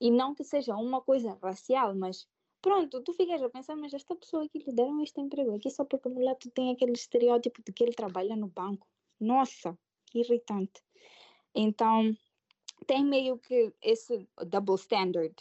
E 0.00 0.10
não 0.10 0.34
que 0.34 0.44
seja 0.44 0.76
uma 0.76 1.00
coisa 1.00 1.36
racial, 1.42 1.94
mas 1.94 2.28
pronto, 2.62 3.00
tu 3.02 3.12
ficas 3.12 3.42
a 3.42 3.48
pensar, 3.48 3.76
mas 3.76 3.92
esta 3.92 4.14
pessoa 4.14 4.44
aqui 4.44 4.58
lhe 4.58 4.72
deram 4.72 5.02
este 5.02 5.20
emprego 5.20 5.54
aqui 5.54 5.70
só 5.70 5.84
porque 5.84 6.08
o 6.08 6.14
mulato 6.14 6.50
tem 6.50 6.70
aquele 6.70 6.92
estereótipo 6.92 7.62
de 7.64 7.72
que 7.72 7.82
ele 7.82 7.92
trabalha 7.92 8.36
no 8.36 8.48
banco. 8.48 8.86
Nossa, 9.20 9.76
que 10.06 10.20
irritante. 10.20 10.82
Então, 11.60 12.16
tem 12.86 13.04
meio 13.04 13.36
que 13.36 13.74
esse 13.82 14.28
double 14.46 14.76
standard. 14.76 15.34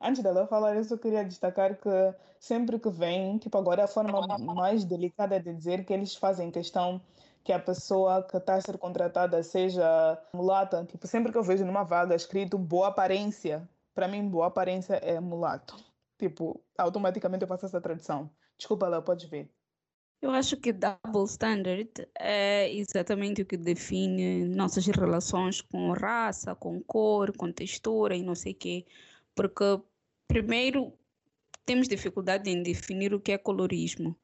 Antes 0.00 0.22
dela 0.22 0.46
falar 0.46 0.76
isso, 0.76 0.94
eu 0.94 0.98
queria 0.98 1.24
destacar 1.24 1.76
que 1.76 1.90
sempre 2.38 2.78
que 2.78 2.88
vem, 2.88 3.38
tipo, 3.38 3.58
agora 3.58 3.80
é 3.80 3.84
a 3.84 3.88
forma 3.88 4.38
mais 4.38 4.84
delicada 4.84 5.40
de 5.40 5.52
dizer 5.52 5.84
que 5.84 5.92
eles 5.92 6.14
fazem 6.14 6.52
questão 6.52 7.00
que 7.42 7.52
a 7.52 7.58
pessoa 7.58 8.22
que 8.22 8.36
está 8.36 8.54
a 8.54 8.60
ser 8.60 8.78
contratada 8.78 9.42
seja 9.42 10.16
mulata. 10.32 10.84
Tipo, 10.84 11.08
sempre 11.08 11.32
que 11.32 11.38
eu 11.38 11.42
vejo 11.42 11.64
numa 11.64 11.82
vaga 11.82 12.14
escrito 12.14 12.56
boa 12.56 12.88
aparência, 12.88 13.68
para 13.92 14.06
mim, 14.06 14.28
boa 14.28 14.46
aparência 14.46 14.94
é 14.94 15.18
mulato. 15.18 15.76
Tipo, 16.18 16.62
automaticamente 16.78 17.42
eu 17.42 17.48
faço 17.48 17.66
essa 17.66 17.80
tradução. 17.80 18.30
Desculpa, 18.56 18.86
lá, 18.86 19.02
pode 19.02 19.26
ver. 19.26 19.50
Eu 20.22 20.30
acho 20.30 20.56
que 20.56 20.72
double 20.72 21.24
standard 21.26 21.90
é 22.16 22.72
exatamente 22.72 23.42
o 23.42 23.44
que 23.44 23.56
define 23.56 24.44
nossas 24.44 24.86
relações 24.86 25.60
com 25.60 25.90
raça, 25.90 26.54
com 26.54 26.80
cor, 26.80 27.36
com 27.36 27.50
textura 27.50 28.14
e 28.14 28.22
não 28.22 28.36
sei 28.36 28.52
o 28.52 28.54
quê. 28.54 28.86
Porque, 29.34 29.64
primeiro, 30.28 30.92
temos 31.66 31.88
dificuldade 31.88 32.48
em 32.48 32.62
definir 32.62 33.12
o 33.12 33.20
que 33.20 33.32
é 33.32 33.38
colorismo. 33.38 34.16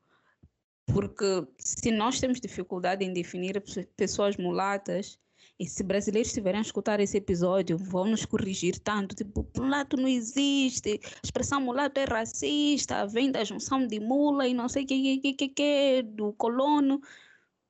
Porque 0.86 1.48
se 1.58 1.90
nós 1.90 2.20
temos 2.20 2.40
dificuldade 2.40 3.04
em 3.04 3.12
definir 3.12 3.60
pessoas 3.96 4.36
mulatas, 4.36 5.18
e 5.58 5.66
se 5.66 5.82
brasileiros 5.82 6.28
estiverem 6.28 6.58
a 6.58 6.62
escutar 6.62 7.00
esse 7.00 7.16
episódio, 7.16 7.76
vão 7.76 8.04
nos 8.04 8.24
corrigir 8.24 8.78
tanto. 8.78 9.14
Tipo, 9.14 9.46
mulato 9.56 9.96
não 9.96 10.06
existe, 10.06 11.00
a 11.02 11.20
expressão 11.24 11.60
mulato 11.60 11.98
é 11.98 12.04
racista, 12.04 13.06
vem 13.06 13.32
da 13.32 13.42
junção 13.42 13.84
de 13.84 13.98
mula 13.98 14.46
e 14.46 14.54
não 14.54 14.68
sei 14.68 14.84
o 14.84 14.86
que, 14.86 15.18
que, 15.18 15.32
que, 15.32 15.48
que, 15.48 16.02
do 16.02 16.32
colono. 16.34 17.00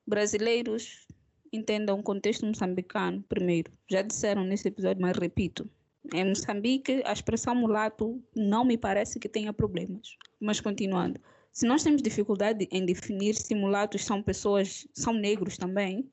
Brasileiros 0.07 1.07
entendam 1.51 1.99
o 1.99 2.03
contexto 2.03 2.45
moçambicano, 2.45 3.23
primeiro. 3.23 3.73
Já 3.91 4.03
disseram 4.03 4.45
nesse 4.45 4.69
episódio, 4.69 5.01
mas 5.01 5.17
repito. 5.17 5.69
Em 6.13 6.27
Moçambique, 6.27 7.03
a 7.05 7.13
expressão 7.13 7.55
mulato 7.55 8.23
não 8.35 8.65
me 8.65 8.79
parece 8.79 9.19
que 9.19 9.29
tenha 9.29 9.53
problemas. 9.53 10.17
Mas 10.41 10.61
continuando. 10.61 11.21
Se 11.53 11.67
nós 11.67 11.83
temos 11.83 12.03
dificuldade 12.03 12.69
em 12.71 12.85
definir 12.87 13.35
se 13.35 13.55
mulatos 13.55 14.05
são 14.05 14.23
pessoas, 14.23 14.87
são 14.95 15.13
negros 15.13 15.57
também, 15.57 16.09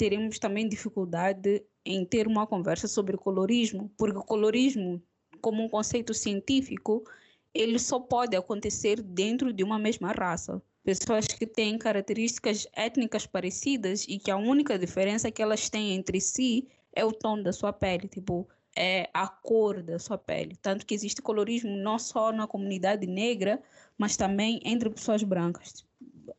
teremos 0.00 0.38
também 0.38 0.66
dificuldade 0.66 1.62
em 1.84 2.06
ter 2.06 2.26
uma 2.26 2.46
conversa 2.46 2.88
sobre 2.88 3.18
colorismo, 3.18 3.92
porque 3.98 4.16
o 4.16 4.22
colorismo, 4.22 5.02
como 5.42 5.62
um 5.62 5.68
conceito 5.68 6.14
científico, 6.14 7.04
ele 7.52 7.78
só 7.78 8.00
pode 8.00 8.34
acontecer 8.34 9.02
dentro 9.02 9.52
de 9.52 9.62
uma 9.62 9.78
mesma 9.78 10.10
raça. 10.12 10.62
Pessoas 10.82 11.26
que 11.26 11.46
têm 11.46 11.76
características 11.76 12.66
étnicas 12.72 13.26
parecidas 13.26 14.06
e 14.08 14.18
que 14.18 14.30
a 14.30 14.38
única 14.38 14.78
diferença 14.78 15.30
que 15.30 15.42
elas 15.42 15.68
têm 15.68 15.92
entre 15.92 16.18
si 16.18 16.66
é 16.94 17.04
o 17.04 17.12
tom 17.12 17.42
da 17.42 17.52
sua 17.52 17.70
pele, 17.70 18.08
tipo, 18.08 18.48
é 18.74 19.10
a 19.12 19.28
cor 19.28 19.82
da 19.82 19.98
sua 19.98 20.16
pele. 20.16 20.56
Tanto 20.62 20.86
que 20.86 20.94
existe 20.94 21.20
colorismo 21.20 21.76
não 21.76 21.98
só 21.98 22.32
na 22.32 22.46
comunidade 22.46 23.06
negra, 23.06 23.62
mas 23.98 24.16
também 24.16 24.60
entre 24.64 24.88
pessoas 24.88 25.22
brancas. 25.22 25.84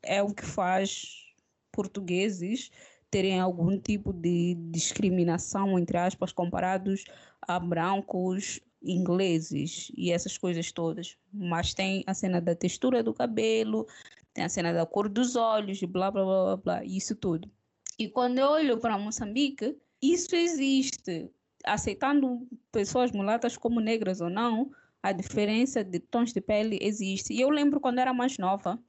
É 0.02 0.24
o 0.24 0.34
que 0.34 0.48
faz 0.48 1.28
portugueses 1.72 2.72
terem 3.12 3.40
algum 3.40 3.78
tipo 3.78 4.14
de 4.14 4.56
discriminação, 4.72 5.78
entre 5.78 5.98
aspas, 5.98 6.32
comparados 6.32 7.04
a 7.42 7.60
brancos 7.60 8.62
ingleses 8.82 9.92
e 9.96 10.12
essas 10.12 10.38
coisas 10.38 10.72
todas. 10.72 11.18
Mas 11.32 11.74
tem 11.74 12.04
a 12.08 12.14
cena 12.14 12.40
da 12.42 12.56
textura 12.56 13.04
do 13.04 13.14
cabelo, 13.14 13.86
tem 14.34 14.46
a 14.46 14.50
cena 14.50 14.74
da 14.74 14.86
cor 14.86 15.10
dos 15.10 15.36
olhos, 15.36 15.84
blá, 15.84 16.10
blá, 16.10 16.24
blá, 16.24 16.44
blá, 16.44 16.58
blá 16.58 16.86
isso 16.86 17.16
tudo. 17.16 17.52
E 18.00 18.08
quando 18.10 18.40
eu 18.40 18.48
olho 18.48 18.80
para 18.80 18.98
Moçambique, 18.98 19.78
isso 20.02 20.36
existe. 20.36 21.30
Aceitando 21.64 22.48
pessoas 22.72 23.12
mulatas 23.12 23.56
como 23.56 23.80
negras 23.80 24.22
ou 24.22 24.30
não, 24.30 24.72
a 25.04 25.12
diferença 25.12 25.84
de 25.84 26.00
tons 26.00 26.34
de 26.34 26.42
pele 26.42 26.80
existe. 26.82 27.34
E 27.34 27.42
eu 27.42 27.50
lembro 27.50 27.80
quando 27.80 28.00
era 28.00 28.14
mais 28.14 28.38
nova 28.38 28.80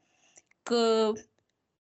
que 0.64 0.74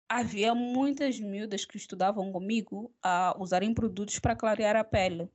havia 0.08 0.54
muitas 0.54 1.18
miúdas 1.18 1.64
que 1.64 1.76
estudavam 1.76 2.30
comigo 2.32 2.92
a 3.02 3.36
usarem 3.38 3.74
produtos 3.74 4.18
para 4.18 4.36
clarear 4.36 4.76
a 4.76 4.84
pele. 4.84 5.28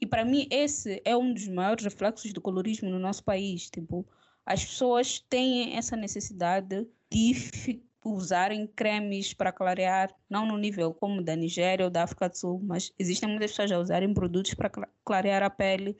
E 0.00 0.06
para 0.06 0.24
mim 0.24 0.46
esse 0.50 1.02
é 1.04 1.16
um 1.16 1.32
dos 1.32 1.48
maiores 1.48 1.84
reflexos 1.84 2.32
do 2.32 2.40
colorismo 2.40 2.88
no 2.88 2.98
nosso 2.98 3.24
país. 3.24 3.68
Tipo, 3.68 4.06
as 4.46 4.64
pessoas 4.64 5.18
têm 5.28 5.76
essa 5.76 5.96
necessidade 5.96 6.86
de 7.10 7.82
usarem 8.04 8.66
cremes 8.66 9.34
para 9.34 9.52
clarear, 9.52 10.14
não 10.30 10.46
no 10.46 10.56
nível 10.56 10.94
como 10.94 11.22
da 11.22 11.36
Nigéria 11.36 11.84
ou 11.84 11.90
da 11.90 12.04
África 12.04 12.28
do 12.28 12.38
Sul, 12.38 12.60
mas 12.62 12.92
existem 12.98 13.28
muitas 13.28 13.50
pessoas 13.50 13.72
a 13.72 13.78
usarem 13.78 14.14
produtos 14.14 14.54
para 14.54 14.70
clarear 15.04 15.42
a 15.42 15.50
pele 15.50 15.96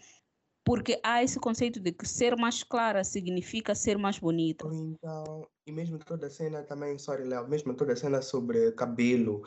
porque 0.69 1.01
há 1.03 1.25
esse 1.25 1.41
conceito 1.41 1.81
de 1.81 1.93
que 1.93 2.07
ser 2.07 2.37
mais 2.37 2.63
clara 2.63 3.03
significa 3.03 3.75
ser 3.75 3.97
mais 3.97 4.19
bonita. 4.19 4.69
Então, 4.71 5.49
e 5.67 5.73
mesmo 5.73 5.99
toda 5.99 6.27
a 6.27 6.31
cena 6.31 6.63
também, 6.63 6.99
sorry 6.99 7.25
Léo, 7.25 7.49
mesmo 7.49 7.73
toda 7.73 7.95
a 7.95 7.97
cena 7.97 8.21
sobre 8.21 8.71
cabelo 8.73 9.43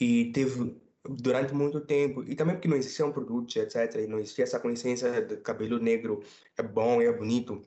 e 0.00 0.32
teve 0.32 0.76
durante 1.08 1.54
muito 1.54 1.80
tempo, 1.80 2.24
e 2.24 2.34
também 2.34 2.56
porque 2.56 2.66
não 2.66 2.76
existiam 2.76 3.12
produtos, 3.12 3.54
etc, 3.54 4.00
e 4.00 4.08
não 4.08 4.18
existia 4.18 4.42
essa 4.42 4.58
consciência 4.58 5.22
de 5.22 5.36
cabelo 5.36 5.78
negro 5.78 6.24
é 6.56 6.62
bom, 6.62 7.00
é 7.00 7.12
bonito, 7.12 7.62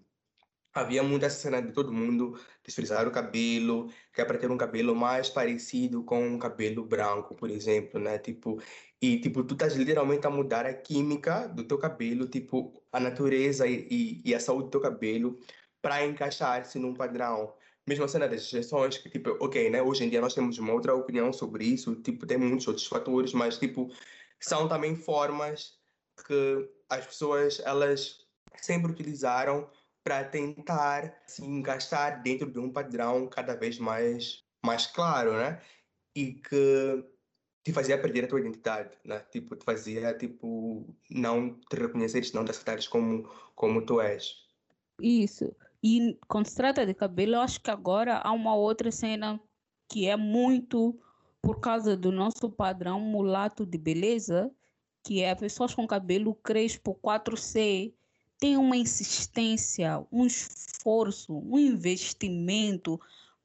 havia 0.74 1.02
muita 1.02 1.30
cena 1.30 1.62
de 1.62 1.72
todo 1.72 1.94
mundo 1.94 2.38
desfrizar 2.64 3.08
o 3.08 3.12
cabelo, 3.12 3.90
que 4.14 4.20
é 4.20 4.26
para 4.26 4.38
ter 4.38 4.52
um 4.52 4.58
cabelo 4.58 4.94
mais 4.94 5.30
parecido 5.30 6.04
com 6.04 6.22
um 6.22 6.38
cabelo 6.38 6.84
branco, 6.84 7.36
por 7.36 7.50
exemplo, 7.50 8.00
né? 8.00 8.20
Tipo, 8.20 8.62
e 9.02 9.20
tipo, 9.20 9.44
tu 9.44 9.54
estás 9.54 9.76
literalmente 9.76 10.26
a 10.26 10.30
mudar 10.30 10.66
a 10.66 10.74
química 10.74 11.48
do 11.48 11.64
teu 11.64 11.78
cabelo, 11.78 12.28
tipo, 12.28 12.74
a 12.92 13.00
natureza 13.00 13.68
e, 13.68 13.88
e, 13.90 14.22
e 14.26 14.36
a 14.36 14.40
saúde 14.40 14.66
do 14.66 14.72
teu 14.72 14.82
cabelo 14.82 15.40
para 15.82 16.04
encaixar-se 16.06 16.80
num 16.80 16.94
padrão. 16.94 17.54
mesmo 17.88 18.06
a 18.06 18.08
cena 18.08 18.28
das 18.28 18.42
injeções, 18.44 18.98
que 18.98 19.10
tipo, 19.10 19.30
ok, 19.40 19.70
né? 19.70 19.82
Hoje 19.82 20.04
em 20.04 20.10
dia 20.10 20.22
nós 20.22 20.34
temos 20.34 20.58
uma 20.58 20.74
outra 20.74 20.96
opinião 20.96 21.32
sobre 21.32 21.66
isso, 21.66 21.96
tipo, 22.02 22.26
tem 22.26 22.38
muitos 22.38 22.68
outros 22.68 22.88
fatores, 22.88 23.34
mas 23.34 23.58
tipo, 23.58 23.90
são 24.40 24.68
também 24.68 24.96
formas 24.96 25.78
que 26.26 26.70
as 26.90 27.06
pessoas 27.06 27.62
elas 27.64 28.26
sempre 28.62 28.92
utilizaram 28.92 29.70
para 30.04 30.24
tentar 30.24 31.22
se 31.28 31.46
encaixar 31.46 32.22
dentro 32.24 32.50
de 32.52 32.60
um 32.60 32.72
padrão 32.72 33.28
cada 33.28 33.56
vez 33.56 33.78
mais 33.80 34.44
mais 34.66 34.88
claro, 34.88 35.34
né? 35.34 35.62
E 36.16 36.34
que 36.34 37.06
te 37.68 37.74
fazia 37.74 38.00
perder 38.00 38.24
a 38.24 38.28
tua 38.28 38.40
identidade, 38.40 38.92
né? 39.04 39.20
Tipo, 39.30 39.54
te 39.58 39.66
fazia 39.66 40.14
tipo 40.18 40.88
não 41.12 41.54
te 41.70 41.76
reconheceres, 41.76 42.32
não 42.32 42.46
te 42.46 42.52
aceitares 42.52 42.88
como 42.88 43.30
como 43.56 43.86
tu 43.86 44.00
és. 44.00 44.48
Isso. 45.02 45.54
E 45.84 46.18
quando 46.30 46.48
se 46.48 46.56
trata 46.56 46.86
de 46.86 46.94
cabelo, 46.94 47.36
eu 47.36 47.42
acho 47.42 47.60
que 47.62 47.70
agora 47.70 48.20
há 48.24 48.32
uma 48.32 48.56
outra 48.56 48.90
cena 48.90 49.38
que 49.90 50.08
é 50.08 50.16
muito 50.16 50.98
por 51.42 51.60
causa 51.60 51.98
do 51.98 52.10
nosso 52.10 52.50
padrão 52.50 53.02
mulato 53.02 53.66
de 53.66 53.78
beleza, 53.78 54.50
que 55.04 55.22
é 55.22 55.36
pessoas 55.36 55.76
com 55.76 55.86
cabelo 55.86 56.34
crespo 56.36 56.98
4C, 57.04 57.94
tem 58.40 58.56
uma 58.56 58.78
insistência, 58.78 60.06
um 60.10 60.26
esforço, 60.26 61.34
um 61.34 61.60
investimento 61.60 62.98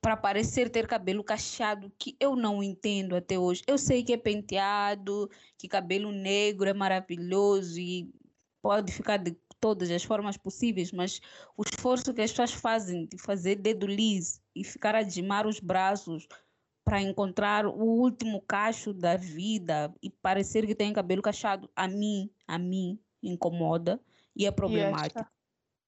para 0.02 0.16
parecer 0.16 0.68
ter 0.68 0.88
cabelo 0.88 1.22
cacheado 1.22 1.90
que 1.96 2.16
eu 2.18 2.34
não 2.34 2.60
entendo 2.60 3.14
até 3.14 3.38
hoje. 3.38 3.62
Eu 3.68 3.78
sei 3.78 4.02
que 4.02 4.12
é 4.12 4.16
penteado, 4.16 5.30
que 5.56 5.68
cabelo 5.68 6.10
negro 6.10 6.68
é 6.68 6.74
maravilhoso 6.74 7.78
e 7.78 8.12
pode 8.60 8.92
ficar 8.92 9.18
de 9.18 9.36
todas 9.60 9.88
as 9.92 10.02
formas 10.02 10.36
possíveis, 10.36 10.90
mas 10.90 11.20
o 11.56 11.62
esforço 11.62 12.12
que 12.12 12.20
as 12.20 12.32
pessoas 12.32 12.52
fazem 12.52 13.06
de 13.06 13.16
fazer 13.16 13.54
dedo 13.54 13.86
liso 13.86 14.40
e 14.56 14.64
ficar 14.64 14.96
a 14.96 15.04
dimar 15.04 15.46
os 15.46 15.60
braços 15.60 16.26
para 16.84 17.00
encontrar 17.00 17.64
o 17.64 17.84
último 17.84 18.40
cacho 18.40 18.92
da 18.92 19.16
vida 19.16 19.94
e 20.02 20.10
parecer 20.10 20.66
que 20.66 20.74
tem 20.74 20.92
cabelo 20.92 21.22
cachado, 21.22 21.70
a 21.76 21.86
mim, 21.86 22.28
a 22.44 22.58
mim 22.58 22.98
incomoda 23.22 24.00
e 24.34 24.46
é 24.46 24.50
problemático. 24.50 25.20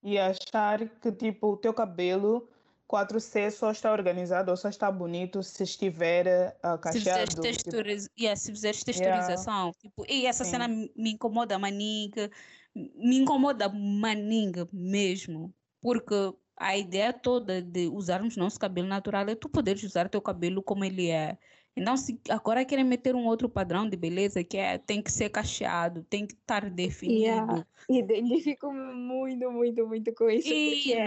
E 0.03 0.17
achar, 0.17 0.79
e 0.79 0.87
achar 0.87 0.89
que 1.01 1.11
tipo 1.11 1.47
o 1.51 1.57
teu 1.57 1.73
cabelo 1.73 2.49
4C 2.91 3.51
só 3.51 3.71
está 3.71 3.91
organizado 3.91 4.51
ou 4.51 4.57
só 4.57 4.69
está 4.69 4.91
bonito 4.91 5.41
se 5.41 5.63
estiver 5.63 6.55
uh, 6.59 6.77
cacheado. 6.77 6.93
Se 6.93 6.99
fizeres, 6.99 7.35
texturiz... 7.35 8.03
tipo... 8.03 8.21
yeah, 8.21 8.35
se 8.35 8.51
fizeres 8.51 8.83
texturização. 8.83 9.65
Yeah. 9.65 9.79
Tipo, 9.79 10.05
e 10.07 10.25
essa 10.25 10.43
Sim. 10.43 10.51
cena 10.51 10.67
me 10.67 11.11
incomoda, 11.11 11.57
maninga 11.57 12.29
me 12.75 13.17
incomoda 13.17 13.69
maninga 13.69 14.67
mesmo, 14.71 15.53
porque 15.81 16.13
a 16.57 16.77
ideia 16.77 17.13
toda 17.13 17.61
de 17.61 17.87
usarmos 17.87 18.35
nosso 18.35 18.59
cabelo 18.59 18.87
natural 18.87 19.27
é 19.29 19.35
tu 19.35 19.49
poderes 19.49 19.83
usar 19.83 20.09
teu 20.09 20.21
cabelo 20.21 20.61
como 20.61 20.83
ele 20.83 21.09
é. 21.09 21.37
Então, 21.75 21.97
se 21.97 22.19
agora 22.29 22.63
querem 22.63 22.85
meter 22.85 23.15
um 23.15 23.25
outro 23.25 23.49
padrão 23.49 23.87
de 23.87 23.97
beleza 23.97 24.43
que 24.43 24.57
é 24.57 24.77
tem 24.77 25.01
que 25.01 25.11
ser 25.11 25.29
cacheado, 25.29 26.03
tem 26.09 26.25
que 26.25 26.33
estar 26.33 26.69
definido. 26.69 27.21
Yeah. 27.21 27.67
Identifico-me 27.89 28.93
muito, 28.93 29.51
muito, 29.51 29.85
muito 29.85 30.13
com 30.13 30.29
isso. 30.29 30.47
E 30.47 30.75
porque 30.75 31.03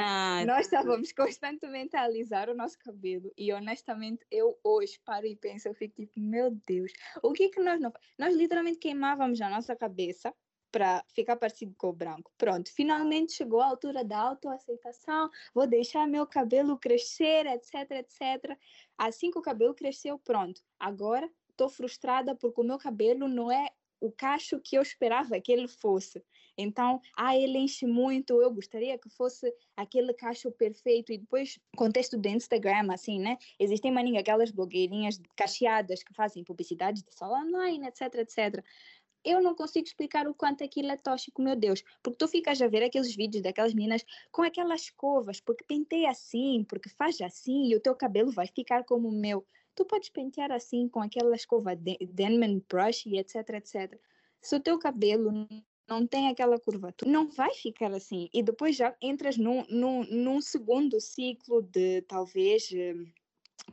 nós 0.46 0.66
estávamos 0.66 1.12
constantemente 1.12 1.96
a 1.96 2.02
alisar 2.02 2.50
o 2.50 2.54
nosso 2.54 2.78
cabelo 2.78 3.32
e 3.36 3.52
honestamente 3.52 4.26
eu 4.30 4.58
hoje 4.62 5.00
paro 5.04 5.26
e 5.26 5.34
penso, 5.36 5.68
eu 5.68 5.74
fico 5.74 5.94
tipo, 5.96 6.20
meu 6.20 6.50
Deus, 6.66 6.92
o 7.22 7.32
que 7.32 7.48
que 7.48 7.60
nós 7.60 7.80
não 7.80 7.92
Nós 8.18 8.34
literalmente 8.34 8.78
queimávamos 8.78 9.40
a 9.40 9.48
nossa 9.48 9.74
cabeça 9.74 10.34
para 10.70 11.04
ficar 11.14 11.36
parecido 11.36 11.74
com 11.76 11.88
o 11.88 11.92
branco. 11.92 12.30
Pronto, 12.36 12.72
finalmente 12.72 13.32
chegou 13.32 13.60
a 13.60 13.66
altura 13.66 14.04
da 14.04 14.18
autoaceitação, 14.18 15.30
vou 15.54 15.66
deixar 15.66 16.06
meu 16.06 16.26
cabelo 16.26 16.78
crescer, 16.78 17.46
etc, 17.46 17.90
etc. 17.92 18.58
Assim 18.96 19.30
que 19.30 19.38
o 19.38 19.42
cabelo 19.42 19.74
cresceu, 19.74 20.18
pronto. 20.18 20.60
Agora 20.78 21.30
estou 21.50 21.68
frustrada 21.68 22.34
porque 22.34 22.60
o 22.60 22.64
meu 22.64 22.78
cabelo 22.78 23.28
não 23.28 23.50
é 23.50 23.68
o 24.00 24.12
cacho 24.12 24.60
que 24.60 24.76
eu 24.76 24.82
esperava 24.82 25.40
que 25.40 25.50
ele 25.50 25.66
fosse. 25.66 26.24
Então, 26.56 27.00
ah, 27.16 27.36
ele 27.36 27.58
enche 27.58 27.86
muito, 27.86 28.42
eu 28.42 28.50
gostaria 28.52 28.98
que 28.98 29.08
fosse 29.08 29.52
aquele 29.76 30.12
cacho 30.12 30.50
perfeito. 30.50 31.12
E 31.12 31.18
depois, 31.18 31.58
contexto 31.76 32.18
do 32.18 32.28
Instagram, 32.28 32.92
assim, 32.92 33.20
né? 33.20 33.38
Existem 33.58 33.92
maninha, 33.92 34.20
aquelas 34.20 34.50
blogueirinhas 34.50 35.20
cacheadas 35.36 36.02
que 36.02 36.12
fazem 36.12 36.42
publicidade 36.42 37.04
de 37.04 37.14
sala 37.14 37.38
online, 37.38 37.86
etc, 37.86 38.14
etc 38.16 38.64
eu 39.30 39.42
não 39.42 39.54
consigo 39.54 39.86
explicar 39.86 40.26
o 40.26 40.34
quanto 40.34 40.64
aquilo 40.64 40.90
é 40.90 40.96
tóxico, 40.96 41.42
meu 41.42 41.54
Deus. 41.54 41.82
Porque 42.02 42.18
tu 42.18 42.28
ficas 42.28 42.60
a 42.62 42.68
ver 42.68 42.82
aqueles 42.82 43.14
vídeos 43.14 43.42
daquelas 43.42 43.74
meninas 43.74 44.04
com 44.32 44.42
aquelas 44.42 44.82
escovas, 44.82 45.40
porque 45.40 45.64
penteia 45.64 46.10
assim, 46.10 46.64
porque 46.68 46.88
faz 46.88 47.20
assim, 47.20 47.68
e 47.68 47.76
o 47.76 47.80
teu 47.80 47.94
cabelo 47.94 48.30
vai 48.30 48.46
ficar 48.46 48.84
como 48.84 49.08
o 49.08 49.12
meu. 49.12 49.46
Tu 49.74 49.84
podes 49.84 50.08
pentear 50.08 50.50
assim, 50.50 50.88
com 50.88 51.00
aquela 51.00 51.36
escova 51.36 51.76
Denman 51.76 52.64
Brush 52.68 53.06
e 53.06 53.18
etc, 53.18 53.48
etc. 53.50 54.00
Se 54.40 54.56
o 54.56 54.60
teu 54.60 54.78
cabelo 54.78 55.46
não 55.88 56.06
tem 56.06 56.28
aquela 56.28 56.58
curva, 56.58 56.92
tu 56.92 57.08
não 57.08 57.28
vai 57.28 57.54
ficar 57.54 57.92
assim. 57.92 58.28
E 58.32 58.42
depois 58.42 58.76
já 58.76 58.94
entras 59.00 59.36
num, 59.36 59.64
num, 59.68 60.04
num 60.04 60.40
segundo 60.40 61.00
ciclo 61.00 61.62
de 61.62 62.02
talvez 62.02 62.70
eh, 62.72 62.94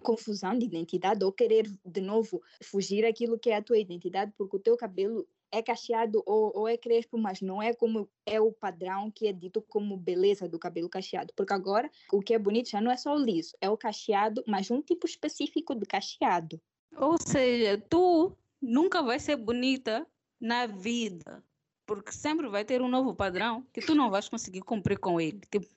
confusão 0.01 0.57
de 0.57 0.65
identidade 0.65 1.23
ou 1.23 1.31
querer 1.31 1.69
de 1.83 2.01
novo 2.01 2.41
fugir 2.63 3.05
aquilo 3.05 3.37
que 3.37 3.49
é 3.49 3.57
a 3.57 3.61
tua 3.61 3.77
identidade, 3.77 4.33
porque 4.37 4.55
o 4.55 4.59
teu 4.59 4.77
cabelo 4.77 5.27
é 5.51 5.61
cacheado 5.61 6.21
ou, 6.25 6.51
ou 6.55 6.67
é 6.67 6.77
crespo, 6.77 7.17
mas 7.17 7.41
não 7.41 7.61
é 7.61 7.73
como 7.73 8.09
é 8.25 8.39
o 8.39 8.51
padrão 8.51 9.11
que 9.11 9.27
é 9.27 9.33
dito 9.33 9.61
como 9.61 9.97
beleza 9.97 10.47
do 10.47 10.59
cabelo 10.59 10.89
cacheado. 10.89 11.33
Porque 11.35 11.53
agora 11.53 11.89
o 12.11 12.21
que 12.21 12.33
é 12.33 12.39
bonito 12.39 12.69
já 12.69 12.81
não 12.81 12.91
é 12.91 12.97
só 12.97 13.15
o 13.15 13.19
liso, 13.19 13.55
é 13.61 13.69
o 13.69 13.77
cacheado, 13.77 14.43
mas 14.47 14.69
um 14.69 14.81
tipo 14.81 15.05
específico 15.05 15.75
de 15.75 15.85
cacheado. 15.85 16.59
Ou 16.97 17.17
seja, 17.19 17.81
tu 17.89 18.35
nunca 18.61 19.01
vai 19.01 19.19
ser 19.19 19.35
bonita 19.35 20.05
na 20.39 20.65
vida, 20.67 21.43
porque 21.85 22.11
sempre 22.11 22.47
vai 22.47 22.65
ter 22.65 22.81
um 22.81 22.87
novo 22.87 23.15
padrão 23.15 23.65
que 23.71 23.81
tu 23.81 23.95
não 23.95 24.09
vais 24.09 24.27
conseguir 24.27 24.61
cumprir 24.61 24.97
com 24.99 25.19
ele. 25.19 25.39
Tipo, 25.51 25.67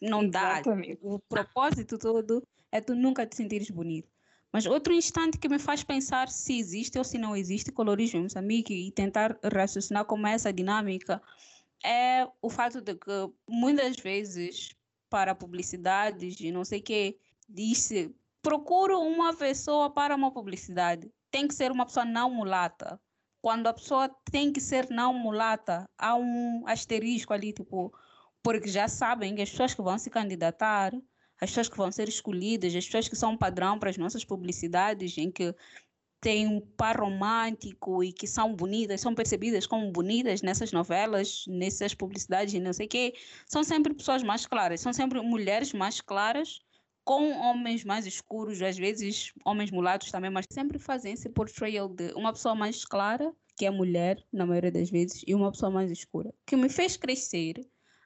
não 0.00 0.22
Exatamente. 0.24 1.00
dá. 1.02 1.08
O 1.08 1.18
propósito 1.20 1.98
todo 1.98 2.42
é 2.70 2.80
tu 2.80 2.94
nunca 2.94 3.26
te 3.26 3.36
sentires 3.36 3.70
bonito. 3.70 4.11
Mas 4.52 4.66
outro 4.66 4.92
instante 4.92 5.38
que 5.38 5.48
me 5.48 5.58
faz 5.58 5.82
pensar 5.82 6.28
se 6.28 6.58
existe 6.58 6.98
ou 6.98 7.04
se 7.04 7.16
não 7.16 7.34
existe 7.34 7.72
colorismo 7.72 8.20
em 8.20 8.24
Moçambique 8.24 8.74
e 8.74 8.90
tentar 8.90 9.38
raciocinar 9.42 10.04
como 10.04 10.26
é 10.26 10.34
essa 10.34 10.52
dinâmica 10.52 11.22
é 11.82 12.28
o 12.40 12.50
fato 12.50 12.80
de 12.80 12.94
que 12.94 13.30
muitas 13.48 13.96
vezes 13.96 14.76
para 15.08 15.34
publicidades 15.34 16.38
e 16.38 16.52
não 16.52 16.64
sei 16.64 16.80
o 16.80 16.82
que 16.82 17.18
diz-se 17.48 18.14
procuro 18.42 19.00
uma 19.00 19.34
pessoa 19.34 19.88
para 19.90 20.14
uma 20.14 20.30
publicidade. 20.30 21.10
Tem 21.30 21.48
que 21.48 21.54
ser 21.54 21.72
uma 21.72 21.86
pessoa 21.86 22.04
não 22.04 22.30
mulata. 22.30 23.00
Quando 23.40 23.66
a 23.66 23.72
pessoa 23.72 24.08
tem 24.30 24.52
que 24.52 24.60
ser 24.60 24.88
não 24.90 25.14
mulata 25.14 25.88
há 25.96 26.14
um 26.14 26.64
asterisco 26.66 27.32
ali 27.32 27.52
tipo 27.52 27.92
porque 28.42 28.68
já 28.68 28.86
sabem 28.88 29.34
que 29.34 29.42
as 29.42 29.50
pessoas 29.50 29.72
que 29.74 29.82
vão 29.82 29.98
se 29.98 30.10
candidatar 30.10 30.92
as 31.42 31.50
pessoas 31.50 31.68
que 31.68 31.76
vão 31.76 31.90
ser 31.90 32.08
escolhidas, 32.08 32.72
as 32.72 32.86
pessoas 32.86 33.08
que 33.08 33.16
são 33.16 33.36
padrão 33.36 33.76
para 33.76 33.90
as 33.90 33.96
nossas 33.96 34.24
publicidades, 34.24 35.18
em 35.18 35.28
que 35.28 35.52
tem 36.20 36.46
um 36.46 36.60
par 36.60 37.00
romântico 37.00 38.04
e 38.04 38.12
que 38.12 38.28
são 38.28 38.54
bonitas, 38.54 39.00
são 39.00 39.12
percebidas 39.12 39.66
como 39.66 39.90
bonitas 39.90 40.40
nessas 40.40 40.70
novelas, 40.70 41.44
nessas 41.48 41.94
publicidades 41.94 42.54
e 42.54 42.60
não 42.60 42.72
sei 42.72 42.86
o 42.86 42.88
quê, 42.88 43.14
são 43.44 43.64
sempre 43.64 43.92
pessoas 43.92 44.22
mais 44.22 44.46
claras, 44.46 44.80
são 44.80 44.92
sempre 44.92 45.20
mulheres 45.20 45.72
mais 45.72 46.00
claras 46.00 46.60
com 47.04 47.32
homens 47.32 47.82
mais 47.82 48.06
escuros, 48.06 48.62
às 48.62 48.78
vezes 48.78 49.32
homens 49.44 49.72
mulatos 49.72 50.12
também, 50.12 50.30
mas 50.30 50.46
sempre 50.48 50.78
fazem 50.78 51.14
esse 51.14 51.28
portrayal 51.28 51.88
de 51.88 52.12
uma 52.12 52.32
pessoa 52.32 52.54
mais 52.54 52.84
clara, 52.84 53.34
que 53.56 53.66
é 53.66 53.70
mulher, 53.70 54.24
na 54.32 54.46
maioria 54.46 54.70
das 54.70 54.88
vezes, 54.90 55.24
e 55.26 55.34
uma 55.34 55.50
pessoa 55.50 55.72
mais 55.72 55.90
escura, 55.90 56.32
que 56.46 56.54
me 56.54 56.68
fez 56.68 56.96
crescer 56.96 57.54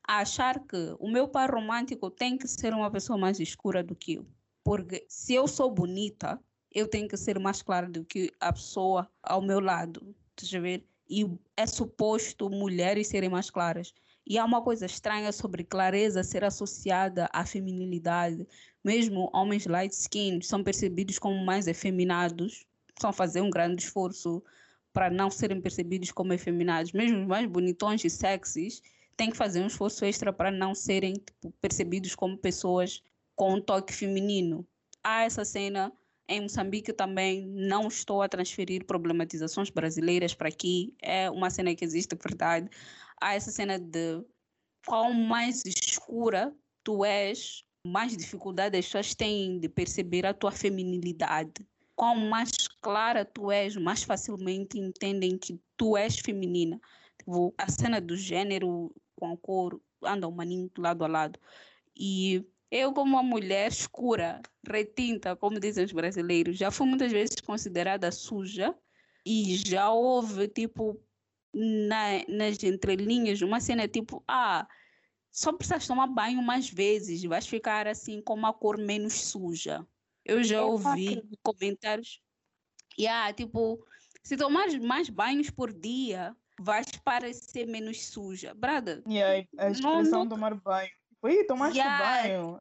a 0.06 0.18
achar 0.18 0.60
que 0.60 0.94
o 0.98 1.10
meu 1.10 1.26
par 1.28 1.50
romântico 1.50 2.10
tem 2.10 2.38
que 2.38 2.46
ser 2.46 2.72
uma 2.72 2.90
pessoa 2.90 3.18
mais 3.18 3.40
escura 3.40 3.82
do 3.82 3.94
que 3.94 4.14
eu. 4.14 4.26
Porque 4.62 5.04
se 5.08 5.34
eu 5.34 5.48
sou 5.48 5.70
bonita, 5.70 6.40
eu 6.72 6.86
tenho 6.88 7.08
que 7.08 7.16
ser 7.16 7.38
mais 7.38 7.62
clara 7.62 7.88
do 7.88 8.04
que 8.04 8.30
a 8.40 8.52
pessoa 8.52 9.08
ao 9.22 9.42
meu 9.42 9.60
lado. 9.60 10.14
Deixa 10.36 10.60
ver? 10.60 10.86
E 11.08 11.26
é 11.56 11.66
suposto 11.66 12.50
mulheres 12.50 13.08
serem 13.08 13.28
mais 13.28 13.50
claras. 13.50 13.92
E 14.26 14.38
há 14.38 14.44
uma 14.44 14.60
coisa 14.60 14.86
estranha 14.86 15.30
sobre 15.30 15.62
clareza 15.62 16.24
ser 16.24 16.44
associada 16.44 17.28
à 17.32 17.46
feminilidade. 17.46 18.46
Mesmo 18.84 19.30
homens 19.32 19.66
light 19.66 19.92
skin 19.92 20.40
são 20.42 20.64
percebidos 20.64 21.18
como 21.18 21.44
mais 21.44 21.68
efeminados, 21.68 22.66
são 23.00 23.12
fazer 23.12 23.40
um 23.40 23.50
grande 23.50 23.82
esforço 23.82 24.42
para 24.92 25.10
não 25.10 25.30
serem 25.30 25.60
percebidos 25.60 26.10
como 26.10 26.32
efeminados. 26.32 26.92
Mesmo 26.92 27.20
os 27.20 27.26
mais 27.26 27.46
bonitões 27.46 28.04
e 28.04 28.10
sexys 28.10 28.82
têm 29.16 29.30
que 29.30 29.36
fazer 29.36 29.60
um 29.60 29.66
esforço 29.66 30.04
extra 30.04 30.32
para 30.32 30.50
não 30.50 30.74
serem 30.74 31.14
tipo, 31.14 31.52
percebidos 31.60 32.14
como 32.14 32.36
pessoas 32.36 33.02
com 33.34 33.54
um 33.54 33.60
toque 33.60 33.92
feminino. 33.92 34.66
Há 35.02 35.24
essa 35.24 35.44
cena 35.44 35.92
em 36.28 36.40
Moçambique 36.40 36.92
também 36.92 37.46
não 37.46 37.86
estou 37.86 38.20
a 38.20 38.28
transferir 38.28 38.84
problematizações 38.84 39.70
brasileiras 39.70 40.34
para 40.34 40.48
aqui. 40.48 40.94
É 41.00 41.30
uma 41.30 41.50
cena 41.50 41.74
que 41.74 41.84
existe, 41.84 42.16
verdade. 42.16 42.68
Há 43.20 43.34
essa 43.34 43.50
cena 43.50 43.78
de 43.78 44.24
qual 44.84 45.12
mais 45.12 45.62
escura 45.64 46.54
tu 46.82 47.04
és, 47.04 47.64
mais 47.86 48.16
dificuldade 48.16 48.76
as 48.76 48.86
pessoas 48.86 49.14
têm 49.14 49.60
de 49.60 49.68
perceber 49.68 50.26
a 50.26 50.34
tua 50.34 50.50
feminilidade. 50.50 51.64
Quanto 51.94 52.20
mais 52.20 52.50
clara 52.82 53.24
tu 53.24 53.50
és, 53.50 53.76
mais 53.76 54.02
facilmente 54.02 54.78
entendem 54.78 55.38
que 55.38 55.58
tu 55.76 55.96
és 55.96 56.18
feminina. 56.18 56.80
Tipo, 57.18 57.54
a 57.56 57.70
cena 57.70 58.00
do 58.00 58.16
gênero 58.16 58.92
com 59.16 59.32
a 59.32 59.36
cor 59.36 59.80
anda 60.02 60.28
um 60.28 60.32
maninho 60.32 60.70
lado 60.78 61.04
a 61.04 61.08
lado. 61.08 61.40
E 61.96 62.44
eu, 62.70 62.92
como 62.92 63.14
uma 63.14 63.22
mulher 63.22 63.68
escura, 63.70 64.42
retinta, 64.66 65.34
como 65.36 65.58
dizem 65.60 65.84
os 65.84 65.92
brasileiros, 65.92 66.56
já 66.56 66.70
fui 66.70 66.86
muitas 66.86 67.12
vezes 67.12 67.40
considerada 67.40 68.10
suja 68.12 68.74
e 69.24 69.56
já 69.56 69.90
houve, 69.90 70.48
tipo, 70.48 71.00
na, 71.54 72.24
nas 72.28 72.62
entrelinhas, 72.62 73.40
uma 73.42 73.60
cena 73.60 73.88
tipo, 73.88 74.22
ah, 74.28 74.68
só 75.30 75.52
precisas 75.52 75.86
tomar 75.86 76.06
banho 76.06 76.42
mais 76.42 76.68
vezes, 76.68 77.22
vais 77.24 77.46
ficar 77.46 77.86
assim 77.86 78.20
com 78.20 78.34
uma 78.34 78.52
cor 78.52 78.78
menos 78.78 79.14
suja. 79.14 79.86
Eu 80.24 80.42
já 80.42 80.56
eu 80.56 80.70
ouvi 80.70 81.22
comentários, 81.42 82.20
yeah, 82.98 83.32
tipo, 83.32 83.86
se 84.22 84.36
tomar 84.36 84.68
mais 84.80 85.08
banhos 85.08 85.50
por 85.50 85.72
dia, 85.72 86.36
vais 86.60 86.86
parecer 87.04 87.66
menos 87.66 88.06
suja. 88.06 88.54
Brada. 88.54 89.02
E 89.06 89.22
aí, 89.22 89.48
a 89.58 89.70
expressão 89.70 90.24
não... 90.24 90.28
tomar 90.28 90.54
banho. 90.54 90.90
Ui, 91.22 91.44
tomaste 91.44 91.78
yeah, 91.78 92.22
banho. 92.22 92.58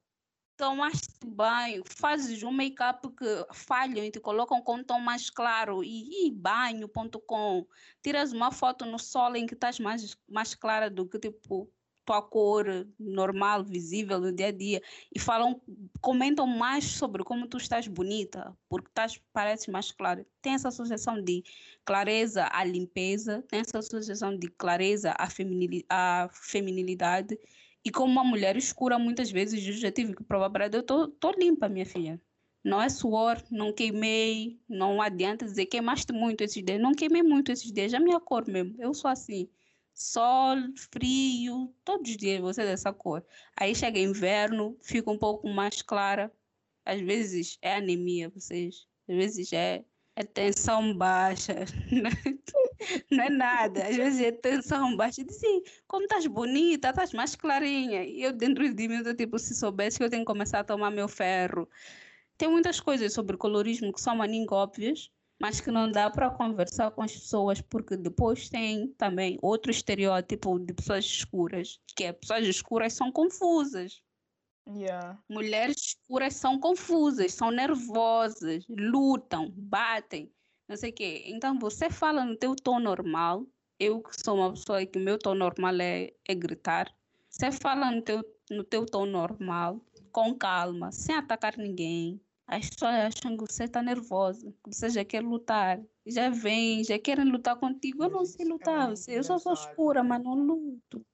Tomaste 0.57 1.25
banho, 1.25 1.83
fazes 1.85 2.41
um 2.41 2.51
make-up 2.51 3.09
que 3.09 3.45
falham 3.53 4.05
e 4.05 4.09
te 4.09 4.21
colocam 4.21 4.61
com 4.61 4.75
um 4.75 4.83
tom 4.83 4.99
mais 4.99 5.29
claro 5.29 5.83
e, 5.83 6.27
e 6.27 6.31
banho.com. 6.31 7.67
Tiras 8.01 8.31
uma 8.31 8.51
foto 8.51 8.85
no 8.85 8.97
sol 8.97 9.35
em 9.35 9.45
que 9.45 9.53
estás 9.53 9.79
mais, 9.79 10.15
mais 10.29 10.55
clara 10.55 10.89
do 10.89 11.05
que 11.05 11.19
tipo 11.19 11.69
tua 12.05 12.21
cor 12.21 12.65
normal, 12.99 13.63
visível 13.63 14.19
no 14.19 14.31
dia 14.31 14.47
a 14.47 14.51
dia 14.51 14.81
e 15.13 15.19
falam, 15.19 15.59
comentam 15.99 16.45
mais 16.45 16.85
sobre 16.85 17.23
como 17.23 17.47
tu 17.47 17.57
estás 17.57 17.87
bonita, 17.87 18.55
porque 18.69 18.87
estás, 18.87 19.19
pareces 19.33 19.67
mais 19.67 19.91
clara. 19.91 20.25
Tem 20.41 20.53
essa 20.53 20.67
associação 20.67 21.21
de 21.21 21.43
clareza 21.83 22.47
à 22.51 22.63
limpeza, 22.63 23.43
tem 23.49 23.59
essa 23.59 23.79
associação 23.79 24.37
de 24.37 24.47
clareza 24.49 25.15
à, 25.17 25.29
feminili 25.29 25.83
à 25.89 26.29
feminilidade. 26.31 27.37
E 27.83 27.91
como 27.91 28.11
uma 28.11 28.23
mulher 28.23 28.55
escura, 28.55 28.97
muitas 28.97 29.31
vezes 29.31 29.65
eu 29.65 29.73
já 29.73 29.91
tive 29.91 30.15
que 30.15 30.23
provar 30.23 30.49
para 30.49 30.67
eu 30.67 30.83
tô, 30.83 31.07
tô 31.07 31.31
limpa, 31.31 31.67
minha 31.67 31.85
filha. 31.85 32.21
Não 32.63 32.81
é 32.81 32.89
suor, 32.89 33.37
não 33.51 33.71
queimei, 33.71 34.59
não 34.67 34.99
adianta 34.99 35.45
dizer 35.45 35.67
queimaste 35.67 36.11
muito 36.11 36.43
esses 36.43 36.63
dias. 36.63 36.81
Não 36.81 36.93
queimei 36.93 37.21
muito 37.21 37.51
esses 37.51 37.71
dias, 37.71 37.93
é 37.93 37.97
a 37.97 37.99
minha 37.99 38.19
cor 38.19 38.47
mesmo. 38.47 38.75
Eu 38.79 38.93
sou 38.93 39.09
assim 39.09 39.47
sol, 39.95 40.57
frio, 40.91 41.73
todos 41.85 42.11
os 42.11 42.17
dias 42.17 42.41
você 42.41 42.61
é 42.61 42.65
dessa 42.65 42.93
cor. 42.93 43.25
Aí 43.55 43.73
chega 43.73 43.97
inverno, 43.97 44.77
fica 44.83 45.09
um 45.09 45.17
pouco 45.17 45.47
mais 45.49 45.81
clara. 45.81 46.31
Às 46.85 47.01
vezes 47.01 47.57
é 47.61 47.75
anemia, 47.77 48.29
vocês. 48.29 48.87
Às 49.07 49.15
vezes 49.15 49.53
é, 49.53 49.85
é 50.15 50.23
tensão 50.23 50.93
baixa. 50.95 51.65
Não 53.09 53.23
é 53.23 53.29
nada. 53.29 53.87
Às 53.87 53.95
vezes 53.95 54.21
é 54.21 54.31
tensão 54.31 54.95
baixa. 54.97 55.23
Dizem, 55.23 55.63
como 55.87 56.03
estás 56.03 56.27
bonita, 56.27 56.89
estás 56.89 57.13
mais 57.13 57.35
clarinha. 57.35 58.03
E 58.03 58.21
eu 58.21 58.33
dentro 58.33 58.71
de 58.71 58.87
mim, 58.87 59.01
eu, 59.03 59.15
tipo, 59.15 59.39
se 59.39 59.55
soubesse 59.55 59.97
que 59.97 60.03
eu 60.03 60.09
tenho 60.09 60.23
que 60.23 60.31
começar 60.31 60.59
a 60.59 60.63
tomar 60.63 60.91
meu 60.91 61.07
ferro. 61.07 61.67
Tem 62.37 62.49
muitas 62.49 62.81
coisas 62.81 63.13
sobre 63.13 63.37
colorismo 63.37 63.93
que 63.93 64.01
são 64.01 64.17
maninho 64.17 64.45
óbvias, 64.51 65.09
mas 65.39 65.59
que 65.59 65.71
não 65.71 65.91
dá 65.91 66.09
para 66.09 66.29
conversar 66.29 66.91
com 66.91 67.01
as 67.01 67.11
pessoas, 67.11 67.61
porque 67.61 67.97
depois 67.97 68.49
tem 68.49 68.87
também 68.97 69.37
outro 69.41 69.69
estereótipo 69.71 70.59
de 70.59 70.73
pessoas 70.73 71.05
escuras, 71.05 71.79
que 71.95 72.05
é 72.05 72.13
pessoas 72.13 72.47
escuras 72.47 72.93
são 72.93 73.11
confusas. 73.11 74.01
Yeah. 74.67 75.19
Mulheres 75.29 75.77
escuras 75.77 76.35
são 76.35 76.59
confusas, 76.59 77.33
são 77.33 77.51
nervosas, 77.51 78.65
lutam, 78.67 79.51
batem, 79.55 80.31
não 80.67 80.75
sei 80.75 80.89
o 80.89 80.93
quê. 80.93 81.23
Então 81.27 81.59
você 81.59 81.89
fala 81.89 82.25
no 82.25 82.35
teu 82.35 82.55
tom 82.55 82.79
normal, 82.79 83.45
eu 83.79 84.01
que 84.01 84.19
sou 84.19 84.35
uma 84.35 84.51
pessoa 84.51 84.85
que 84.85 84.97
o 84.97 85.01
meu 85.01 85.19
tom 85.19 85.35
normal 85.35 85.75
é, 85.81 86.11
é 86.27 86.33
gritar, 86.33 86.91
você 87.29 87.51
fala 87.51 87.91
no 87.91 88.01
teu, 88.01 88.23
no 88.49 88.63
teu 88.63 88.85
tom 88.85 89.05
normal, 89.05 89.81
com 90.11 90.33
calma, 90.33 90.91
sem 90.91 91.13
atacar 91.13 91.57
ninguém, 91.57 92.19
as 92.47 92.69
pessoas 92.69 92.93
acham 92.93 93.35
que 93.35 93.51
você 93.51 93.63
está 93.63 93.81
nervosa, 93.81 94.53
que 94.63 94.73
você 94.73 94.89
já 94.89 95.03
quer 95.03 95.21
lutar. 95.21 95.81
Já 96.05 96.29
vem, 96.29 96.83
já 96.83 96.99
querem 96.99 97.25
lutar 97.25 97.55
contigo. 97.55 98.03
Eu 98.03 98.09
não 98.09 98.25
sei 98.25 98.45
lutar, 98.45 98.93
eu 99.07 99.23
só 99.23 99.39
sou 99.39 99.53
escura, 99.53 100.03
mas 100.03 100.23
não 100.23 100.35
luto. 100.35 101.05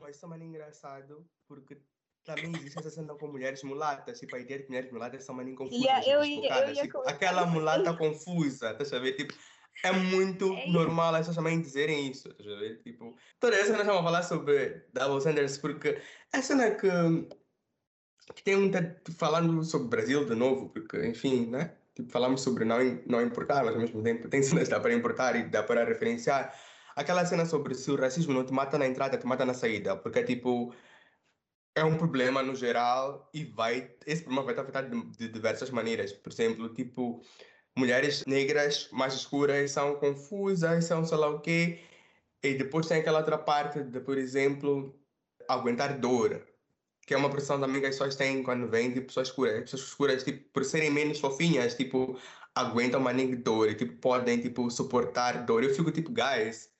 Mas 0.00 0.16
isso 0.16 0.26
é 0.26 0.28
mais 0.28 0.42
engraçado, 0.42 1.24
porque 1.46 1.80
também 2.24 2.52
existe 2.56 2.78
essa 2.78 2.90
cena 2.90 3.14
com 3.14 3.28
mulheres 3.28 3.62
mulatas, 3.62 4.18
tipo, 4.18 4.34
a 4.34 4.40
ideia 4.40 4.60
de 4.60 4.68
mulheres 4.68 4.92
mulatas 4.92 5.24
são 5.24 5.34
maninho 5.34 5.56
confusas. 5.56 5.82
Yeah, 5.82 6.06
eu, 6.06 6.24
eu, 6.24 6.42
eu, 6.42 6.74
tipo, 6.74 6.98
aquela 7.08 7.46
mulata 7.46 7.96
confusa, 7.96 8.74
tá 8.74 8.96
a 8.96 8.98
ver? 8.98 9.12
Tipo, 9.12 9.34
é 9.84 9.92
muito 9.92 10.52
é 10.54 10.70
normal 10.70 11.14
as 11.14 11.20
pessoas 11.20 11.36
também 11.36 11.60
dizerem 11.60 12.10
isso, 12.10 12.28
tá 12.34 12.42
a 12.42 12.58
ver? 12.58 12.82
Tipo, 12.82 13.16
toda 13.38 13.56
essa 13.56 13.76
nós 13.76 13.86
vamos 13.86 14.02
falar 14.02 14.22
sobre 14.22 14.86
Double 14.92 15.20
Sanders, 15.20 15.58
porque 15.58 16.00
é 16.32 16.42
cena 16.42 16.74
que 16.74 16.88
que 18.34 18.42
tem 18.42 18.56
muita. 18.56 19.00
falando 19.16 19.62
sobre 19.64 19.86
o 19.86 19.90
Brasil 19.90 20.24
de 20.24 20.34
novo, 20.34 20.68
porque, 20.70 21.06
enfim, 21.06 21.46
né? 21.46 21.76
Tipo, 21.94 22.10
falamos 22.10 22.42
sobre 22.42 22.64
não, 22.64 22.78
não 23.06 23.22
importar, 23.22 23.64
mas 23.64 23.74
ao 23.74 23.80
mesmo 23.80 24.02
tempo 24.02 24.28
tem 24.28 24.42
cenas 24.42 24.64
que 24.64 24.70
dá 24.70 24.80
para 24.80 24.94
importar 24.94 25.36
e 25.36 25.44
dá 25.44 25.62
para 25.62 25.84
referenciar. 25.84 26.54
Aquela 26.96 27.24
cena 27.24 27.46
sobre 27.46 27.74
se 27.74 27.90
o 27.90 27.96
racismo 27.96 28.34
não 28.34 28.44
te 28.44 28.52
mata 28.52 28.78
na 28.78 28.86
entrada, 28.86 29.16
te 29.16 29.26
mata 29.26 29.44
na 29.44 29.54
saída, 29.54 29.96
porque, 29.96 30.22
tipo, 30.24 30.74
é 31.74 31.84
um 31.84 31.96
problema 31.96 32.42
no 32.42 32.54
geral 32.54 33.28
e 33.32 33.44
vai. 33.44 33.90
Esse 34.06 34.22
problema 34.22 34.44
vai 34.44 34.54
te 34.54 34.60
afetar 34.60 34.88
de, 34.88 35.02
de 35.16 35.28
diversas 35.28 35.70
maneiras. 35.70 36.12
Por 36.12 36.32
exemplo, 36.32 36.68
tipo, 36.74 37.22
mulheres 37.76 38.24
negras 38.26 38.88
mais 38.92 39.14
escuras 39.14 39.70
são 39.72 39.96
confusas, 39.96 40.84
são 40.84 41.04
sei 41.04 41.18
lá 41.18 41.28
o 41.28 41.40
quê. 41.40 41.80
E 42.42 42.54
depois 42.54 42.86
tem 42.86 43.00
aquela 43.00 43.18
outra 43.18 43.38
parte 43.38 43.82
de, 43.82 44.00
por 44.00 44.18
exemplo, 44.18 44.98
aguentar 45.48 45.98
dor 45.98 46.46
que 47.10 47.14
é 47.14 47.16
uma 47.16 47.28
pressão 47.28 47.60
também 47.60 47.80
que 47.80 47.88
as 47.88 47.96
pessoas 47.96 48.14
têm 48.14 48.40
quando 48.40 48.68
vêm 48.68 48.92
de 48.92 49.00
pessoas 49.00 49.26
escuras. 49.26 49.54
As 49.54 49.62
pessoas 49.62 49.82
escuras, 49.82 50.22
tipo, 50.22 50.48
por 50.52 50.64
serem 50.64 50.92
menos 50.92 51.18
fofinhas, 51.18 51.74
tipo, 51.74 52.16
aguentam 52.54 53.00
uma 53.00 53.12
dor 53.12 53.74
tipo, 53.74 53.96
podem, 53.96 54.40
tipo, 54.40 54.70
suportar 54.70 55.44
dor. 55.44 55.64
Eu 55.64 55.74
fico, 55.74 55.90
tipo, 55.90 56.12
guys, 56.12 56.70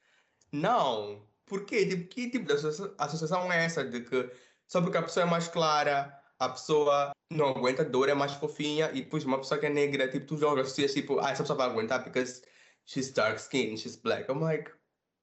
não. 0.52 1.26
Por 1.46 1.64
quê? 1.64 1.84
Tipo, 1.84 2.06
que 2.08 2.30
tipo 2.30 2.46
de 2.46 2.52
associação 2.98 3.52
é 3.52 3.64
essa 3.64 3.84
de 3.84 4.02
que 4.02 4.30
só 4.68 4.80
porque 4.80 4.98
a 4.98 5.02
pessoa 5.02 5.26
é 5.26 5.28
mais 5.28 5.48
clara, 5.48 6.16
a 6.38 6.48
pessoa 6.50 7.10
não 7.28 7.48
aguenta 7.48 7.84
dor, 7.84 8.08
é 8.08 8.14
mais 8.14 8.32
fofinha, 8.34 8.88
e 8.94 9.02
depois 9.02 9.24
uma 9.24 9.38
pessoa 9.38 9.58
que 9.58 9.66
é 9.66 9.70
negra, 9.70 10.06
tipo, 10.06 10.26
tu 10.26 10.36
jogas 10.38 10.66
associas, 10.66 10.94
tipo, 10.94 11.18
ah, 11.18 11.32
essa 11.32 11.42
pessoa 11.42 11.56
vai 11.56 11.68
aguentar 11.70 12.04
because 12.04 12.40
she's 12.86 13.10
dark 13.10 13.36
skin, 13.38 13.76
she's 13.76 13.96
black. 13.96 14.30
I'm 14.30 14.40
like, 14.40 14.70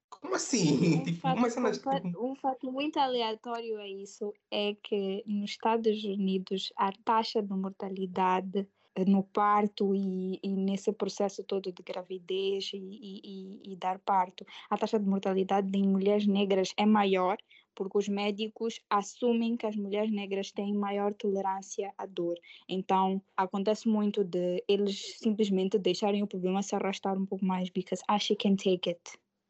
como 0.10 0.36
assim? 0.36 0.96
Um, 0.96 1.04
tipo, 1.06 1.22
fato, 1.22 1.60
um, 1.60 1.74
fato, 1.74 2.26
um 2.26 2.36
fato 2.36 2.72
muito 2.72 2.98
aleatório 3.00 3.80
a 3.80 3.88
isso 3.88 4.34
é 4.52 4.76
que 4.76 5.24
nos 5.26 5.52
Estados 5.52 6.04
Unidos 6.04 6.72
a 6.76 6.92
taxa 6.92 7.42
de 7.42 7.54
mortalidade 7.54 8.68
eh, 8.96 9.06
no 9.06 9.24
parto 9.24 9.94
e, 9.94 10.40
e, 10.42 10.50
nesse 10.56 10.92
processo 10.92 11.44
todo 11.44 11.72
de 11.72 11.84
gravidez 11.84 12.72
e, 12.74 12.78
e, 12.78 13.72
e, 13.72 13.76
dar 13.76 14.00
parto, 14.00 14.46
a 14.70 14.78
taxa 14.78 15.00
de 15.00 15.08
mortalidade 15.08 15.70
em 15.78 15.88
mulheres 15.88 16.26
negras 16.26 16.74
é 16.78 16.86
maior 16.86 17.38
porque 17.78 18.00
os 18.00 18.08
médicos 18.08 18.82
assumem 18.90 19.56
que 19.56 19.68
as 19.68 19.76
mulheres 19.76 20.12
negras 20.12 20.52
têm 20.52 20.74
maior 20.74 21.14
tolerância 21.14 21.94
à 21.96 22.08
dor. 22.08 22.36
Então, 22.68 23.22
acontece 23.38 23.88
muito 23.88 24.24
de 24.24 24.64
eles 24.68 25.20
simplesmente 25.20 25.78
deixarem 25.78 26.24
o 26.24 26.28
problema 26.28 26.64
se 26.64 26.76
arrastar 26.76 27.16
um 27.16 27.26
pouco 27.28 27.46
mais 27.46 27.70
because 27.70 28.04
ah, 28.08 28.18
she 28.18 28.36
can 28.36 28.56
take 28.56 28.90
it. 28.90 29.00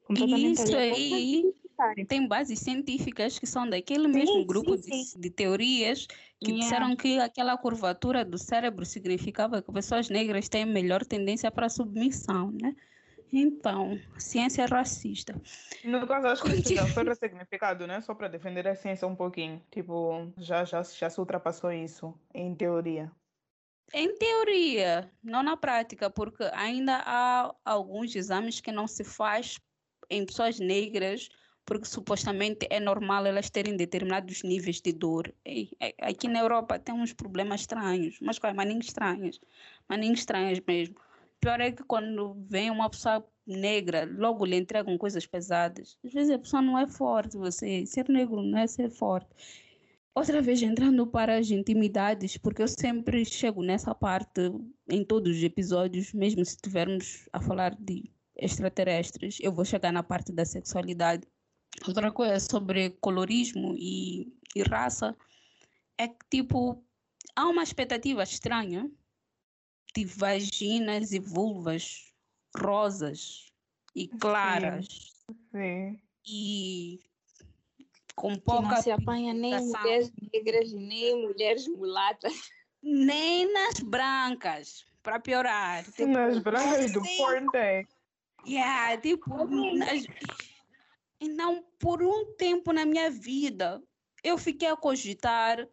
Isso 0.10 0.76
aí 0.76 2.06
tem 2.08 2.28
bases 2.28 2.60
científicas 2.60 3.38
que 3.38 3.46
são 3.46 3.70
daquele 3.70 4.06
sim, 4.06 4.14
mesmo 4.14 4.46
grupo 4.46 4.78
sim, 4.78 5.04
sim. 5.04 5.20
De, 5.20 5.22
de, 5.22 5.30
teorias 5.30 6.08
que 6.40 6.52
yeah. 6.52 6.64
disseram 6.64 6.96
que 6.96 7.20
aquela 7.20 7.58
curvatura 7.58 8.26
do 8.26 8.38
cérebro 8.38 8.86
significava 8.86 9.62
que 9.62 9.72
pessoas 9.72 10.10
negras 10.10 10.50
têm 10.50 10.66
melhor 10.66 11.06
tendência 11.06 11.52
para 11.52 11.70
submissão, 11.70 12.52
né? 12.52 12.76
Então, 13.32 14.00
ciência 14.18 14.64
é 14.64 14.66
racista. 14.66 15.40
No 15.84 16.08
caso, 16.08 16.28
acho 16.28 16.44
que 16.44 16.76
já 16.76 16.86
foi 16.88 17.04
ressignificado, 17.04 17.86
né? 17.86 18.00
Só 18.02 18.16
para 18.16 18.30
defender 18.30 18.68
a 18.68 18.76
ciência 18.76 19.08
um 19.08 19.16
pouquinho. 19.16 19.62
Tipo, 19.70 20.32
já, 20.38 20.64
já, 20.64 20.82
já 20.82 21.10
se 21.10 21.20
ultrapassou 21.20 21.72
isso, 21.72 22.14
em 22.34 22.56
teoria. 22.56 23.12
Em 23.94 24.18
teoria, 24.18 25.12
não 25.24 25.44
na 25.44 25.56
prática, 25.56 26.10
porque 26.10 26.44
ainda 26.54 27.02
há 27.06 27.54
alguns 27.64 28.16
exames 28.16 28.60
que 28.60 28.72
não 28.72 28.88
se 28.88 29.04
faz 29.04 29.58
em 30.10 30.26
pessoas 30.26 30.60
negras, 30.60 31.30
porque 31.66 31.86
supostamente 31.86 32.66
é 32.70 32.80
normal 32.80 33.26
elas 33.26 33.50
terem 33.50 33.76
determinados 33.76 34.42
níveis 34.44 34.80
de 34.82 34.94
dor. 34.94 35.34
E, 35.46 35.70
aqui 36.02 36.28
na 36.28 36.40
Europa 36.40 36.80
tem 36.80 36.96
uns 36.96 37.14
problemas 37.14 37.62
estranhos, 37.62 38.18
mas 38.22 38.40
quais? 38.40 38.56
Nem 38.56 38.80
estranhos, 38.80 39.40
nem 39.90 40.14
estranhos 40.14 40.62
mesmo. 40.66 40.96
Pior 41.42 41.60
é 41.60 41.72
que 41.72 41.84
quando 41.84 42.36
vem 42.50 42.72
uma 42.72 42.90
pessoa 42.90 43.24
negra, 43.46 44.10
logo 44.18 44.46
lhe 44.46 44.56
entregam 44.56 44.98
coisas 44.98 45.26
pesadas. 45.26 45.98
Às 46.04 46.14
vezes 46.14 46.32
a 46.32 46.40
pessoa 46.40 46.62
não 46.62 46.78
é 46.80 46.88
forte, 46.88 47.38
você 47.38 47.86
ser 47.86 48.10
negro 48.10 48.42
não 48.42 48.60
é 48.60 48.68
ser 48.68 48.90
forte. 48.90 49.30
outra 50.16 50.42
vez 50.42 50.62
entrando 50.64 51.06
para 51.06 51.38
as 51.38 51.52
intimidades, 51.52 52.38
porque 52.38 52.62
eu 52.62 52.68
sempre 52.68 53.24
chego 53.26 53.62
nessa 53.62 53.94
parte 53.94 54.52
em 54.90 55.04
todos 55.04 55.38
os 55.38 55.44
episódios, 55.44 56.14
mesmo 56.14 56.44
se 56.44 56.56
estivermos 56.56 57.30
a 57.32 57.40
falar 57.42 57.76
de 57.76 58.10
extraterrestres, 58.38 59.38
eu 59.42 59.52
vou 59.52 59.66
chegar 59.66 59.92
na 59.92 60.04
parte 60.04 60.32
da 60.32 60.46
sexualidade. 60.46 61.28
Outra 61.88 62.12
coisa 62.12 62.40
sobre 62.40 62.92
colorismo 63.02 63.76
e, 63.78 64.34
e 64.56 64.64
raça 64.64 65.16
é 65.98 66.08
que, 66.08 66.26
tipo, 66.30 66.84
há 67.36 67.48
uma 67.48 67.64
expectativa 67.64 68.24
estranha 68.24 68.90
de 69.96 70.06
vaginas 70.06 71.12
e 71.12 71.20
vulvas 71.20 72.14
rosas 72.56 73.52
e 73.96 74.08
claras. 74.08 75.14
Sim. 75.52 76.00
E 76.26 77.00
com 78.16 78.34
Que 78.34 78.42
pouca 78.42 78.62
não 78.70 78.82
se 78.82 78.92
apanha 78.92 79.34
nem 79.34 79.60
mulheres 79.66 80.12
negras, 80.34 80.74
nem 80.74 81.28
mulheres 81.28 81.68
mulatas. 81.68 82.34
nem 82.82 83.52
nas 83.52 83.80
brancas, 83.80 84.86
para 85.02 85.20
piorar. 85.20 85.84
Tipo, 85.86 86.08
Nas 86.08 86.38
brancas 86.40 86.92
do 86.92 87.04
Sim. 87.04 87.18
Yeah, 88.48 88.98
tipo, 89.02 89.30
então, 91.20 91.66
por 91.80 92.02
um 92.02 92.34
tempo 92.38 92.72
na 92.72 92.86
minha 92.86 93.10
vida, 93.12 93.84
eu 94.24 94.38
fiquei 94.38 94.70
a 94.70 94.78
cogitar 94.78 95.68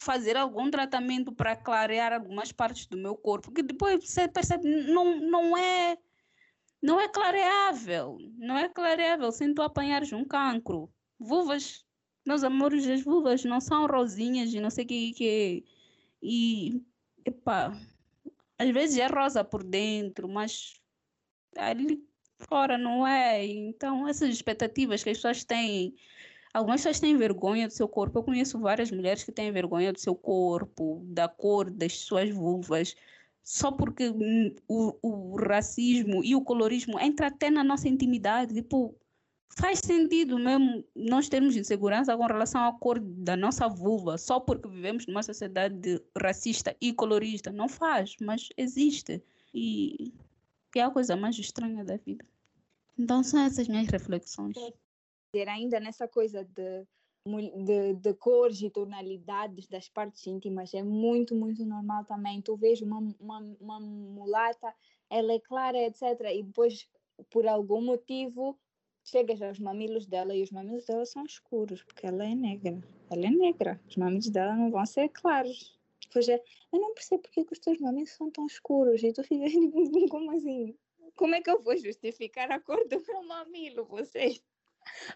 fazer 0.00 0.36
algum 0.36 0.70
tratamento 0.70 1.32
para 1.32 1.56
clarear 1.56 2.12
algumas 2.12 2.52
partes 2.52 2.86
do 2.86 2.96
meu 2.96 3.16
corpo, 3.16 3.50
que 3.50 3.62
depois 3.62 4.04
você 4.04 4.28
percebe, 4.28 4.68
não, 4.68 5.18
não 5.20 5.56
é 5.56 5.96
não 6.80 7.00
é 7.00 7.08
clareável, 7.08 8.18
não 8.36 8.56
é 8.56 8.68
clareável 8.68 9.32
sem 9.32 9.52
tu 9.52 9.62
apanhares 9.62 10.12
um 10.12 10.24
cancro. 10.24 10.88
Vulvas, 11.18 11.84
meus 12.24 12.44
amores, 12.44 12.86
as 12.86 13.02
vulvas 13.02 13.44
não 13.44 13.60
são 13.60 13.86
rosinhas 13.86 14.54
e 14.54 14.60
não 14.60 14.70
sei 14.70 14.84
o 14.84 14.88
que, 14.88 15.12
que 15.12 15.64
e, 16.22 16.80
epá, 17.24 17.72
às 18.56 18.70
vezes 18.70 18.98
é 18.98 19.06
rosa 19.06 19.42
por 19.42 19.64
dentro, 19.64 20.28
mas 20.28 20.80
ali 21.56 22.07
fora 22.38 22.78
não 22.78 23.06
é. 23.06 23.44
Então, 23.44 24.06
essas 24.06 24.30
expectativas 24.30 25.02
que 25.02 25.10
as 25.10 25.16
pessoas 25.18 25.44
têm, 25.44 25.94
algumas 26.52 26.80
pessoas 26.80 27.00
têm 27.00 27.16
vergonha 27.16 27.66
do 27.66 27.72
seu 27.72 27.88
corpo. 27.88 28.18
Eu 28.18 28.22
conheço 28.22 28.58
várias 28.58 28.90
mulheres 28.90 29.24
que 29.24 29.32
têm 29.32 29.52
vergonha 29.52 29.92
do 29.92 29.98
seu 29.98 30.14
corpo, 30.14 31.02
da 31.06 31.28
cor 31.28 31.70
das 31.70 31.98
suas 31.98 32.30
vulvas, 32.30 32.94
só 33.42 33.72
porque 33.72 34.12
o, 34.68 34.94
o 35.02 35.36
racismo 35.36 36.22
e 36.22 36.34
o 36.36 36.42
colorismo 36.42 37.00
entra 37.00 37.28
até 37.28 37.50
na 37.50 37.64
nossa 37.64 37.88
intimidade. 37.88 38.54
Tipo, 38.54 38.94
faz 39.58 39.80
sentido 39.80 40.38
mesmo 40.38 40.84
nós 40.94 41.28
termos 41.28 41.56
insegurança 41.56 42.16
com 42.16 42.26
relação 42.26 42.64
à 42.64 42.72
cor 42.72 43.00
da 43.00 43.36
nossa 43.36 43.68
vulva, 43.68 44.18
só 44.18 44.38
porque 44.38 44.68
vivemos 44.68 45.06
numa 45.06 45.22
sociedade 45.22 46.00
racista 46.16 46.76
e 46.80 46.92
colorista. 46.92 47.50
Não 47.50 47.68
faz, 47.68 48.16
mas 48.20 48.48
existe. 48.56 49.22
E 49.52 50.12
que 50.78 50.82
é 50.82 50.84
a 50.84 50.90
coisa 50.92 51.16
mais 51.16 51.36
estranha 51.36 51.84
da 51.84 51.96
vida. 51.96 52.24
Então 52.96 53.24
são 53.24 53.40
essas 53.40 53.66
minhas 53.66 53.88
reflexões. 53.88 54.56
dizer, 55.34 55.48
ainda 55.48 55.80
nessa 55.80 56.06
coisa 56.06 56.44
de, 56.44 56.86
de, 57.64 57.94
de 57.94 58.14
cores 58.14 58.62
e 58.62 58.70
tonalidades 58.70 59.66
das 59.66 59.88
partes 59.88 60.24
íntimas 60.24 60.72
é 60.74 60.82
muito, 60.84 61.34
muito 61.34 61.66
normal 61.66 62.04
também. 62.04 62.40
Tu 62.40 62.56
vês 62.56 62.80
uma, 62.80 63.00
uma, 63.18 63.40
uma 63.60 63.80
mulata, 63.80 64.72
ela 65.10 65.32
é 65.32 65.40
clara, 65.40 65.78
etc. 65.78 66.02
E 66.32 66.44
depois, 66.44 66.88
por 67.28 67.48
algum 67.48 67.82
motivo, 67.82 68.56
chegas 69.02 69.42
aos 69.42 69.58
mamilos 69.58 70.06
dela 70.06 70.32
e 70.32 70.44
os 70.44 70.52
mamilos 70.52 70.86
dela 70.86 71.04
são 71.04 71.24
escuros, 71.24 71.82
porque 71.82 72.06
ela 72.06 72.24
é 72.24 72.36
negra. 72.36 72.80
Ela 73.10 73.26
é 73.26 73.30
negra. 73.30 73.80
Os 73.88 73.96
mamilos 73.96 74.30
dela 74.30 74.54
não 74.54 74.70
vão 74.70 74.86
ser 74.86 75.08
claros. 75.08 75.76
Depois 76.08 76.28
é, 76.28 76.42
eu 76.72 76.80
não 76.80 76.94
percebo 76.94 77.22
porque 77.22 77.44
que 77.44 77.52
os 77.52 77.58
teus 77.58 77.78
mamilos 77.78 78.10
são 78.10 78.30
tão 78.30 78.46
escuros. 78.46 79.02
E 79.02 79.12
tu 79.12 79.22
ficas, 79.22 79.52
como 80.10 80.30
assim? 80.32 80.74
Como 81.14 81.34
é 81.34 81.42
que 81.42 81.50
eu 81.50 81.60
vou 81.62 81.76
justificar 81.76 82.50
a 82.50 82.60
cor 82.60 82.86
do 82.88 83.02
meu 83.06 83.22
mamilo, 83.22 83.84
vocês? 83.84 84.42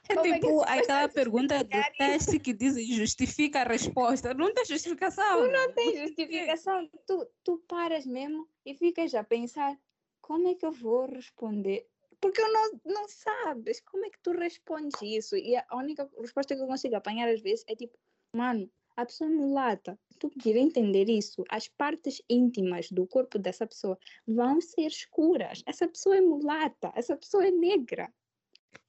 É 0.09 0.15
Como 0.15 0.35
é 0.35 0.39
tipo 0.39 0.59
vai 0.59 0.81
aquela 0.81 1.09
pergunta 1.09 1.65
do 1.65 1.71
teste 1.97 2.39
que 2.39 2.53
diz 2.53 2.75
justifica 2.89 3.61
a 3.61 3.65
resposta. 3.65 4.35
Não 4.35 4.53
tem 4.53 4.65
justificação. 4.65 5.51
Não 5.51 5.73
tem 5.73 5.97
justificação. 5.97 6.91
Tu, 7.07 7.27
tu 7.43 7.59
paras 7.67 8.05
mesmo 8.05 8.47
e 8.67 8.75
ficas 8.75 9.15
a 9.15 9.25
pensar 9.25 9.79
como 10.21 10.49
é 10.49 10.55
que 10.55 10.67
eu 10.67 10.73
vou 10.73 11.07
responder? 11.07 11.87
Porque 12.21 12.41
eu 12.41 12.53
não, 12.53 12.81
não 12.85 13.09
sabes 13.09 13.81
como 13.81 14.07
é 14.07 14.11
que 14.11 14.21
tu 14.23 14.33
respondes 14.33 15.01
isso. 15.03 15.37
E 15.37 15.57
a 15.57 15.77
única 15.77 16.09
resposta 16.21 16.55
que 16.55 16.63
eu 16.63 16.67
consigo 16.67 16.95
apanhar 16.97 17.29
às 17.29 17.41
vezes 17.41 17.65
é 17.67 17.75
tipo, 17.75 17.99
mano, 18.35 18.71
a 18.97 19.05
pessoa 19.05 19.29
é 19.29 19.33
mulata. 19.33 19.99
Tu 20.23 20.31
devia 20.37 20.61
entender 20.61 21.09
isso. 21.09 21.43
As 21.49 21.67
partes 21.67 22.23
íntimas 22.31 22.89
do 22.93 23.05
corpo 23.09 23.41
dessa 23.41 23.67
pessoa 23.67 23.99
vão 24.25 24.61
ser 24.61 24.87
escuras. 24.87 25.65
Essa 25.67 25.89
pessoa 25.89 26.17
é 26.17 26.21
mulata. 26.21 26.93
Essa 26.95 27.17
pessoa 27.17 27.45
é 27.45 27.51
negra. 27.51 28.09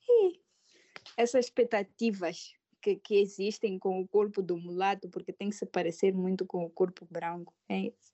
E 0.08 0.40
essas 1.18 1.46
expectativas 1.46 2.54
que, 2.80 2.98
que 2.98 3.16
existem 3.16 3.80
com 3.80 4.00
o 4.00 4.08
corpo 4.08 4.44
do 4.44 4.56
mulato, 4.56 5.10
porque 5.10 5.34
tem 5.34 5.50
que 5.50 5.56
se 5.56 5.66
parecer 5.66 6.14
muito 6.14 6.46
com 6.46 6.66
o 6.66 6.70
corpo 6.70 7.04
branco. 7.10 7.52
É 7.68 7.80
isso. 7.80 8.13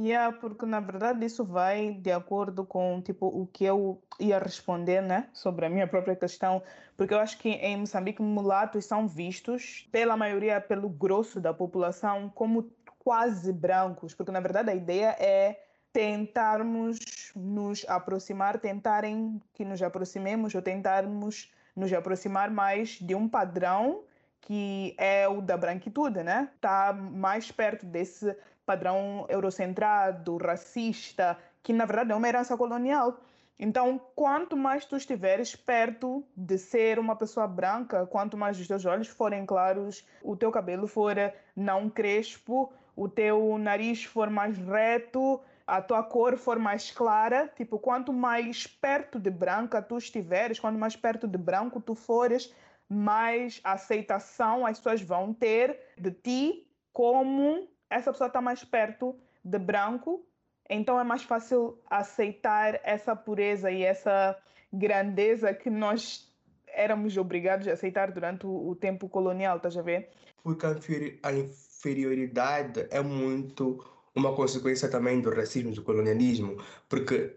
Yeah, 0.00 0.32
porque 0.38 0.64
na 0.64 0.78
verdade 0.78 1.26
isso 1.26 1.44
vai 1.44 1.92
de 1.92 2.12
acordo 2.12 2.64
com 2.64 3.02
tipo 3.02 3.26
o 3.26 3.48
que 3.48 3.64
eu 3.64 4.00
ia 4.20 4.38
responder, 4.38 5.02
né, 5.02 5.28
sobre 5.32 5.66
a 5.66 5.68
minha 5.68 5.88
própria 5.88 6.14
questão, 6.14 6.62
porque 6.96 7.12
eu 7.12 7.18
acho 7.18 7.36
que 7.38 7.48
em 7.48 7.78
Moçambique 7.78 8.22
mulatos 8.22 8.84
são 8.84 9.08
vistos 9.08 9.88
pela 9.90 10.16
maioria, 10.16 10.60
pelo 10.60 10.88
grosso 10.88 11.40
da 11.40 11.52
população, 11.52 12.30
como 12.32 12.70
quase 13.00 13.52
brancos, 13.52 14.14
porque 14.14 14.30
na 14.30 14.38
verdade 14.38 14.70
a 14.70 14.74
ideia 14.74 15.16
é 15.18 15.64
tentarmos 15.92 17.32
nos 17.34 17.84
aproximar, 17.88 18.60
tentarem 18.60 19.42
que 19.52 19.64
nos 19.64 19.82
aproximemos 19.82 20.54
ou 20.54 20.62
tentarmos 20.62 21.52
nos 21.74 21.92
aproximar 21.92 22.52
mais 22.52 23.00
de 23.00 23.16
um 23.16 23.28
padrão 23.28 24.04
que 24.40 24.94
é 24.96 25.28
o 25.28 25.40
da 25.42 25.56
branquitude, 25.56 26.22
né? 26.22 26.50
Tá 26.60 26.92
mais 26.92 27.50
perto 27.50 27.84
desse 27.84 28.36
padrão 28.68 29.24
eurocentrado, 29.30 30.36
racista, 30.36 31.38
que 31.62 31.72
na 31.72 31.86
verdade 31.86 32.12
é 32.12 32.14
uma 32.14 32.28
herança 32.28 32.54
colonial. 32.54 33.18
Então, 33.58 33.98
quanto 34.14 34.56
mais 34.56 34.84
tu 34.84 34.94
estiveres 34.94 35.56
perto 35.56 36.22
de 36.36 36.58
ser 36.58 36.98
uma 36.98 37.16
pessoa 37.16 37.48
branca, 37.48 38.06
quanto 38.06 38.36
mais 38.36 38.60
os 38.60 38.68
teus 38.68 38.84
olhos 38.84 39.08
forem 39.08 39.46
claros, 39.46 40.06
o 40.22 40.36
teu 40.36 40.50
cabelo 40.52 40.86
for 40.86 41.16
não 41.56 41.88
crespo, 41.88 42.70
o 42.94 43.08
teu 43.08 43.56
nariz 43.56 44.04
for 44.04 44.28
mais 44.28 44.58
reto, 44.58 45.40
a 45.66 45.80
tua 45.80 46.02
cor 46.02 46.36
for 46.36 46.58
mais 46.58 46.90
clara, 46.90 47.50
tipo, 47.56 47.78
quanto 47.78 48.12
mais 48.12 48.66
perto 48.66 49.18
de 49.18 49.30
branca 49.30 49.80
tu 49.80 49.96
estiveres, 49.96 50.60
quanto 50.60 50.78
mais 50.78 50.94
perto 50.94 51.26
de 51.26 51.38
branco 51.38 51.80
tu 51.80 51.94
fores, 51.94 52.54
mais 52.86 53.60
aceitação 53.64 54.66
as 54.66 54.78
pessoas 54.78 55.00
vão 55.00 55.32
ter 55.32 55.78
de 55.96 56.10
ti 56.10 56.66
como 56.92 57.66
essa 57.90 58.12
pessoa 58.12 58.28
está 58.28 58.40
mais 58.40 58.64
perto 58.64 59.18
de 59.44 59.58
branco, 59.58 60.26
então 60.68 61.00
é 61.00 61.04
mais 61.04 61.22
fácil 61.22 61.78
aceitar 61.88 62.80
essa 62.82 63.16
pureza 63.16 63.70
e 63.70 63.82
essa 63.82 64.36
grandeza 64.72 65.54
que 65.54 65.70
nós 65.70 66.28
éramos 66.66 67.16
obrigados 67.16 67.66
a 67.66 67.72
aceitar 67.72 68.12
durante 68.12 68.46
o, 68.46 68.74
tempo 68.74 69.08
colonial, 69.08 69.56
estás 69.56 69.76
a 69.76 69.82
ver? 69.82 70.10
Porque 70.42 71.18
a 71.22 71.32
inferioridade 71.32 72.86
é 72.90 73.00
muito 73.00 73.84
uma 74.14 74.34
consequência 74.34 74.90
também 74.90 75.20
do 75.20 75.30
racismo, 75.30 75.72
do 75.72 75.82
colonialismo, 75.82 76.62
porque 76.88 77.36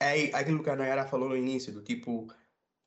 é 0.00 0.34
aquilo 0.34 0.62
que 0.62 0.70
a 0.70 0.76
Nayara 0.76 1.06
falou 1.06 1.28
no 1.28 1.36
início, 1.36 1.72
do 1.72 1.82
tipo, 1.82 2.32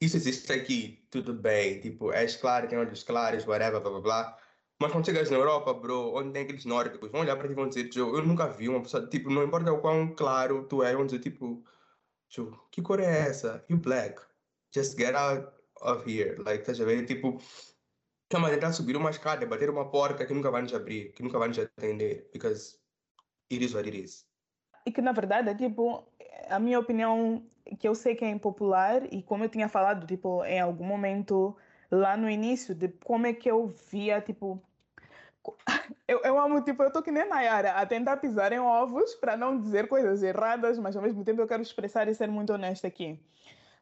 isso 0.01 0.17
existe 0.17 0.51
aqui, 0.51 1.05
tudo 1.11 1.33
bem, 1.33 1.79
tipo, 1.79 2.11
és 2.11 2.35
claro, 2.35 2.67
tem 2.67 2.77
olhos 2.77 3.03
claros, 3.03 3.45
whatever, 3.45 3.79
blá 3.79 3.91
blá 3.91 4.01
blá. 4.01 4.37
Mas 4.79 4.91
quando 4.91 5.05
chegas 5.05 5.29
na 5.29 5.37
Europa, 5.37 5.73
bro, 5.73 6.13
onde 6.15 6.31
tem 6.31 6.43
aqueles 6.43 6.65
nórdicos, 6.65 7.09
vão 7.11 7.21
olhar 7.21 7.35
para 7.37 7.47
ti 7.47 7.53
e 7.53 7.55
vão 7.55 7.69
dizer, 7.69 7.89
Joe, 7.93 8.17
eu 8.17 8.25
nunca 8.25 8.47
vi 8.47 8.67
uma 8.67 8.81
pessoa, 8.81 9.07
tipo, 9.07 9.29
não 9.29 9.43
importa 9.43 9.71
o 9.71 9.79
quão 9.79 10.13
claro 10.13 10.67
tu 10.67 10.83
és, 10.83 10.95
vão 10.95 11.05
dizer, 11.05 11.19
tipo, 11.19 11.63
que 12.71 12.81
cor 12.81 12.99
é 12.99 13.27
essa? 13.29 13.63
You 13.69 13.77
black. 13.77 14.21
Just 14.73 14.97
get 14.97 15.15
out 15.15 15.47
of 15.81 16.09
here. 16.09 16.35
Like, 16.43 16.69
a 16.69 16.73
ver? 16.73 17.05
Tipo, 17.05 17.39
estamos 18.23 18.49
a 18.49 18.53
tentar 18.53 18.73
subir 18.73 18.97
uma 18.97 19.11
escada, 19.11 19.45
bater 19.45 19.69
uma 19.69 19.89
porta 19.89 20.25
que 20.25 20.33
nunca 20.33 20.49
vai 20.49 20.63
nos 20.63 20.73
abrir, 20.73 21.13
que 21.13 21.21
nunca 21.21 21.37
vai 21.37 21.47
nos 21.47 21.59
atender, 21.59 22.29
because 22.33 22.79
it 23.51 23.63
is 23.63 23.73
what 23.73 23.87
it 23.87 23.97
is. 23.97 24.27
E 24.85 24.91
que 24.91 25.01
na 25.01 25.11
verdade 25.11 25.49
é 25.49 25.55
tipo, 25.55 26.11
a 26.49 26.59
minha 26.59 26.79
opinião, 26.79 27.45
que 27.79 27.87
eu 27.87 27.93
sei 27.93 28.15
que 28.15 28.25
é 28.25 28.29
impopular, 28.29 29.03
e 29.13 29.21
como 29.21 29.43
eu 29.43 29.49
tinha 29.49 29.69
falado, 29.69 30.07
tipo, 30.07 30.43
em 30.43 30.59
algum 30.59 30.83
momento 30.83 31.55
lá 31.93 32.17
no 32.17 32.29
início, 32.29 32.73
de 32.73 32.89
como 32.89 33.27
é 33.27 33.33
que 33.33 33.49
eu 33.49 33.67
via, 33.91 34.19
tipo. 34.21 34.61
Eu, 36.07 36.21
eu 36.23 36.39
amo, 36.39 36.61
tipo, 36.61 36.83
eu 36.83 36.91
tô 36.91 37.01
que 37.01 37.11
nem 37.11 37.27
Nayara, 37.27 37.73
a 37.73 37.85
tentar 37.85 38.17
pisar 38.17 38.51
em 38.51 38.59
ovos 38.59 39.15
para 39.15 39.37
não 39.37 39.59
dizer 39.59 39.87
coisas 39.87 40.21
erradas, 40.21 40.77
mas 40.77 40.95
ao 40.95 41.01
mesmo 41.01 41.23
tempo 41.23 41.41
eu 41.41 41.47
quero 41.47 41.61
expressar 41.61 42.07
e 42.07 42.15
ser 42.15 42.29
muito 42.29 42.53
honesta 42.53 42.87
aqui. 42.87 43.19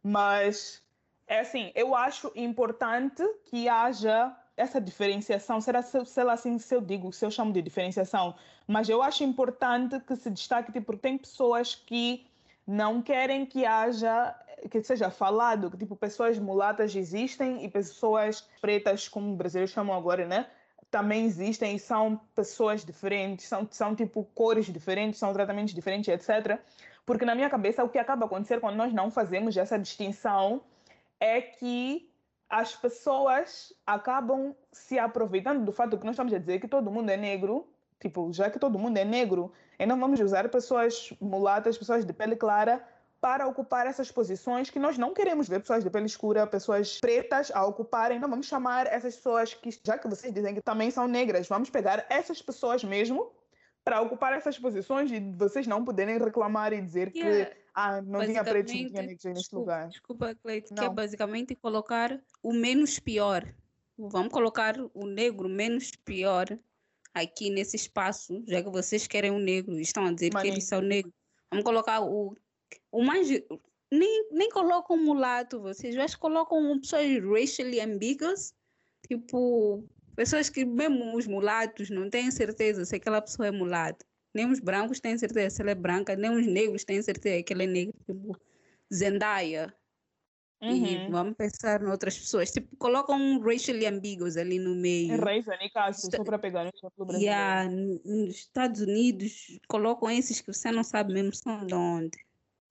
Mas, 0.04 0.84
é 1.28 1.40
assim, 1.40 1.72
eu 1.76 1.96
acho 1.96 2.32
importante 2.36 3.24
que 3.46 3.68
haja 3.68 4.36
essa 4.56 4.80
diferenciação, 4.80 5.60
será, 5.62 5.82
sei 5.82 6.24
lá 6.24 6.34
assim, 6.34 6.58
se 6.60 6.76
eu 6.76 6.82
digo, 6.82 7.12
se 7.12 7.26
eu 7.26 7.32
chamo 7.32 7.52
de 7.52 7.62
diferenciação, 7.62 8.36
mas 8.68 8.88
eu 8.88 9.02
acho 9.02 9.24
importante 9.24 10.00
que 10.00 10.16
se 10.16 10.30
destaque, 10.30 10.72
tipo, 10.72 10.88
porque 10.88 11.02
tem 11.02 11.18
pessoas 11.18 11.76
que 11.76 12.26
não 12.72 13.02
querem 13.02 13.46
que 13.46 13.66
haja, 13.66 14.34
que 14.70 14.82
seja 14.82 15.10
falado, 15.10 15.70
que 15.70 15.78
tipo, 15.78 15.94
pessoas 15.94 16.40
mulatas 16.40 16.96
existem 16.96 17.66
e 17.66 17.70
pessoas 17.70 18.48
pretas, 18.62 19.10
como 19.10 19.30
os 19.30 19.38
brasileiros 19.38 19.72
chamam 19.72 19.94
agora, 19.94 20.26
né? 20.26 20.48
Também 20.90 21.26
existem 21.26 21.76
e 21.76 21.80
são 21.80 22.22
pessoas 22.34 22.86
diferentes, 22.86 23.46
são, 23.46 23.68
são 23.70 23.94
tipo 23.94 24.24
cores 24.34 24.68
diferentes, 24.68 25.20
são 25.20 25.34
tratamentos 25.34 25.74
diferentes, 25.74 26.08
etc. 26.08 26.60
Porque 27.06 27.26
na 27.26 27.36
minha 27.36 27.50
cabeça 27.50 27.84
o 27.84 27.90
que 27.90 28.00
acaba 28.00 28.26
acontecendo 28.26 28.62
quando 28.62 28.78
nós 28.78 28.94
não 28.94 29.12
fazemos 29.12 29.58
essa 29.58 29.78
distinção 29.78 30.62
é 31.20 31.42
que 31.42 32.10
as 32.50 32.74
pessoas 32.74 33.74
acabam 33.86 34.56
se 34.72 34.98
aproveitando 34.98 35.66
do 35.66 35.74
fato 35.74 35.98
que 35.98 36.06
nós 36.06 36.14
estamos 36.14 36.34
a 36.34 36.38
dizer 36.38 36.62
que 36.62 36.70
todo 36.70 36.90
mundo 36.90 37.10
é 37.10 37.18
negro, 37.18 37.68
tipo, 38.00 38.32
já 38.32 38.50
que 38.50 38.60
todo 38.60 38.80
mundo 38.80 38.98
é 38.98 39.04
negro, 39.04 39.52
então 39.84 40.00
vamos 40.00 40.20
usar 40.20 40.48
pessoas 40.50 41.12
mulatas, 41.20 41.76
pessoas 41.76 42.06
de 42.06 42.14
pele 42.14 42.36
clara 42.36 42.86
para 43.20 43.48
ocupar 43.48 43.88
essas 43.88 44.12
posições 44.12 44.70
que 44.70 44.78
nós 44.78 44.98
não 44.98 45.12
queremos 45.12 45.48
ver 45.48 45.60
pessoas 45.60 45.84
de 45.84 45.90
pele 45.90 46.06
escura, 46.06 46.46
pessoas 46.46 47.00
pretas 47.00 47.52
a 47.52 47.66
ocuparem. 47.66 48.20
Não 48.20 48.30
vamos 48.30 48.46
chamar 48.46 48.86
essas 48.86 49.16
pessoas 49.16 49.56
que, 49.56 49.70
já 49.84 49.98
que 49.98 50.08
vocês 50.08 50.32
dizem 50.32 50.54
que 50.54 50.62
também 50.62 50.92
são 50.92 51.08
negras, 51.08 51.48
vamos 51.48 51.70
pegar 51.70 52.06
essas 52.10 52.42
pessoas 52.42 52.84
mesmo 52.84 53.32
para 53.84 54.02
ocupar 54.02 54.34
essas 54.34 54.58
posições 54.58 55.12
e 55.12 55.20
vocês 55.34 55.66
não 55.66 55.84
poderem 55.84 56.20
reclamar 56.20 56.74
e 56.74 56.82
dizer 56.82 57.12
que 57.12 57.24
é, 57.24 57.58
ah, 57.74 58.02
não 58.04 58.24
tinha 58.24 58.44
pretos, 58.44 58.74
não 58.74 58.88
tinha 58.88 59.02
negros 59.02 59.24
neste 59.24 59.56
lugar. 59.56 59.88
Desculpa, 59.88 60.36
Cleide, 60.36 60.74
que 60.74 60.84
é 60.84 60.90
basicamente 60.90 61.56
colocar 61.56 62.20
o 62.44 62.54
menos 62.54 63.00
pior. 63.00 63.44
Vamos 63.98 64.32
colocar 64.32 64.76
o 64.94 65.08
negro 65.08 65.50
menos 65.50 65.92
pior 65.92 66.48
aqui 67.14 67.50
nesse 67.50 67.76
espaço, 67.76 68.44
já 68.48 68.64
que 68.64 68.70
vocês 68.70 69.08
querem 69.08 69.32
um 69.32 69.40
negro 69.40 69.80
estão 69.80 70.06
a 70.06 70.14
dizer 70.14 70.32
que 70.32 70.48
eles 70.48 70.64
são 70.64 70.82
negros. 70.82 71.14
Vamos 71.50 71.66
colocar 71.66 72.02
o, 72.02 72.36
o 72.92 73.04
mais. 73.04 73.28
Nem, 73.92 74.30
nem 74.32 74.50
colocam 74.50 74.96
mulato, 74.98 75.60
vocês 75.60 75.94
já 75.94 76.06
colocam 76.18 76.80
pessoas 76.80 77.08
racially 77.24 77.82
ambiguous, 77.82 78.54
tipo, 79.06 79.84
pessoas 80.16 80.50
que 80.50 80.64
mesmo 80.64 81.16
os 81.16 81.28
mulatos 81.28 81.90
não 81.90 82.10
têm 82.10 82.32
certeza 82.32 82.86
se 82.86 82.96
aquela 82.96 83.22
pessoa 83.22 83.48
é 83.48 83.52
mulata. 83.52 84.06
Nem 84.34 84.50
os 84.50 84.62
brancos 84.62 85.02
têm 85.02 85.18
certeza 85.18 85.50
se 85.50 85.62
ela 85.62 85.72
é 85.72 85.76
branca, 85.76 86.16
nem 86.16 86.32
os 86.32 86.48
negros 86.48 86.86
têm 86.86 87.02
certeza 87.02 87.44
que 87.44 87.52
ela 87.52 87.64
é 87.64 87.68
negra. 87.68 87.94
Tipo, 88.06 88.40
Zendaya, 88.94 89.74
Uhum. 90.62 90.86
E 90.86 91.10
vamos 91.10 91.36
pensar 91.36 91.82
em 91.82 91.88
outras 91.88 92.18
pessoas. 92.18 92.52
Tipo, 92.52 92.76
colocam 92.78 93.18
um 93.18 93.40
racially 93.40 93.88
ambíguos 93.88 94.38
ali 94.38 94.60
no 94.60 94.76
meio. 94.76 95.20
Racial, 95.20 95.58
caso, 95.74 96.12
só 96.12 96.24
para 96.24 96.38
pegar 96.38 96.66
no 96.66 96.72
exemplo 96.74 97.06
brasileiro. 97.06 97.36
Yeah, 97.36 97.70
nos 97.70 98.36
Estados 98.36 98.82
Unidos, 98.82 99.60
colocam 99.68 100.12
esses 100.12 100.40
que 100.40 100.54
você 100.54 100.72
não 100.72 100.84
sabe 100.84 101.14
mesmo 101.14 101.34
são 101.34 101.66
de 101.66 101.74
onde. 101.74 102.18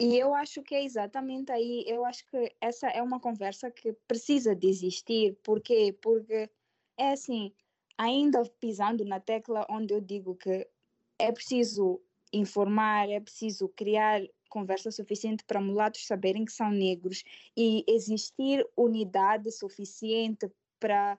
E 0.00 0.16
eu 0.16 0.34
acho 0.34 0.62
que 0.62 0.74
é 0.74 0.82
exatamente 0.82 1.52
aí, 1.52 1.84
eu 1.86 2.06
acho 2.06 2.24
que 2.26 2.54
essa 2.60 2.88
é 2.88 3.02
uma 3.02 3.20
conversa 3.20 3.70
que 3.70 3.92
precisa 4.08 4.54
de 4.54 4.68
existir. 4.68 5.36
Por 5.42 5.60
quê? 5.60 5.94
Porque 6.00 6.48
é 6.96 7.12
assim, 7.12 7.52
ainda 7.98 8.42
pisando 8.60 9.04
na 9.04 9.20
tecla 9.20 9.66
onde 9.68 9.92
eu 9.92 10.00
digo 10.00 10.34
que 10.36 10.66
é 11.18 11.30
preciso 11.30 12.00
informar, 12.32 13.10
é 13.10 13.20
preciso 13.20 13.68
criar 13.68 14.22
conversa 14.50 14.90
suficiente 14.90 15.44
para 15.44 15.60
mulatos 15.60 16.06
saberem 16.06 16.44
que 16.44 16.52
são 16.52 16.70
negros 16.70 17.24
e 17.56 17.84
existir 17.88 18.66
unidade 18.76 19.50
suficiente 19.50 20.50
para 20.78 21.18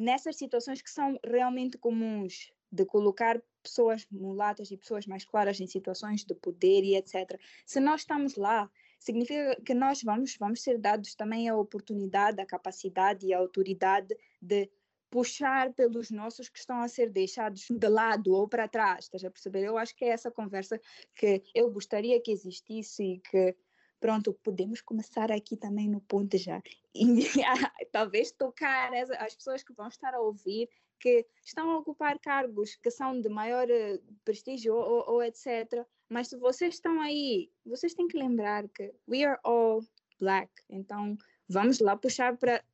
nessas 0.00 0.36
situações 0.36 0.80
que 0.80 0.90
são 0.90 1.18
realmente 1.22 1.76
comuns 1.76 2.52
de 2.70 2.84
colocar 2.84 3.42
pessoas 3.62 4.06
mulatas 4.10 4.70
e 4.70 4.76
pessoas 4.76 5.06
mais 5.06 5.24
claras 5.24 5.60
em 5.60 5.66
situações 5.66 6.24
de 6.24 6.34
poder 6.34 6.84
e 6.84 6.96
etc. 6.96 7.38
Se 7.66 7.80
nós 7.80 8.02
estamos 8.02 8.36
lá, 8.36 8.70
significa 8.98 9.60
que 9.64 9.74
nós 9.74 10.02
vamos 10.02 10.36
vamos 10.38 10.62
ser 10.62 10.78
dados 10.78 11.14
também 11.14 11.48
a 11.48 11.56
oportunidade, 11.56 12.40
a 12.40 12.46
capacidade 12.46 13.26
e 13.26 13.34
a 13.34 13.38
autoridade 13.38 14.16
de 14.40 14.70
puxar 15.10 15.72
pelos 15.72 16.10
nossos 16.10 16.48
que 16.48 16.58
estão 16.58 16.80
a 16.80 16.88
ser 16.88 17.10
deixados 17.10 17.66
de 17.70 17.88
lado 17.88 18.32
ou 18.32 18.48
para 18.48 18.68
trás, 18.68 19.04
estás 19.04 19.24
a 19.24 19.30
perceber? 19.30 19.64
Eu 19.64 19.78
acho 19.78 19.94
que 19.94 20.04
é 20.04 20.08
essa 20.08 20.30
conversa 20.30 20.80
que 21.14 21.42
eu 21.54 21.70
gostaria 21.70 22.20
que 22.20 22.30
existisse 22.30 23.02
e 23.02 23.18
que, 23.20 23.56
pronto, 24.00 24.34
podemos 24.42 24.80
começar 24.80 25.32
aqui 25.32 25.56
também 25.56 25.88
no 25.88 26.00
ponto 26.00 26.36
já. 26.36 26.62
E 26.94 27.04
talvez 27.92 28.32
tocar 28.32 28.92
as 28.94 29.34
pessoas 29.34 29.62
que 29.62 29.72
vão 29.72 29.88
estar 29.88 30.14
a 30.14 30.20
ouvir 30.20 30.68
que 31.00 31.26
estão 31.44 31.70
a 31.70 31.78
ocupar 31.78 32.18
cargos 32.18 32.76
que 32.76 32.90
são 32.90 33.20
de 33.20 33.28
maior 33.28 33.70
eh, 33.70 34.00
prestígio 34.24 34.74
ou, 34.74 35.04
ou 35.08 35.22
etc. 35.22 35.86
Mas 36.08 36.28
se 36.28 36.36
vocês 36.36 36.74
estão 36.74 37.00
aí, 37.00 37.50
vocês 37.64 37.94
têm 37.94 38.08
que 38.08 38.18
lembrar 38.18 38.68
que 38.68 38.92
we 39.08 39.24
are 39.24 39.38
all 39.44 39.80
black. 40.18 40.50
Então 40.68 41.16
vamos 41.48 41.78
lá 41.78 41.96
puxar 41.96 42.36
para 42.36 42.64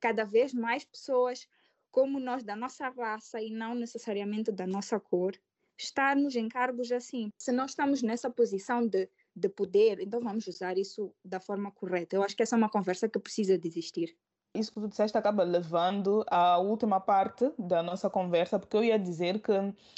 cada 0.00 0.24
vez 0.24 0.52
mais 0.52 0.84
pessoas 0.84 1.46
como 1.90 2.20
nós 2.20 2.42
da 2.44 2.56
nossa 2.56 2.88
raça 2.88 3.40
e 3.40 3.50
não 3.50 3.74
necessariamente 3.74 4.52
da 4.52 4.66
nossa 4.66 4.98
cor, 4.98 5.34
estarmos 5.76 6.36
em 6.36 6.48
cargos 6.48 6.92
assim. 6.92 7.32
Se 7.38 7.52
nós 7.52 7.70
estamos 7.70 8.02
nessa 8.02 8.30
posição 8.30 8.86
de, 8.86 9.08
de 9.34 9.48
poder, 9.48 10.00
então 10.00 10.20
vamos 10.20 10.46
usar 10.46 10.76
isso 10.76 11.12
da 11.24 11.40
forma 11.40 11.70
correta. 11.70 12.16
Eu 12.16 12.22
acho 12.22 12.36
que 12.36 12.42
essa 12.42 12.56
é 12.56 12.58
uma 12.58 12.68
conversa 12.68 13.08
que 13.08 13.18
precisa 13.18 13.58
de 13.58 13.66
existir. 13.66 14.16
Isso 14.54 14.72
que 14.72 14.80
tu 14.80 14.88
disseste 14.88 15.16
acaba 15.16 15.44
levando 15.44 16.24
à 16.26 16.58
última 16.58 17.00
parte 17.00 17.52
da 17.56 17.82
nossa 17.82 18.10
conversa, 18.10 18.58
porque 18.58 18.76
eu 18.76 18.82
ia 18.82 18.98
dizer 18.98 19.40
que 19.40 19.52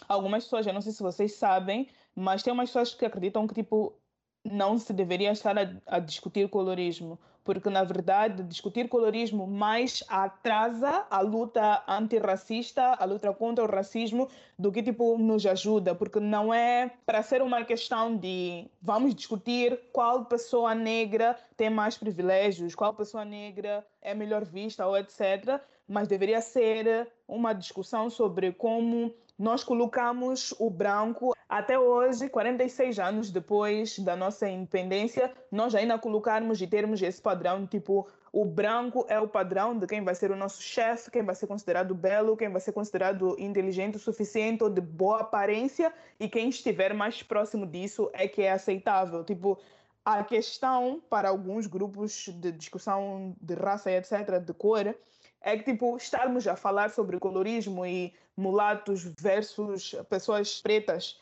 algumas 0.06 0.44
pessoas, 0.44 0.66
eu 0.66 0.74
não 0.74 0.82
sei 0.82 0.92
se 0.92 1.02
vocês 1.02 1.34
sabem, 1.34 1.88
mas 2.14 2.42
tem 2.42 2.52
umas 2.52 2.68
pessoas 2.68 2.94
que 2.94 3.06
acreditam 3.06 3.46
que 3.46 3.54
tipo 3.54 3.96
não 4.44 4.76
se 4.76 4.92
deveria 4.92 5.32
estar 5.32 5.56
a, 5.56 5.80
a, 5.86 5.98
discutir 5.98 6.48
colorismo, 6.48 7.18
porque 7.44 7.68
na 7.68 7.82
verdade 7.82 8.42
discutir 8.42 8.88
colorismo 8.88 9.46
mais 9.46 10.02
atrasa 10.08 11.06
a 11.10 11.20
luta 11.20 11.82
antirracista, 11.88 12.94
a 12.98 13.04
luta 13.04 13.32
contra 13.32 13.64
o 13.64 13.68
racismo, 13.68 14.28
do 14.58 14.70
que 14.70 14.82
tipo 14.82 15.18
nos 15.18 15.44
ajuda, 15.44 15.94
porque 15.94 16.20
não 16.20 16.54
é 16.54 16.90
para 17.04 17.22
ser 17.22 17.42
uma 17.42 17.64
questão 17.64 18.16
de 18.16 18.66
vamos 18.80 19.14
discutir 19.14 19.78
qual 19.92 20.24
pessoa 20.24 20.74
negra 20.74 21.36
tem 21.56 21.68
mais 21.68 21.96
privilégios, 21.96 22.74
qual 22.74 22.94
pessoa 22.94 23.24
negra 23.24 23.84
é 24.00 24.14
melhor 24.14 24.44
vista 24.44 24.86
ou 24.86 24.96
etc, 24.96 25.60
mas 25.88 26.08
deveria 26.08 26.40
ser 26.40 27.08
uma 27.26 27.52
discussão 27.52 28.08
sobre 28.08 28.52
como 28.52 29.12
nós 29.38 29.64
colocamos 29.64 30.54
o 30.58 30.70
branco 30.70 31.34
até 31.48 31.78
hoje, 31.78 32.28
46 32.28 32.98
anos 32.98 33.30
depois 33.30 33.98
da 33.98 34.16
nossa 34.16 34.48
independência, 34.48 35.32
nós 35.50 35.74
ainda 35.74 35.98
colocarmos 35.98 36.62
e 36.62 36.66
termos 36.66 37.02
esse 37.02 37.20
padrão, 37.20 37.66
tipo, 37.66 38.08
o 38.32 38.46
branco 38.46 39.04
é 39.08 39.20
o 39.20 39.28
padrão 39.28 39.78
de 39.78 39.86
quem 39.86 40.02
vai 40.02 40.14
ser 40.14 40.30
o 40.30 40.36
nosso 40.36 40.62
chefe, 40.62 41.10
quem 41.10 41.22
vai 41.22 41.34
ser 41.34 41.46
considerado 41.46 41.94
belo, 41.94 42.36
quem 42.36 42.48
vai 42.48 42.60
ser 42.60 42.72
considerado 42.72 43.36
inteligente 43.38 43.96
o 43.96 44.00
suficiente 44.00 44.64
ou 44.64 44.70
de 44.70 44.80
boa 44.80 45.20
aparência, 45.20 45.92
e 46.18 46.28
quem 46.28 46.48
estiver 46.48 46.94
mais 46.94 47.22
próximo 47.22 47.66
disso 47.66 48.10
é 48.14 48.26
que 48.26 48.40
é 48.40 48.52
aceitável. 48.52 49.22
Tipo, 49.22 49.58
a 50.04 50.24
questão 50.24 51.02
para 51.10 51.28
alguns 51.28 51.66
grupos 51.66 52.28
de 52.28 52.50
discussão 52.52 53.36
de 53.40 53.54
raça 53.54 53.90
e 53.90 53.96
etc., 53.96 54.40
de 54.40 54.54
cor, 54.54 54.96
é 55.42 55.56
que 55.56 55.64
tipo 55.64 55.96
estarmos 55.96 56.46
a 56.46 56.56
falar 56.56 56.90
sobre 56.90 57.18
colorismo 57.18 57.84
e 57.84 58.14
mulatos 58.36 59.04
versus 59.18 59.94
pessoas 60.08 60.60
pretas 60.60 61.18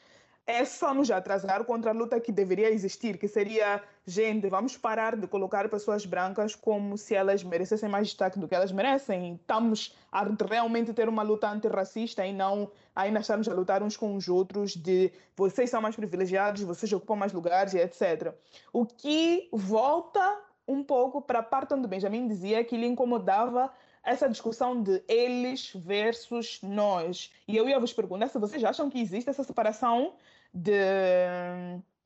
é 0.47 0.65
só 0.65 0.93
nos 0.93 1.11
atrasar 1.11 1.65
contra 1.65 1.91
a 1.91 1.95
luta 1.95 2.19
que 2.19 2.33
deveria 2.33 2.71
existir, 2.71 3.19
que 3.19 3.29
seria, 3.29 3.83
gente, 4.05 4.49
vamos 4.49 4.77
parar 4.77 5.15
de 5.15 5.27
colocar 5.29 5.69
pessoas 5.69 6.05
brancas 6.05 6.57
como 6.57 6.99
se 6.99 7.15
elas 7.15 7.45
merecessem 7.45 7.89
mais 7.89 8.09
destaque 8.09 8.39
do 8.39 8.49
que 8.49 8.55
elas 8.55 8.73
merecem. 8.73 9.35
Estamos 9.35 9.95
a 10.11 10.25
realmente 10.25 10.93
ter 10.93 11.09
uma 11.09 11.23
luta 11.23 11.49
antirracista 11.49 12.27
e 12.27 12.33
não 12.33 12.71
ainda 12.97 13.21
estamos 13.21 13.49
a 13.49 13.55
lutar 13.55 13.83
uns 13.83 13.97
com 13.97 14.17
os 14.17 14.29
outros 14.29 14.75
de 14.75 15.13
vocês 15.37 15.71
são 15.71 15.81
mais 15.81 15.95
privilegiados, 15.95 16.63
vocês 16.63 16.93
ocupam 16.93 17.17
mais 17.17 17.33
lugares 17.33 17.75
etc. 17.75 18.35
O 18.73 18.85
que 18.85 19.49
volta 19.53 20.41
um 20.67 20.83
pouco 20.83 21.23
para 21.23 21.41
a 21.41 21.43
parte 21.43 21.75
onde 21.75 21.87
Benjamin 21.87 22.27
dizia 22.27 22.65
que 22.65 22.77
lhe 22.77 22.87
incomodava 22.87 23.71
essa 24.03 24.29
discussão 24.29 24.83
de 24.83 25.03
eles 25.07 25.73
versus 25.75 26.61
nós. 26.63 27.33
E 27.47 27.57
eu 27.57 27.69
ia 27.69 27.79
vos 27.79 27.93
perguntar 27.93 28.29
se 28.29 28.39
vocês 28.39 28.63
acham 28.65 28.89
que 28.91 29.01
existe 29.01 29.29
essa 29.29 29.45
separação 29.45 30.15
de 30.53 30.73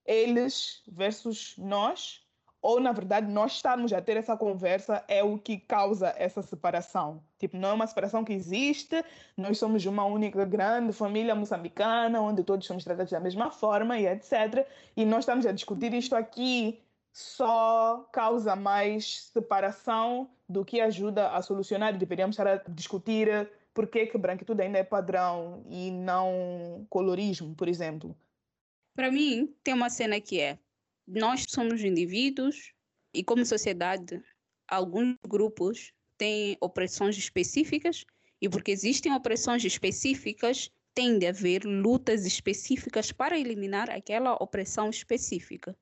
eles 0.05 0.83
versus 0.87 1.55
nós, 1.57 2.23
ou 2.61 2.81
na 2.81 2.93
verdade 2.93 3.27
nós 3.31 3.53
estarmos 3.53 3.93
a 3.93 4.01
ter 4.01 4.17
essa 4.17 4.37
conversa 4.37 5.05
é 5.07 5.23
o 5.23 5.39
que 5.39 5.59
causa 5.59 6.15
essa 6.17 6.43
separação. 6.43 7.23
Tipo, 7.39 7.57
não 7.57 7.71
é 7.71 7.73
uma 7.75 7.87
separação 7.87 8.25
que 8.25 8.33
existe, 8.33 9.05
nós 9.37 9.59
somos 9.59 9.85
uma 9.87 10.05
única 10.05 10.45
grande 10.45 10.93
família 10.93 11.35
moçambicana, 11.35 12.21
onde 12.21 12.43
todos 12.43 12.67
somos 12.67 12.85
tratados 12.85 13.13
da 13.13 13.21
mesma 13.21 13.51
forma 13.51 13.99
e 13.99 14.07
etc. 14.07 14.67
E 14.97 15.05
nós 15.05 15.21
estamos 15.21 15.47
a 15.47 15.53
discutir 15.53 15.93
isto 15.95 16.17
aqui 16.17 16.84
só 17.15 18.09
causa 18.13 18.57
mais 18.57 19.29
separação 19.33 20.29
do 20.49 20.65
que 20.65 20.81
ajuda 20.81 21.31
a 21.31 21.41
solucionar. 21.41 21.97
Deveríamos 21.97 22.35
estar 22.35 22.49
a 22.49 22.57
discutir 22.69 23.49
por 23.73 23.87
que, 23.87 24.19
branquitude 24.19 24.61
ainda 24.61 24.79
é 24.79 24.85
padrão 24.85 25.65
e 25.69 25.93
não 25.93 26.85
colorismo, 26.91 27.55
por 27.55 27.69
exemplo. 27.69 28.17
Para 28.97 29.13
mim, 29.13 29.55
tem 29.63 29.75
uma 29.75 29.89
cena 29.89 30.21
que 30.21 30.41
é: 30.41 30.59
nós 31.07 31.47
somos 31.49 31.85
indivíduos 31.85 32.73
e, 33.13 33.23
como 33.23 33.47
sociedade, 33.47 34.21
alguns 34.67 35.17
grupos 35.25 35.93
têm 36.19 36.57
opressões 36.61 37.17
específicas, 37.17 38.05
e 38.41 38.49
porque 38.49 38.73
existem 38.73 39.13
opressões 39.13 39.65
específicas, 39.65 40.69
tem 40.93 41.17
de 41.19 41.27
haver 41.27 41.65
lutas 41.65 42.27
específicas 42.27 43.13
para 43.13 43.39
eliminar 43.39 43.89
aquela 43.89 44.35
opressão 44.35 44.91
específica. 44.91 45.77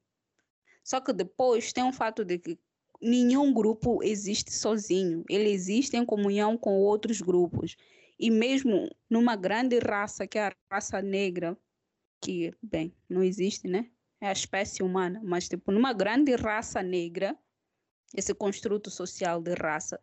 Só 0.84 1.00
que 1.00 1.12
depois 1.12 1.72
tem 1.72 1.84
um 1.84 1.92
fato 1.92 2.24
de 2.24 2.38
que 2.38 2.58
nenhum 3.00 3.52
grupo 3.52 4.02
existe 4.02 4.52
sozinho, 4.52 5.24
ele 5.28 5.50
existe 5.50 5.96
em 5.96 6.04
comunhão 6.04 6.56
com 6.56 6.78
outros 6.78 7.20
grupos. 7.20 7.76
E 8.18 8.30
mesmo 8.30 8.88
numa 9.10 9.34
grande 9.34 9.78
raça, 9.78 10.26
que 10.26 10.38
é 10.38 10.46
a 10.46 10.56
raça 10.70 11.02
negra, 11.02 11.56
que, 12.20 12.54
bem, 12.62 12.94
não 13.08 13.22
existe, 13.22 13.66
né? 13.66 13.90
É 14.20 14.28
a 14.28 14.32
espécie 14.32 14.82
humana, 14.82 15.20
mas 15.24 15.48
tipo, 15.48 15.72
numa 15.72 15.92
grande 15.92 16.34
raça 16.36 16.80
negra, 16.82 17.36
esse 18.14 18.32
construto 18.32 18.90
social 18.90 19.42
de 19.42 19.54
raça, 19.54 20.00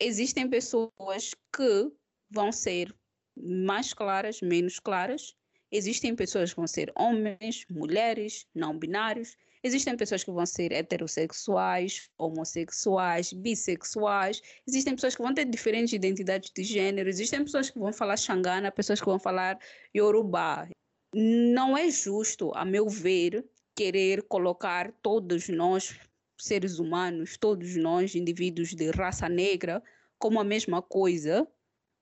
existem 0.00 0.48
pessoas 0.48 1.34
que 1.54 1.92
vão 2.28 2.50
ser 2.50 2.92
mais 3.36 3.92
claras, 3.92 4.40
menos 4.40 4.78
claras. 4.78 5.36
Existem 5.70 6.16
pessoas 6.16 6.50
que 6.50 6.56
vão 6.56 6.66
ser 6.66 6.92
homens, 6.96 7.64
mulheres, 7.70 8.46
não 8.54 8.76
binários. 8.76 9.36
Existem 9.62 9.94
pessoas 9.94 10.24
que 10.24 10.30
vão 10.30 10.46
ser 10.46 10.72
heterossexuais, 10.72 12.08
homossexuais, 12.16 13.32
bissexuais. 13.32 14.40
Existem 14.66 14.94
pessoas 14.94 15.14
que 15.14 15.22
vão 15.22 15.34
ter 15.34 15.44
diferentes 15.44 15.92
identidades 15.92 16.50
de 16.50 16.64
gênero. 16.64 17.08
Existem 17.08 17.44
pessoas 17.44 17.68
que 17.68 17.78
vão 17.78 17.92
falar 17.92 18.16
xangana, 18.16 18.72
pessoas 18.72 19.00
que 19.00 19.06
vão 19.06 19.18
falar 19.18 19.58
yorubá. 19.94 20.66
Não 21.14 21.76
é 21.76 21.90
justo, 21.90 22.52
a 22.54 22.64
meu 22.64 22.88
ver, 22.88 23.44
querer 23.76 24.22
colocar 24.22 24.92
todos 25.02 25.48
nós, 25.48 25.98
seres 26.40 26.78
humanos, 26.78 27.36
todos 27.36 27.76
nós, 27.76 28.14
indivíduos 28.14 28.74
de 28.74 28.90
raça 28.90 29.28
negra, 29.28 29.82
como 30.18 30.40
a 30.40 30.44
mesma 30.44 30.80
coisa 30.80 31.46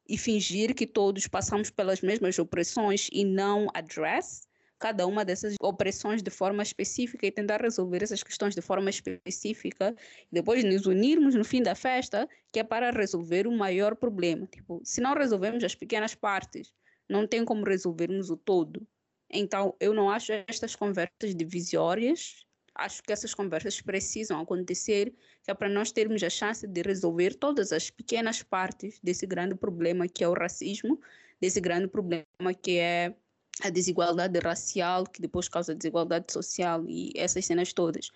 e 0.08 0.16
fingir 0.16 0.74
que 0.74 0.86
todos 0.86 1.26
passamos 1.26 1.70
pelas 1.70 2.00
mesmas 2.00 2.38
opressões 2.38 3.08
e 3.12 3.24
não 3.24 3.68
address 3.74 4.47
cada 4.78 5.06
uma 5.06 5.24
dessas 5.24 5.54
opressões 5.60 6.22
de 6.22 6.30
forma 6.30 6.62
específica 6.62 7.26
e 7.26 7.32
tentar 7.32 7.60
resolver 7.60 8.02
essas 8.02 8.22
questões 8.22 8.54
de 8.54 8.62
forma 8.62 8.90
específica, 8.90 9.94
depois 10.30 10.62
nos 10.64 10.86
unirmos 10.86 11.34
no 11.34 11.44
fim 11.44 11.62
da 11.62 11.74
festa, 11.74 12.28
que 12.52 12.60
é 12.60 12.64
para 12.64 12.90
resolver 12.90 13.46
o 13.46 13.52
maior 13.52 13.96
problema. 13.96 14.46
Tipo, 14.46 14.80
se 14.84 15.00
não 15.00 15.14
resolvemos 15.14 15.64
as 15.64 15.74
pequenas 15.74 16.14
partes, 16.14 16.72
não 17.08 17.26
tem 17.26 17.44
como 17.44 17.64
resolvermos 17.64 18.30
o 18.30 18.36
todo. 18.36 18.86
Então, 19.30 19.74
eu 19.80 19.92
não 19.92 20.10
acho 20.10 20.32
estas 20.32 20.74
conversas 20.74 21.34
divisórias, 21.34 22.46
acho 22.74 23.02
que 23.02 23.12
essas 23.12 23.34
conversas 23.34 23.80
precisam 23.80 24.40
acontecer, 24.40 25.12
que 25.42 25.50
é 25.50 25.54
para 25.54 25.68
nós 25.68 25.92
termos 25.92 26.22
a 26.22 26.30
chance 26.30 26.66
de 26.66 26.82
resolver 26.82 27.34
todas 27.34 27.72
as 27.72 27.90
pequenas 27.90 28.42
partes 28.42 28.98
desse 29.02 29.26
grande 29.26 29.54
problema 29.54 30.08
que 30.08 30.22
é 30.22 30.28
o 30.28 30.32
racismo, 30.32 30.98
desse 31.40 31.60
grande 31.60 31.88
problema 31.88 32.24
que 32.62 32.78
é 32.78 33.14
a 33.62 33.70
desigualdade 33.70 34.38
racial, 34.38 35.04
que 35.04 35.20
depois 35.20 35.48
causa 35.48 35.74
desigualdade 35.74 36.32
social 36.32 36.84
e 36.88 37.12
essas 37.16 37.44
cenas 37.44 37.72
todas. 37.72 38.10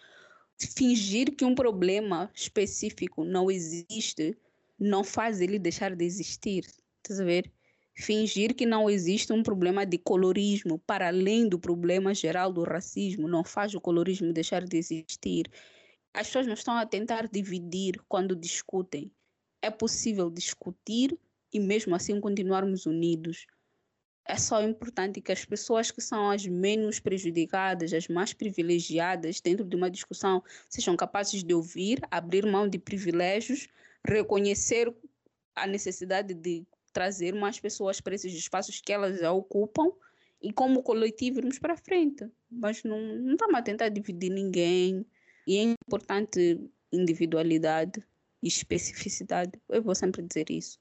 Fingir 0.59 1.34
que 1.34 1.45
um 1.45 1.55
problema 1.55 2.30
específico 2.34 3.24
não 3.24 3.51
existe 3.51 4.36
não 4.78 5.05
faz 5.05 5.40
ele 5.40 5.59
deixar 5.59 5.95
de 5.95 6.05
existir. 6.05 6.66
Estás 6.99 7.20
a 7.20 7.24
ver? 7.24 7.51
Fingir 7.95 8.55
que 8.55 8.64
não 8.64 8.88
existe 8.88 9.32
um 9.32 9.43
problema 9.43 9.84
de 9.84 9.99
colorismo 9.99 10.78
para 10.78 11.09
além 11.09 11.49
do 11.49 11.59
problema 11.59 12.14
geral 12.14 12.53
do 12.53 12.62
racismo 12.62 13.28
não 13.28 13.45
faz 13.45 13.74
o 13.74 13.80
colorismo 13.80 14.32
deixar 14.32 14.64
de 14.64 14.76
existir. 14.76 15.51
As 16.14 16.26
pessoas 16.26 16.47
não 16.47 16.55
estão 16.55 16.74
a 16.74 16.86
tentar 16.86 17.28
dividir 17.28 18.01
quando 18.09 18.34
discutem. 18.34 19.11
É 19.61 19.70
possível 19.70 20.30
discutir 20.30 21.18
e 21.53 21.61
mesmo 21.61 21.95
assim 21.95 22.20
continuarmos 22.20 22.86
unidos 22.86 23.47
é 24.25 24.37
só 24.37 24.62
importante 24.62 25.20
que 25.20 25.33
as 25.33 25.45
pessoas 25.45 25.91
que 25.91 26.01
são 26.01 26.31
as 26.31 26.47
menos 26.47 27.01
prejudicadas, 27.01 27.93
as 27.93 28.09
mais 28.09 28.33
privilegiadas 28.33 29.41
dentro 29.41 29.64
de 29.64 29.75
uma 29.77 29.91
discussão, 29.91 30.43
sejam 30.68 30.97
capazes 30.97 31.43
de 31.43 31.55
ouvir, 31.55 32.01
abrir 32.11 32.47
mão 32.47 32.68
de 32.68 32.79
privilégios, 32.79 33.68
reconhecer 34.07 34.95
a 35.55 35.66
necessidade 35.66 36.35
de 36.35 36.64
trazer 36.93 37.35
mais 37.35 37.59
pessoas 37.59 38.01
para 38.01 38.14
esses 38.14 38.33
espaços 38.33 38.81
que 38.81 38.93
elas 38.93 39.18
já 39.18 39.33
ocupam 39.33 39.91
e 40.41 40.53
como 40.53 40.83
coletivo 40.83 41.39
irmos 41.39 41.59
para 41.59 41.77
frente. 41.77 42.31
Mas 42.51 42.83
não, 42.85 43.01
não 43.01 43.33
estamos 43.33 43.55
a 43.57 43.62
tentar 43.62 43.89
dividir 43.89 44.31
ninguém 44.31 45.05
e 45.47 45.59
é 45.59 45.62
importante 45.62 46.61
individualidade 46.93 48.03
e 48.43 48.49
especificidade. 48.49 49.61
Eu 49.68 49.83
vou 49.83 49.95
sempre 49.95 50.23
dizer 50.23 50.51
isso. 50.51 50.79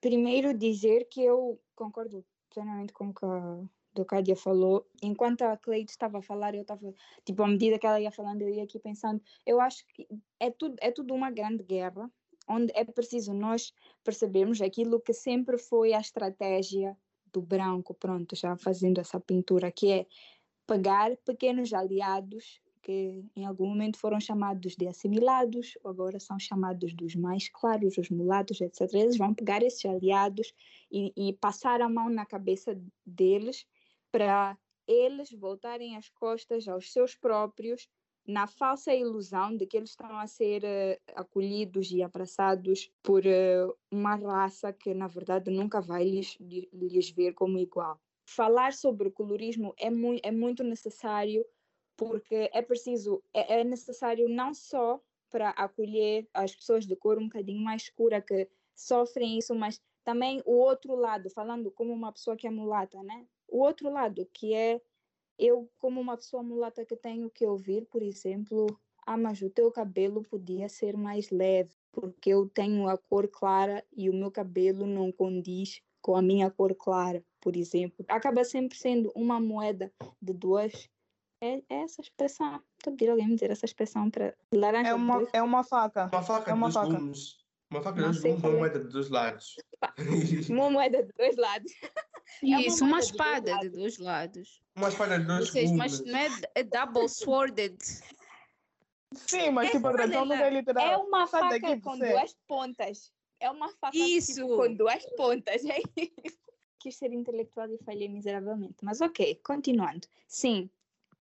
Primeiro 0.00 0.56
dizer 0.56 1.06
que 1.10 1.22
eu 1.22 1.60
concordo 1.74 2.24
plenamente 2.50 2.92
com 2.92 3.08
o 3.08 3.14
que 3.14 3.24
a 3.24 3.62
Docádia 3.94 4.36
falou. 4.36 4.86
Enquanto 5.02 5.42
a 5.42 5.56
Cleide 5.56 5.90
estava 5.90 6.18
a 6.18 6.22
falar, 6.22 6.54
eu 6.54 6.62
estava, 6.62 6.94
tipo, 7.24 7.42
à 7.42 7.46
medida 7.46 7.78
que 7.78 7.86
ela 7.86 8.00
ia 8.00 8.10
falando, 8.10 8.42
eu 8.42 8.48
ia 8.48 8.64
aqui 8.64 8.78
pensando, 8.78 9.22
eu 9.46 9.60
acho 9.60 9.86
que 9.88 10.06
é 10.38 10.50
tudo, 10.50 10.76
é 10.80 10.90
tudo 10.90 11.14
uma 11.14 11.30
grande 11.30 11.62
guerra, 11.64 12.10
onde 12.48 12.72
é 12.74 12.84
preciso 12.84 13.32
nós 13.32 13.72
percebermos 14.04 14.60
aquilo 14.60 15.00
que 15.00 15.12
sempre 15.12 15.58
foi 15.58 15.92
a 15.92 16.00
estratégia 16.00 16.96
do 17.32 17.40
branco, 17.40 17.94
pronto, 17.94 18.34
já 18.34 18.56
fazendo 18.56 19.00
essa 19.00 19.20
pintura, 19.20 19.70
que 19.70 19.90
é 19.90 20.06
pegar 20.66 21.16
pequenos 21.18 21.72
aliados 21.72 22.60
em 23.36 23.44
algum 23.44 23.68
momento 23.68 23.98
foram 23.98 24.20
chamados 24.20 24.74
de 24.76 24.86
assimilados, 24.86 25.78
agora 25.84 26.18
são 26.18 26.38
chamados 26.38 26.94
dos 26.94 27.14
mais 27.14 27.48
claros, 27.48 27.98
os 27.98 28.10
mulatos, 28.10 28.60
etc. 28.60 28.80
Eles 28.94 29.16
vão 29.16 29.34
pegar 29.34 29.62
esses 29.62 29.84
aliados 29.84 30.52
e, 30.90 31.12
e 31.16 31.32
passar 31.34 31.80
a 31.80 31.88
mão 31.88 32.08
na 32.08 32.26
cabeça 32.26 32.80
deles 33.04 33.66
para 34.10 34.56
eles 34.86 35.30
voltarem 35.30 35.96
as 35.96 36.08
costas 36.08 36.66
aos 36.66 36.92
seus 36.92 37.14
próprios 37.14 37.88
na 38.26 38.46
falsa 38.46 38.94
ilusão 38.94 39.56
de 39.56 39.66
que 39.66 39.76
eles 39.76 39.90
estão 39.90 40.18
a 40.18 40.26
ser 40.26 40.62
uh, 40.62 41.12
acolhidos 41.14 41.90
e 41.90 42.02
abraçados 42.02 42.90
por 43.02 43.22
uh, 43.24 43.76
uma 43.90 44.14
raça 44.14 44.72
que 44.72 44.94
na 44.94 45.08
verdade 45.08 45.50
nunca 45.50 45.80
vai 45.80 46.04
lhes, 46.04 46.36
lhes 46.40 47.10
ver 47.10 47.32
como 47.34 47.58
igual. 47.58 48.00
Falar 48.24 48.72
sobre 48.72 49.08
o 49.08 49.12
colorismo 49.12 49.74
é, 49.76 49.90
mu 49.90 50.16
é 50.22 50.30
muito 50.30 50.62
necessário 50.62 51.44
porque 52.00 52.48
é 52.54 52.62
preciso, 52.62 53.22
é, 53.34 53.60
é 53.60 53.64
necessário 53.64 54.26
não 54.26 54.54
só 54.54 54.98
para 55.28 55.50
acolher 55.50 56.26
as 56.32 56.56
pessoas 56.56 56.86
de 56.86 56.96
cor 56.96 57.18
um 57.18 57.24
bocadinho 57.24 57.62
mais 57.62 57.82
escura 57.82 58.22
que 58.22 58.48
sofrem 58.74 59.36
isso, 59.36 59.54
mas 59.54 59.82
também 60.02 60.42
o 60.46 60.52
outro 60.52 60.94
lado, 60.94 61.28
falando 61.28 61.70
como 61.70 61.92
uma 61.92 62.10
pessoa 62.10 62.38
que 62.38 62.46
é 62.46 62.50
mulata, 62.50 63.02
né? 63.02 63.26
O 63.46 63.58
outro 63.58 63.90
lado, 63.90 64.26
que 64.32 64.54
é 64.54 64.80
eu, 65.38 65.70
como 65.78 66.00
uma 66.00 66.16
pessoa 66.16 66.42
mulata 66.42 66.86
que 66.86 66.96
tenho 66.96 67.28
que 67.28 67.44
ouvir, 67.44 67.84
por 67.84 68.02
exemplo, 68.02 68.66
ah, 69.06 69.18
mas 69.18 69.42
o 69.42 69.50
teu 69.50 69.70
cabelo 69.70 70.22
podia 70.22 70.70
ser 70.70 70.96
mais 70.96 71.30
leve, 71.30 71.74
porque 71.92 72.30
eu 72.30 72.48
tenho 72.48 72.88
a 72.88 72.96
cor 72.96 73.28
clara 73.28 73.84
e 73.94 74.08
o 74.08 74.14
meu 74.14 74.30
cabelo 74.30 74.86
não 74.86 75.12
condiz 75.12 75.82
com 76.00 76.16
a 76.16 76.22
minha 76.22 76.50
cor 76.50 76.74
clara, 76.74 77.22
por 77.42 77.56
exemplo. 77.56 78.06
Acaba 78.08 78.42
sempre 78.42 78.78
sendo 78.78 79.12
uma 79.14 79.38
moeda 79.38 79.92
de 80.20 80.32
duas 80.32 80.88
é, 81.40 81.62
é 81.68 81.82
essa 81.82 82.00
expressão. 82.00 82.62
Estou 82.78 82.92
a 82.92 82.96
pedir 82.96 83.10
alguém 83.10 83.28
me 83.28 83.34
dizer 83.34 83.50
essa 83.50 83.64
expressão 83.64 84.10
para 84.10 84.34
laranja. 84.52 84.90
É 84.90 84.94
uma, 84.94 85.28
é 85.32 85.42
uma 85.42 85.64
faca. 85.64 86.08
Uma 86.12 86.22
faca 86.22 86.50
é 86.50 86.54
uma 86.54 86.66
dos 86.66 86.74
faca. 86.74 86.88
gumes. 86.88 87.38
Uma 87.70 87.82
faca 87.82 88.02
dos 88.02 88.20
gumes, 88.20 88.42
uma 88.44 88.50
moeda 88.52 88.80
de 88.80 88.88
dois 88.88 89.08
lados. 89.08 89.56
uma 90.50 90.70
moeda 90.70 91.02
de 91.02 91.12
dois 91.16 91.36
lados. 91.36 91.72
Isso, 92.42 92.84
uma, 92.84 92.94
uma 92.94 93.00
espada 93.00 93.58
de 93.58 93.68
dois 93.70 93.98
lados. 93.98 94.60
Uma 94.76 94.88
espada 94.88 95.18
de 95.18 95.26
dois 95.26 95.48
Vocês, 95.50 95.70
gumes. 95.70 95.78
Mas 95.78 96.04
não 96.04 96.18
é, 96.18 96.28
é 96.54 96.62
double 96.62 97.08
sworded. 97.08 97.76
Sim, 99.14 99.50
mas 99.50 99.70
tipo, 99.70 99.88
a 99.88 100.06
não 100.06 100.32
é 100.32 100.50
literal. 100.50 100.84
É 100.86 100.96
uma 100.96 101.26
faca 101.26 101.58
com 101.80 101.96
você. 101.96 102.12
duas 102.12 102.36
pontas. 102.46 103.12
É 103.40 103.50
uma 103.50 103.68
faca 103.70 103.96
Isso. 103.96 104.34
tipo, 104.34 104.56
com 104.56 104.74
duas 104.74 105.04
pontas. 105.16 105.64
É 105.64 105.78
isso. 105.96 106.38
Quis 106.78 106.96
ser 106.96 107.12
intelectual 107.12 107.70
e 107.70 107.78
falhei 107.78 108.08
miseravelmente. 108.08 108.76
Mas 108.82 109.00
ok, 109.00 109.38
continuando. 109.44 110.06
Sim, 110.26 110.70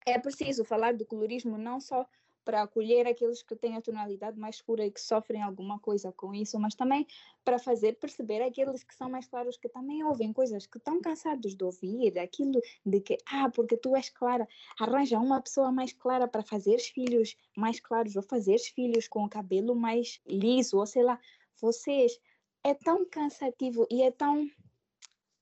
é 0.06 0.18
preciso 0.18 0.64
falar 0.64 0.94
do 0.94 1.06
colorismo 1.06 1.58
não 1.58 1.80
só 1.80 2.06
para 2.44 2.62
acolher 2.62 3.06
aqueles 3.06 3.42
que 3.42 3.54
têm 3.54 3.76
a 3.76 3.82
tonalidade 3.82 4.38
mais 4.38 4.56
escura 4.56 4.84
e 4.84 4.90
que 4.90 5.00
sofrem 5.00 5.42
alguma 5.42 5.78
coisa 5.78 6.10
com 6.12 6.34
isso, 6.34 6.58
mas 6.58 6.74
também 6.74 7.06
para 7.44 7.58
fazer 7.58 7.94
perceber 7.94 8.42
aqueles 8.42 8.82
que 8.82 8.94
são 8.94 9.10
mais 9.10 9.26
claros 9.26 9.56
que 9.56 9.68
também 9.68 10.02
ouvem 10.02 10.32
coisas 10.32 10.66
que 10.66 10.78
estão 10.78 11.00
cansados 11.00 11.54
de 11.54 11.64
ouvir, 11.64 12.18
aquilo 12.18 12.60
de 12.84 13.00
que, 13.00 13.18
ah, 13.26 13.50
porque 13.50 13.76
tu 13.76 13.94
és 13.94 14.08
clara, 14.08 14.48
arranja 14.78 15.18
uma 15.18 15.40
pessoa 15.40 15.70
mais 15.70 15.92
clara 15.92 16.26
para 16.26 16.42
fazeres 16.42 16.88
filhos 16.88 17.36
mais 17.56 17.78
claros 17.78 18.16
ou 18.16 18.22
fazeres 18.22 18.68
filhos 18.68 19.06
com 19.06 19.24
o 19.24 19.28
cabelo 19.28 19.74
mais 19.74 20.20
liso, 20.26 20.78
ou 20.78 20.86
sei 20.86 21.02
lá, 21.02 21.20
vocês 21.60 22.18
é 22.64 22.74
tão 22.74 23.04
cansativo 23.04 23.86
e 23.90 24.02
é 24.02 24.10
tão 24.10 24.50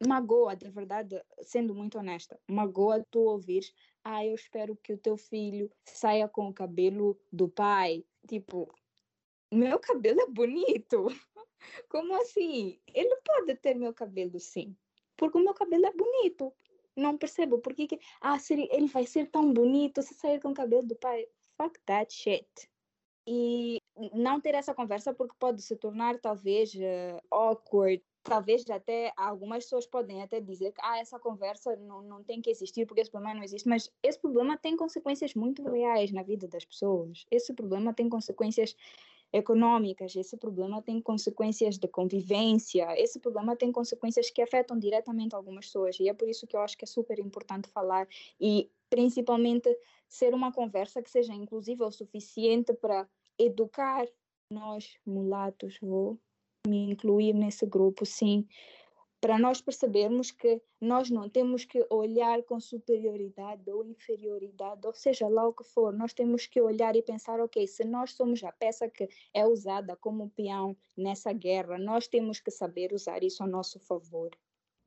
magoa, 0.07 0.55
de 0.55 0.69
verdade, 0.71 1.21
sendo 1.43 1.75
muito 1.75 1.99
honesta, 1.99 2.39
magoa 2.47 3.05
tu 3.11 3.21
ouvires, 3.21 3.73
ah, 4.05 4.25
eu 4.25 4.35
espero 4.35 4.77
que 4.77 4.93
o 4.93 4.99
teu 4.99 5.17
filho 5.17 5.71
saia 5.85 6.29
com 6.29 6.49
o 6.49 6.55
cabelo 6.55 7.19
do 7.33 7.49
pai. 7.49 8.05
Tipo, 8.27 8.73
meu 9.53 9.79
cabelo 9.79 10.21
é 10.21 10.27
bonito. 10.27 11.07
Como 11.89 12.15
assim? 12.21 12.79
Ele 12.95 13.17
pode 13.25 13.55
ter 13.57 13.75
meu 13.75 13.93
cabelo 13.93 14.39
sim, 14.39 14.77
porque 15.17 15.39
o 15.39 15.43
meu 15.43 15.55
cabelo 15.55 15.87
é 15.87 15.93
bonito. 15.93 16.53
Não 16.97 17.17
percebo 17.17 17.59
por 17.59 17.75
que, 17.75 17.87
ah, 18.21 18.37
ele 18.51 18.87
vai 18.89 19.07
ser 19.07 19.31
tão 19.31 19.53
bonito 19.53 20.03
se 20.03 20.15
sair 20.15 20.41
com 20.41 20.51
o 20.51 20.55
cabelo 20.55 20.87
do 20.87 20.97
pai. 20.97 21.27
Fuck 21.57 21.79
that 21.87 22.13
shit. 22.13 22.49
E 23.27 23.79
não 24.15 24.41
ter 24.41 24.55
essa 24.55 24.75
conversa 24.75 25.13
porque 25.13 25.35
pode 25.39 25.63
se 25.63 25.77
tornar 25.77 26.19
talvez 26.19 26.75
uh, 26.75 27.21
awkward. 27.31 28.03
Talvez 28.23 28.69
até 28.69 29.13
algumas 29.17 29.65
pessoas 29.65 29.87
podem 29.87 30.23
até 30.23 30.41
dizer 30.41 30.73
que 30.73 30.81
ah, 30.83 30.99
essa 30.99 31.19
conversa 31.19 31.77
não, 31.77 32.03
não 32.03 32.23
tem 32.23 32.43
que 32.43 32.51
existir 32.51 32.87
porque 32.87 33.01
esse 33.01 33.11
problema 33.11 33.35
não 33.35 33.43
existe, 33.43 33.69
mas 33.69 33.91
esse 34.03 34.19
problema 34.19 34.57
tem 34.59 34.77
consequências 34.77 35.35
muito 35.35 35.63
reais 35.63 36.13
na 36.13 36.23
vida 36.23 36.47
das 36.47 36.65
pessoas. 36.65 37.25
Esse 37.31 37.55
problema 37.55 37.95
tem 37.95 38.09
consequências 38.09 38.77
econômicas, 39.33 40.17
esse 40.17 40.37
problema 40.37 40.83
tem 40.83 41.01
consequências 41.01 41.79
de 41.79 41.87
convivência, 41.87 42.87
esse 42.99 43.21
problema 43.21 43.55
tem 43.55 43.71
consequências 43.71 44.31
que 44.31 44.41
afetam 44.41 44.79
diretamente 44.79 45.35
algumas 45.35 45.67
pessoas. 45.67 45.99
E 46.01 46.09
é 46.09 46.15
por 46.15 46.29
isso 46.29 46.47
que 46.47 46.57
eu 46.57 46.61
acho 46.61 46.77
que 46.77 46.85
é 46.85 46.89
super 46.89 47.19
importante 47.19 47.69
falar 47.69 48.09
e 48.41 48.71
principalmente 48.89 49.75
ser 50.09 50.33
uma 50.33 50.53
conversa 50.53 51.03
que 51.03 51.11
seja 51.11 51.35
inclusiva 51.35 51.87
o 51.87 51.93
suficiente 51.93 52.73
para 52.73 53.07
educar 53.39 54.07
nós 54.51 54.97
mulatos, 55.07 55.79
vou 55.81 56.19
me 56.67 56.91
incluir 56.91 57.33
nesse 57.33 57.67
grupo, 57.67 58.05
sim, 58.05 58.47
para 59.21 59.39
nós 59.39 59.61
percebermos 59.61 60.31
que 60.31 60.63
nós 60.81 61.11
não 61.11 61.29
temos 61.29 61.65
que 61.65 61.85
olhar 61.91 62.43
com 62.45 62.61
superioridade 62.61 63.69
ou 63.71 63.85
inferioridade, 63.85 64.87
ou 64.87 64.95
seja 64.95 65.29
lá 65.29 65.47
o 65.47 65.53
que 65.53 65.65
for, 65.65 65.93
nós 65.93 66.13
temos 66.13 66.47
que 66.47 66.61
olhar 66.61 66.95
e 66.95 67.03
pensar, 67.03 67.41
ok, 67.41 67.67
se 67.67 67.85
nós 67.85 68.13
somos 68.13 68.43
a 68.45 68.53
peça 68.53 68.89
que 68.89 69.09
é 69.35 69.45
usada 69.45 69.97
como 69.97 70.31
peão 70.31 70.77
nessa 70.97 71.33
guerra, 71.33 71.79
nós 71.79 72.07
temos 72.07 72.39
que 72.39 72.51
saber 72.51 72.93
usar 72.93 73.23
isso 73.25 73.43
a 73.43 73.47
nosso 73.47 73.81
favor. 73.81 74.31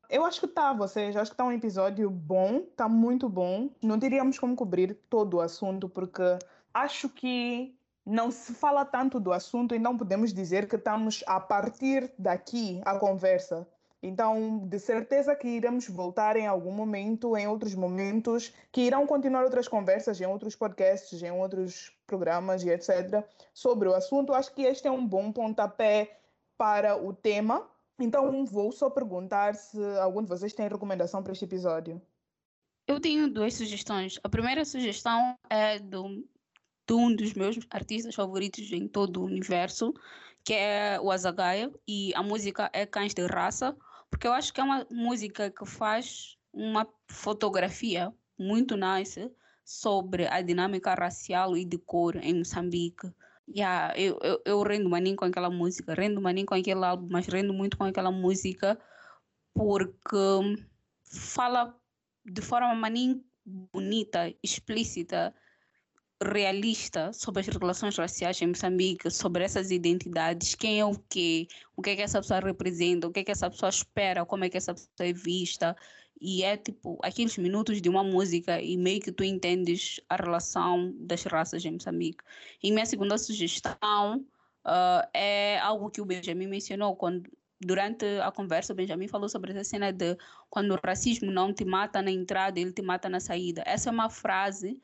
Eu 0.10 0.26
acho 0.26 0.41
que 0.41 0.47
tá, 0.47 0.74
vocês. 0.74 1.16
Acho 1.16 1.32
que 1.32 1.38
tá 1.38 1.45
um 1.45 1.54
episódio 1.54 2.10
bom, 2.10 2.64
tá 2.76 2.89
muito 2.89 3.30
bom. 3.30 3.70
Não 3.82 3.97
teríamos 3.97 4.38
como 4.38 4.58
cobrir 4.58 4.93
todo 5.10 5.36
o 5.36 5.41
assunto, 5.41 5.88
porque 5.88 6.38
acho 6.74 7.08
que 7.08 7.74
não 8.06 8.32
se 8.32 8.54
fala 8.54 8.84
tanto 8.84 9.20
do 9.20 9.32
assunto 9.32 9.76
e 9.76 9.80
não 9.80 9.97
podemos 9.97 10.34
dizer 10.34 10.68
que 10.68 10.76
estamos 10.76 11.24
a 11.28 11.39
partir 11.39 12.12
daqui 12.18 12.82
a 12.84 12.97
conversa. 12.97 13.68
Então, 14.04 14.68
de 14.68 14.80
certeza 14.80 15.36
que 15.36 15.47
iremos 15.47 15.88
voltar 15.88 16.36
em 16.36 16.47
algum 16.47 16.72
momento, 16.72 17.38
em 17.38 17.47
outros 17.47 17.76
momentos, 17.76 18.52
que 18.72 18.82
irão 18.82 19.06
continuar 19.06 19.43
outras 19.43 19.68
conversas 19.68 20.20
em 20.20 20.26
outros 20.26 20.56
podcasts, 20.56 21.22
em 21.22 21.32
outros 21.32 21.95
programas 22.08 22.64
e 22.64 22.70
etc. 22.72 23.24
sobre 23.54 23.88
o 23.88 23.93
assunto. 23.93 24.34
Acho 24.34 24.52
que 24.54 24.64
este 24.64 24.88
é 24.88 24.91
um 24.91 25.06
bom 25.06 25.32
pontapé 25.32 26.18
para 26.58 26.97
o 26.97 27.14
tema. 27.14 27.68
Então, 27.99 28.43
vou 28.43 28.72
só 28.72 28.89
perguntar 28.89 29.54
se 29.54 29.78
algum 29.99 30.24
de 30.24 30.30
vocês 30.30 30.52
tem 30.52 30.68
recomendação 30.68 31.22
para 31.22 31.34
este 31.34 31.45
episódio. 31.45 32.02
Eu 32.88 32.99
tenho 32.99 33.30
duas 33.30 33.54
sugestões. 33.54 34.20
A 34.24 34.30
primeira 34.30 34.66
sugestão 34.66 35.38
é 35.47 35.78
do 35.78 36.26
de 36.92 36.94
um 36.94 37.16
dos 37.16 37.34
meus 37.34 37.58
artistas 37.70 38.14
favoritos 38.14 38.70
em 38.74 38.86
todo 38.86 39.22
o 39.22 39.26
universo, 39.26 39.94
que 40.44 40.54
é 40.54 41.00
o 41.00 41.10
Azagaia, 41.10 41.72
e 41.88 42.14
a 42.14 42.22
música 42.22 42.70
é 42.74 42.86
Cães 42.86 43.14
de 43.14 43.26
Raça, 43.26 43.78
porque 44.10 44.28
eu 44.28 44.34
acho 44.34 44.54
que 44.54 44.60
é 44.60 44.64
uma 44.64 44.86
música 44.92 45.50
que 45.50 45.66
faz 45.66 46.38
uma 46.52 46.86
fotografia 47.08 48.14
muito 48.38 48.76
nice 48.76 49.32
sobre 49.64 50.28
a 50.28 50.42
dinâmica 50.42 50.94
racial 50.94 51.56
e 51.56 51.64
de 51.64 51.78
cor 51.78 52.18
em 52.18 52.39
Moçambique. 52.39 53.10
Yeah, 53.48 53.98
eu, 53.98 54.20
eu, 54.22 54.42
eu 54.46 54.62
rendo 54.62 54.89
maninho 54.89 55.16
com 55.16 55.24
aquela 55.24 55.50
música, 55.50 55.94
rendo 55.94 56.22
maninho 56.22 56.46
com 56.46 56.56
aquele 56.56 56.84
álbum, 56.84 57.08
mas 57.10 57.26
rendo 57.26 57.54
muito 57.54 57.78
com 57.78 57.86
aquela 57.86 58.12
música 58.12 58.78
porque 59.54 60.18
fala 61.04 61.74
de 62.26 62.42
forma 62.42 62.76
maninho 62.76 63.24
bonita, 63.46 64.34
explícita, 64.44 65.34
realista 66.22 67.12
sobre 67.14 67.42
as 67.42 67.48
relações 67.48 67.98
raciais 67.98 68.42
em 68.42 68.48
Moçambique, 68.48 69.10
sobre 69.10 69.44
essas 69.44 69.72
identidades, 69.72 70.56
quem 70.56 70.80
é 70.80 70.86
o 70.86 70.96
quê, 71.10 71.48
o 71.76 71.82
que 71.82 71.92
é 71.92 71.96
que 71.96 72.02
essa 72.02 72.22
pessoa 72.22 72.40
representa, 72.40 73.08
o 73.08 73.12
que 73.12 73.22
é 73.22 73.24
que 73.24 73.32
essa 73.32 73.50
pessoa 73.50 73.70
espera, 73.70 74.26
como 74.26 74.44
é 74.44 74.50
que 74.50 74.58
essa 74.58 74.74
pessoa 74.74 74.90
é 75.00 75.14
vista. 75.14 75.76
E 76.20 76.44
é 76.44 76.56
tipo 76.56 77.00
aqueles 77.02 77.38
minutos 77.38 77.82
de 77.82 77.90
uma 77.90 78.04
música 78.04 78.62
e 78.62 78.78
meio 78.78 79.02
que 79.02 79.12
tu 79.12 79.24
entendes 79.24 80.00
a 80.08 80.16
relação 80.16 80.94
das 81.00 81.24
raças 81.24 81.66
em 81.66 81.72
Moçambique. 81.72 82.24
E 82.62 82.72
minha 82.72 82.86
segunda 82.86 83.18
sugestão 83.18 84.24
uh, 84.64 85.08
é 85.14 85.58
algo 85.60 85.90
que 85.90 86.00
o 86.00 86.06
Benjamin 86.06 86.48
mencionou 86.48 86.96
quando 86.96 87.28
durante 87.64 88.06
a 88.22 88.32
conversa, 88.32 88.74
o 88.74 88.76
Benjamin 88.76 89.08
falou 89.08 89.30
sobre 89.30 89.52
essa 89.52 89.64
cena 89.64 89.92
de 89.92 90.18
quando 90.50 90.72
o 90.72 90.80
racismo 90.84 91.32
não 91.32 91.54
te 91.54 91.64
mata 91.64 92.02
na 92.02 92.10
entrada, 92.10 92.60
ele 92.60 92.72
te 92.74 92.82
mata 92.82 93.08
na 93.08 93.20
saída. 93.20 93.64
Essa 93.66 93.90
é 93.90 93.92
uma 93.92 94.10
frase 94.10 94.82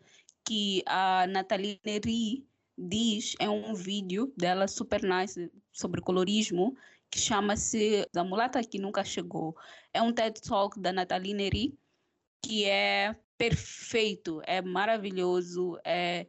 que 0.48 0.82
a 0.86 1.28
Nathalie 1.28 1.80
Neri 1.86 2.48
diz 2.78 3.36
em 3.38 3.50
um 3.50 3.76
vídeo 3.76 4.34
dela 4.38 4.66
super 4.66 5.04
nice 5.04 5.52
sobre 5.74 6.00
colorismo 6.00 6.74
que 7.12 7.20
chama-se 7.20 8.08
A 8.16 8.24
Mulata 8.24 8.64
que 8.64 8.80
Nunca 8.80 9.04
Chegou. 9.04 9.58
É 9.94 10.02
um 10.02 10.14
TED 10.14 10.42
Talk 10.42 10.80
da 10.80 10.94
Nathalie 10.94 11.34
Neri 11.34 11.78
que 12.42 12.64
é 12.64 13.14
perfeito, 13.38 14.42
é 14.46 14.62
maravilhoso, 14.62 15.78
é 15.84 16.28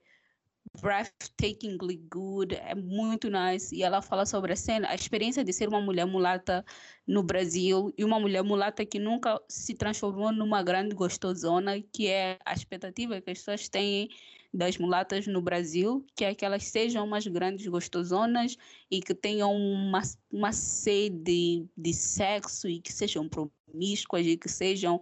breathtakingly 0.80 1.96
good, 2.10 2.54
é 2.54 2.74
muito 2.74 3.28
nice. 3.30 3.74
E 3.74 3.82
ela 3.82 4.02
fala 4.02 4.26
sobre 4.26 4.52
a 4.52 4.56
cena, 4.56 4.88
a 4.88 4.94
experiência 4.94 5.44
de 5.44 5.52
ser 5.52 5.68
uma 5.68 5.80
mulher 5.80 6.06
mulata 6.06 6.64
no 7.06 7.22
Brasil 7.22 7.92
e 7.96 8.04
uma 8.04 8.20
mulher 8.20 8.42
mulata 8.42 8.84
que 8.84 8.98
nunca 8.98 9.40
se 9.48 9.74
transformou 9.74 10.32
numa 10.32 10.62
grande 10.62 10.94
gostosona, 10.94 11.80
que 11.92 12.08
é 12.08 12.38
a 12.44 12.52
expectativa 12.52 13.20
que 13.20 13.30
as 13.30 13.38
pessoas 13.38 13.68
têm 13.68 14.08
das 14.52 14.78
mulatas 14.78 15.26
no 15.26 15.42
Brasil, 15.42 16.04
que 16.16 16.24
é 16.24 16.34
que 16.34 16.44
elas 16.44 16.64
sejam 16.64 17.04
umas 17.04 17.26
grandes 17.26 17.66
gostosonas 17.66 18.56
e 18.90 19.00
que 19.00 19.14
tenham 19.14 19.54
uma, 19.54 20.00
uma 20.30 20.52
sede 20.52 21.66
de 21.76 21.92
sexo 21.92 22.68
e 22.68 22.80
que 22.80 22.92
sejam 22.92 23.28
promíscuas 23.28 24.26
e 24.26 24.36
que 24.36 24.48
sejam 24.48 25.00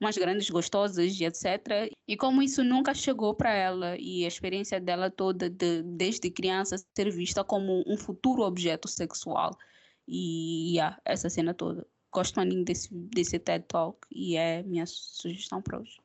umas 0.00 0.16
grandes 0.16 0.48
gostosas 0.48 1.18
e 1.18 1.24
etc. 1.24 1.92
E 2.06 2.16
como 2.16 2.42
isso 2.42 2.62
nunca 2.62 2.94
chegou 2.94 3.34
para 3.34 3.52
ela 3.52 3.96
e 3.98 4.24
a 4.24 4.28
experiência 4.28 4.80
dela 4.80 5.10
toda 5.10 5.50
de, 5.50 5.82
desde 5.82 6.30
criança 6.30 6.76
ser 6.96 7.10
vista 7.10 7.42
como 7.42 7.84
um 7.86 7.96
futuro 7.96 8.42
objeto 8.42 8.88
sexual. 8.88 9.56
E 10.06 10.74
yeah, 10.74 10.98
essa 11.04 11.28
cena 11.28 11.52
toda. 11.52 11.86
Gosto 12.12 12.40
muito 12.40 12.64
desse, 12.64 12.88
desse 12.92 13.38
TED 13.38 13.66
Talk 13.68 13.98
e 14.10 14.36
é 14.36 14.62
minha 14.62 14.86
sugestão 14.86 15.60
para 15.60 15.80
hoje. 15.80 15.98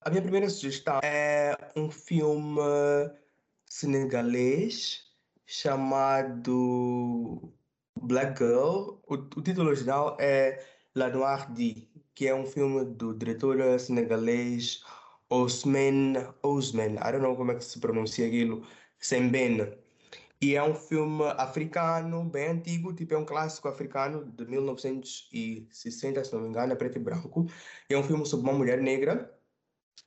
A 0.00 0.10
minha 0.10 0.22
primeira 0.22 0.50
sugestão 0.50 0.98
é 1.04 1.56
um 1.76 1.90
filme 1.90 2.58
senegalês 3.66 5.04
chamado 5.46 7.52
Black 8.00 8.38
Girl. 8.38 8.98
O, 9.06 9.14
o 9.14 9.42
título 9.42 9.68
original 9.68 10.16
é 10.18 10.66
La 10.94 11.08
Noire 11.08 11.52
Dit 11.52 11.91
que 12.14 12.26
é 12.28 12.34
um 12.34 12.46
filme 12.46 12.84
do 12.84 13.14
diretor 13.14 13.78
senegalês 13.78 14.84
Osman 15.30 16.34
Osman, 16.42 16.94
I 16.96 17.12
don't 17.12 17.20
know 17.20 17.36
como 17.36 17.52
é 17.52 17.54
que 17.54 17.64
se 17.64 17.80
pronuncia 17.80 18.26
aquilo, 18.26 18.66
Sembene. 18.98 19.78
E 20.40 20.56
é 20.56 20.62
um 20.62 20.74
filme 20.74 21.24
africano, 21.38 22.24
bem 22.24 22.48
antigo, 22.48 22.92
tipo 22.92 23.14
é 23.14 23.18
um 23.18 23.24
clássico 23.24 23.68
africano 23.68 24.24
de 24.32 24.44
1960, 24.44 26.24
se 26.24 26.32
não 26.34 26.42
me 26.42 26.48
engano, 26.48 26.72
é 26.72 26.76
preto 26.76 26.98
e 26.98 27.00
branco. 27.00 27.46
E 27.88 27.94
é 27.94 27.98
um 27.98 28.02
filme 28.02 28.26
sobre 28.26 28.50
uma 28.50 28.58
mulher 28.58 28.80
negra 28.82 29.32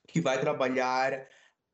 que 0.08 0.22
vai 0.22 0.40
trabalhar 0.40 1.28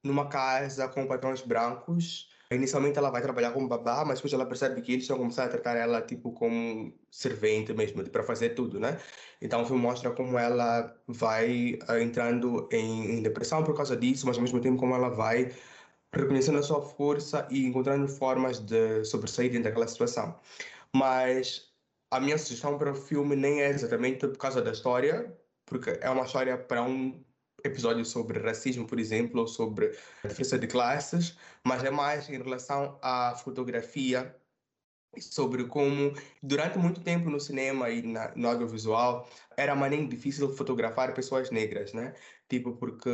numa 0.04 0.30
casa 0.30 0.88
com 0.88 1.08
patrões 1.08 1.42
brancos 1.42 2.31
Inicialmente 2.52 2.98
ela 2.98 3.10
vai 3.10 3.22
trabalhar 3.22 3.52
como 3.52 3.68
babá, 3.68 4.04
mas 4.06 4.20
depois 4.20 4.34
ela 4.34 4.46
percebe 4.46 4.82
que 4.82 4.92
eles 4.92 5.04
estão 5.04 5.18
começando 5.18 5.46
a 5.48 5.50
tratar 5.50 5.76
ela 5.78 6.02
tipo 6.02 6.34
como 6.34 6.94
servente 7.10 7.74
mesmo, 7.74 8.04
para 8.10 8.24
fazer 8.24 8.50
tudo, 8.50 8.80
né? 8.80 9.00
Então 9.42 9.64
o 9.64 9.66
filme 9.66 9.82
mostra 9.82 10.12
como 10.12 10.38
ela 10.38 10.94
vai 11.08 11.80
uh, 11.90 11.98
entrando 11.98 12.68
em, 12.72 13.18
em, 13.18 13.22
depressão 13.24 13.64
por 13.64 13.76
causa 13.76 13.96
disso, 13.96 14.28
mas 14.28 14.36
ao 14.36 14.44
mesmo 14.44 14.60
tempo 14.60 14.78
como 14.78 14.94
ela 14.94 15.10
vai 15.10 15.52
reconhecendo 16.14 16.60
a 16.60 16.64
sua 16.64 16.82
força 16.82 17.48
e 17.50 17.66
encontrando 17.66 18.08
formas 18.08 18.60
de 18.60 19.04
sobressair 19.06 19.50
dentro 19.52 19.66
daquela 19.66 19.88
situação. 19.88 20.38
Mas 20.94 21.72
a 22.12 22.20
minha 22.20 22.38
sugestão 22.38 22.78
para 22.78 22.92
o 22.92 22.96
filme 22.96 23.36
nem 23.36 23.62
é 23.62 23.70
exatamente 23.70 24.28
por 24.28 24.38
causa 24.38 24.62
da 24.62 24.72
história, 24.72 25.38
porque 25.66 25.98
é 26.02 26.10
uma 26.10 26.26
história 26.26 26.58
para 26.58 26.84
um 26.84 27.24
episódio 27.64 28.06
sobre 28.06 28.40
racismo, 28.40 28.86
por 28.88 29.00
exemplo, 29.00 29.42
ou 29.42 29.48
sobre 29.48 29.90
diferença 30.24 30.58
de 30.58 30.68
classes, 30.68 31.38
mas 31.64 31.84
é 31.84 31.90
mais 31.92 32.30
em 32.30 32.38
relação 32.38 33.00
à 33.02 33.36
fotografia 33.36 34.36
sobre 35.20 35.66
como 35.66 36.14
durante 36.42 36.78
muito 36.78 37.02
tempo 37.02 37.30
no 37.30 37.40
cinema 37.40 37.90
e 37.90 38.02
na, 38.02 38.34
no 38.36 38.48
audiovisual 38.48 39.30
era 39.58 39.76
maneiro 39.76 40.08
difícil 40.08 40.56
fotografar 40.56 41.14
pessoas 41.14 41.52
negras, 41.52 41.92
né? 41.94 42.14
Tipo, 42.48 42.74
porque 42.74 43.10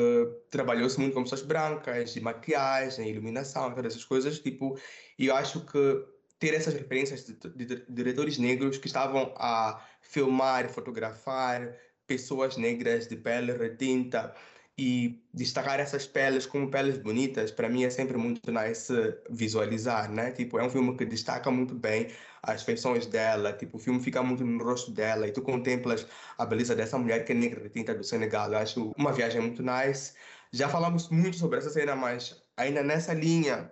trabalhou-se 0.50 1.00
muito 1.00 1.14
com 1.14 1.24
pessoas 1.24 1.42
brancas, 1.42 2.16
e 2.16 2.22
maquiagem, 2.22 3.10
iluminação, 3.10 3.74
todas 3.74 3.94
essas 3.94 4.06
coisas, 4.06 4.40
tipo, 4.40 4.78
e 5.18 5.28
eu 5.28 5.36
acho 5.36 5.66
que 5.66 6.06
ter 6.40 6.54
essas 6.54 6.74
referências 6.74 7.26
de, 7.26 7.34
de, 7.34 7.66
de 7.66 7.86
diretores 7.90 8.38
negros 8.38 8.78
que 8.78 8.88
estavam 8.88 9.34
a 9.38 9.84
filmar 10.02 10.70
fotografar 10.70 11.76
pessoas 12.08 12.58
negras 12.58 13.08
de 13.08 13.16
pele 13.18 13.52
retinta 13.52 14.34
e 14.80 15.24
destacar 15.34 15.80
essas 15.80 16.06
peles 16.06 16.46
como 16.46 16.70
peles 16.70 17.00
bonitas, 17.00 17.50
para 17.50 17.68
mim 17.68 17.84
é 17.84 17.90
sempre 17.90 18.16
muito 18.16 18.52
nice 18.52 18.94
visualizar, 19.30 20.12
né? 20.12 20.32
Tipo, 20.32 20.60
é 20.60 20.64
um 20.64 20.70
filme 20.70 20.96
que 20.96 21.04
destaca 21.04 21.50
muito 21.50 21.74
bem 21.74 22.08
as 22.44 22.62
feições 22.62 23.08
dela, 23.08 23.52
tipo, 23.54 23.78
o 23.78 23.80
filme 23.80 24.00
fica 24.00 24.22
muito 24.22 24.46
no 24.46 24.64
rosto 24.64 24.92
dela 24.92 25.28
e 25.28 25.32
tu 25.32 25.42
contemplas 25.42 26.06
a 26.38 26.46
beleza 26.46 26.76
dessa 26.76 26.98
mulher 26.98 27.26
que 27.26 27.32
é 27.32 27.36
negra 27.36 27.64
retinta 27.64 27.94
do 27.96 28.04
Senegal. 28.04 28.52
Eu 28.52 28.60
acho 28.60 28.92
uma 28.98 29.12
viagem 29.12 29.42
muito 29.42 29.64
nice. 29.64 30.14
Já 30.52 30.70
falamos 30.70 31.10
muito 31.10 31.38
sobre 31.38 31.58
essa 31.58 31.72
cena, 31.72 31.96
mas 31.96 32.44
ainda 32.56 32.84
nessa 32.84 33.14
linha, 33.14 33.72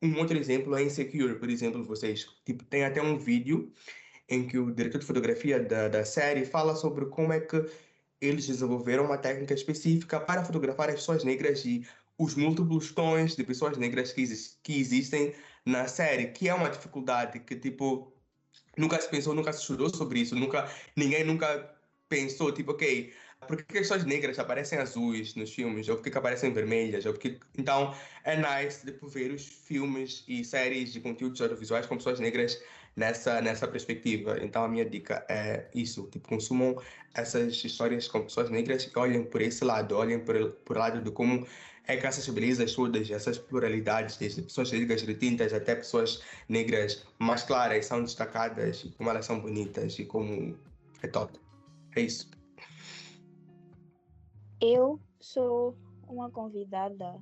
um 0.00 0.16
outro 0.18 0.38
exemplo 0.38 0.76
é 0.76 0.84
Insecure, 0.84 1.34
por 1.38 1.50
exemplo, 1.50 1.82
vocês, 1.84 2.26
tipo, 2.44 2.64
tem 2.64 2.84
até 2.84 3.02
um 3.02 3.18
vídeo 3.18 3.72
em 4.28 4.46
que 4.46 4.58
o 4.58 4.70
diretor 4.70 4.98
de 4.98 5.06
fotografia 5.06 5.60
da, 5.60 5.88
da 5.88 6.04
série 6.04 6.44
fala 6.44 6.74
sobre 6.74 7.06
como 7.06 7.32
é 7.32 7.40
que 7.40 7.64
eles 8.20 8.46
desenvolveram 8.46 9.04
uma 9.04 9.18
técnica 9.18 9.54
específica 9.54 10.18
para 10.20 10.44
fotografar 10.44 10.88
as 10.88 10.96
pessoas 10.96 11.24
negras 11.24 11.64
e 11.64 11.86
os 12.18 12.34
múltiplos 12.34 12.92
tons 12.92 13.36
de 13.36 13.44
pessoas 13.44 13.76
negras 13.76 14.12
que, 14.12 14.22
exist 14.22 14.58
que 14.62 14.78
existem 14.78 15.34
na 15.66 15.86
série, 15.88 16.28
que 16.28 16.48
é 16.48 16.54
uma 16.54 16.70
dificuldade 16.70 17.40
que, 17.40 17.56
tipo, 17.56 18.12
nunca 18.76 19.00
se 19.00 19.08
pensou, 19.08 19.34
nunca 19.34 19.52
se 19.52 19.60
estudou 19.60 19.88
sobre 19.88 20.20
isso, 20.20 20.34
nunca, 20.34 20.70
ninguém 20.96 21.24
nunca 21.24 21.74
pensou, 22.08 22.52
tipo, 22.52 22.72
ok, 22.72 23.12
por 23.46 23.62
que 23.62 23.78
as 23.78 23.88
pessoas 23.88 24.04
negras 24.04 24.38
aparecem 24.38 24.78
azuis 24.78 25.34
nos 25.34 25.52
filmes? 25.52 25.88
Ou 25.88 25.96
por 25.96 26.10
que 26.10 26.16
aparecem 26.16 26.52
vermelhas? 26.52 27.04
Ou 27.04 27.12
porque... 27.12 27.38
Então, 27.58 27.94
é 28.24 28.36
nice 28.36 28.84
tipo, 28.86 29.06
ver 29.08 29.32
os 29.32 29.44
filmes 29.46 30.24
e 30.26 30.44
séries 30.44 30.92
de 30.92 31.00
conteúdos 31.00 31.40
audiovisuais 31.40 31.86
com 31.86 31.96
pessoas 31.96 32.20
negras 32.20 32.60
nessa, 32.96 33.40
nessa 33.40 33.66
perspectiva. 33.66 34.38
Então, 34.42 34.64
a 34.64 34.68
minha 34.68 34.84
dica 34.84 35.24
é 35.28 35.68
isso: 35.74 36.08
tipo, 36.10 36.28
consumam 36.28 36.80
essas 37.14 37.64
histórias 37.64 38.08
com 38.08 38.22
pessoas 38.22 38.50
negras 38.50 38.84
e 38.84 38.98
olhem 38.98 39.24
por 39.24 39.40
esse 39.40 39.64
lado, 39.64 39.96
olhem 39.96 40.20
por, 40.20 40.52
por 40.64 40.76
lado 40.76 41.02
de 41.02 41.10
como 41.10 41.46
é 41.86 41.96
que 41.96 42.06
essas 42.06 42.26
belezas 42.28 42.74
todas, 42.74 43.10
essas 43.10 43.38
pluralidades, 43.38 44.16
desde 44.16 44.42
pessoas 44.42 44.72
negras 44.72 45.02
retintas 45.02 45.52
até 45.52 45.74
pessoas 45.74 46.22
negras 46.48 47.06
mais 47.18 47.42
claras, 47.42 47.86
são 47.86 48.02
destacadas 48.02 48.86
como 48.96 49.10
elas 49.10 49.26
são 49.26 49.40
bonitas 49.40 49.98
e 49.98 50.04
como 50.04 50.56
é 51.02 51.06
top. 51.08 51.38
É 51.94 52.00
isso. 52.00 52.30
Eu 54.60 54.98
sou 55.20 55.76
uma 56.08 56.30
convidada 56.30 57.20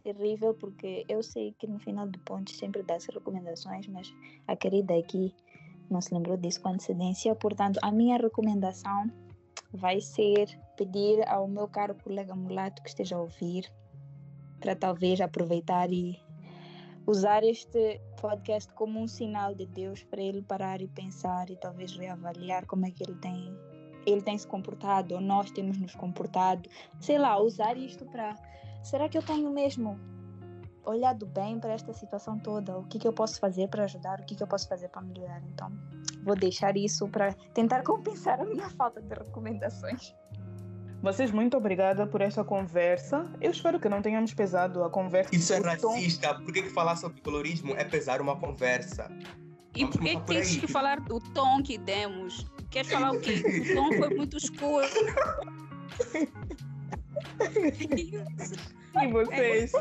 terrível 0.00 0.54
porque 0.54 1.04
eu 1.08 1.22
sei 1.22 1.54
que 1.58 1.66
no 1.66 1.78
final 1.78 2.06
do 2.08 2.18
ponto 2.20 2.50
sempre 2.50 2.82
dá 2.82 2.96
as 2.96 3.06
recomendações, 3.06 3.86
mas 3.86 4.12
a 4.46 4.56
querida 4.56 4.96
aqui 4.96 5.34
não 5.90 6.00
se 6.00 6.14
lembrou 6.14 6.36
disso 6.36 6.60
com 6.60 6.70
antecedência. 6.70 7.34
Portanto, 7.34 7.78
a 7.82 7.90
minha 7.90 8.16
recomendação 8.16 9.10
vai 9.72 10.00
ser 10.00 10.48
pedir 10.76 11.26
ao 11.28 11.46
meu 11.46 11.68
caro 11.68 11.94
colega 11.94 12.34
mulato 12.34 12.82
que 12.82 12.88
esteja 12.88 13.16
a 13.16 13.20
ouvir 13.20 13.70
para 14.60 14.76
talvez 14.76 15.20
aproveitar 15.20 15.92
e 15.92 16.20
usar 17.06 17.42
este 17.42 18.00
podcast 18.20 18.72
como 18.74 19.00
um 19.00 19.08
sinal 19.08 19.54
de 19.54 19.66
Deus 19.66 20.02
para 20.02 20.22
ele 20.22 20.42
parar 20.42 20.80
e 20.80 20.88
pensar 20.88 21.50
e 21.50 21.56
talvez 21.56 21.96
reavaliar 21.96 22.66
como 22.66 22.86
é 22.86 22.90
que 22.90 23.02
ele 23.02 23.16
tem 23.16 23.56
ele 24.06 24.22
tem 24.22 24.36
se 24.36 24.46
comportado 24.46 25.14
ou 25.14 25.20
nós 25.20 25.50
temos 25.50 25.76
nos 25.78 25.94
comportado, 25.94 26.68
sei 26.98 27.18
lá, 27.18 27.38
usar 27.38 27.76
isto 27.76 28.06
para 28.06 28.34
será 28.82 29.08
que 29.08 29.16
eu 29.16 29.22
tenho 29.22 29.50
mesmo 29.50 29.98
olhado 30.84 31.26
bem 31.26 31.58
para 31.58 31.72
esta 31.72 31.92
situação 31.92 32.38
toda? 32.38 32.78
O 32.78 32.84
que, 32.84 32.98
que 32.98 33.06
eu 33.06 33.12
posso 33.12 33.38
fazer 33.38 33.68
para 33.68 33.84
ajudar? 33.84 34.20
O 34.20 34.24
que, 34.24 34.34
que 34.34 34.42
eu 34.42 34.46
posso 34.46 34.68
fazer 34.68 34.88
para 34.88 35.02
melhorar? 35.02 35.42
Então, 35.44 35.70
vou 36.24 36.36
deixar 36.36 36.76
isso 36.76 37.08
para 37.08 37.32
tentar 37.54 37.82
compensar 37.84 38.40
a 38.40 38.44
minha 38.44 38.68
falta 38.70 39.00
de 39.00 39.14
recomendações. 39.14 40.14
Vocês, 41.02 41.30
muito 41.30 41.56
obrigada 41.56 42.06
por 42.06 42.20
esta 42.20 42.44
conversa. 42.44 43.26
Eu 43.40 43.50
espero 43.50 43.80
que 43.80 43.88
não 43.88 44.02
tenhamos 44.02 44.34
pesado 44.34 44.84
a 44.84 44.90
conversa. 44.90 45.34
Isso 45.34 45.52
é 45.54 45.58
racista. 45.58 46.34
Tom... 46.34 46.44
Por 46.44 46.52
que, 46.52 46.62
que 46.62 46.70
falar 46.70 46.96
sobre 46.96 47.22
colorismo 47.22 47.74
é 47.74 47.84
pesar 47.84 48.20
uma 48.20 48.36
conversa? 48.36 49.10
E 49.74 49.86
por 49.86 50.00
que 50.00 50.20
tens 50.26 50.56
que 50.56 50.66
falar 50.66 51.00
do 51.00 51.18
tom 51.32 51.62
que 51.62 51.78
demos? 51.78 52.44
Queres 52.70 52.90
falar 52.90 53.12
o 53.12 53.20
quê? 53.20 53.42
O 53.42 53.74
tom 53.74 53.92
foi 53.96 54.14
muito 54.14 54.36
escuro. 54.36 54.86
E 59.00 59.06
vocês? 59.08 59.72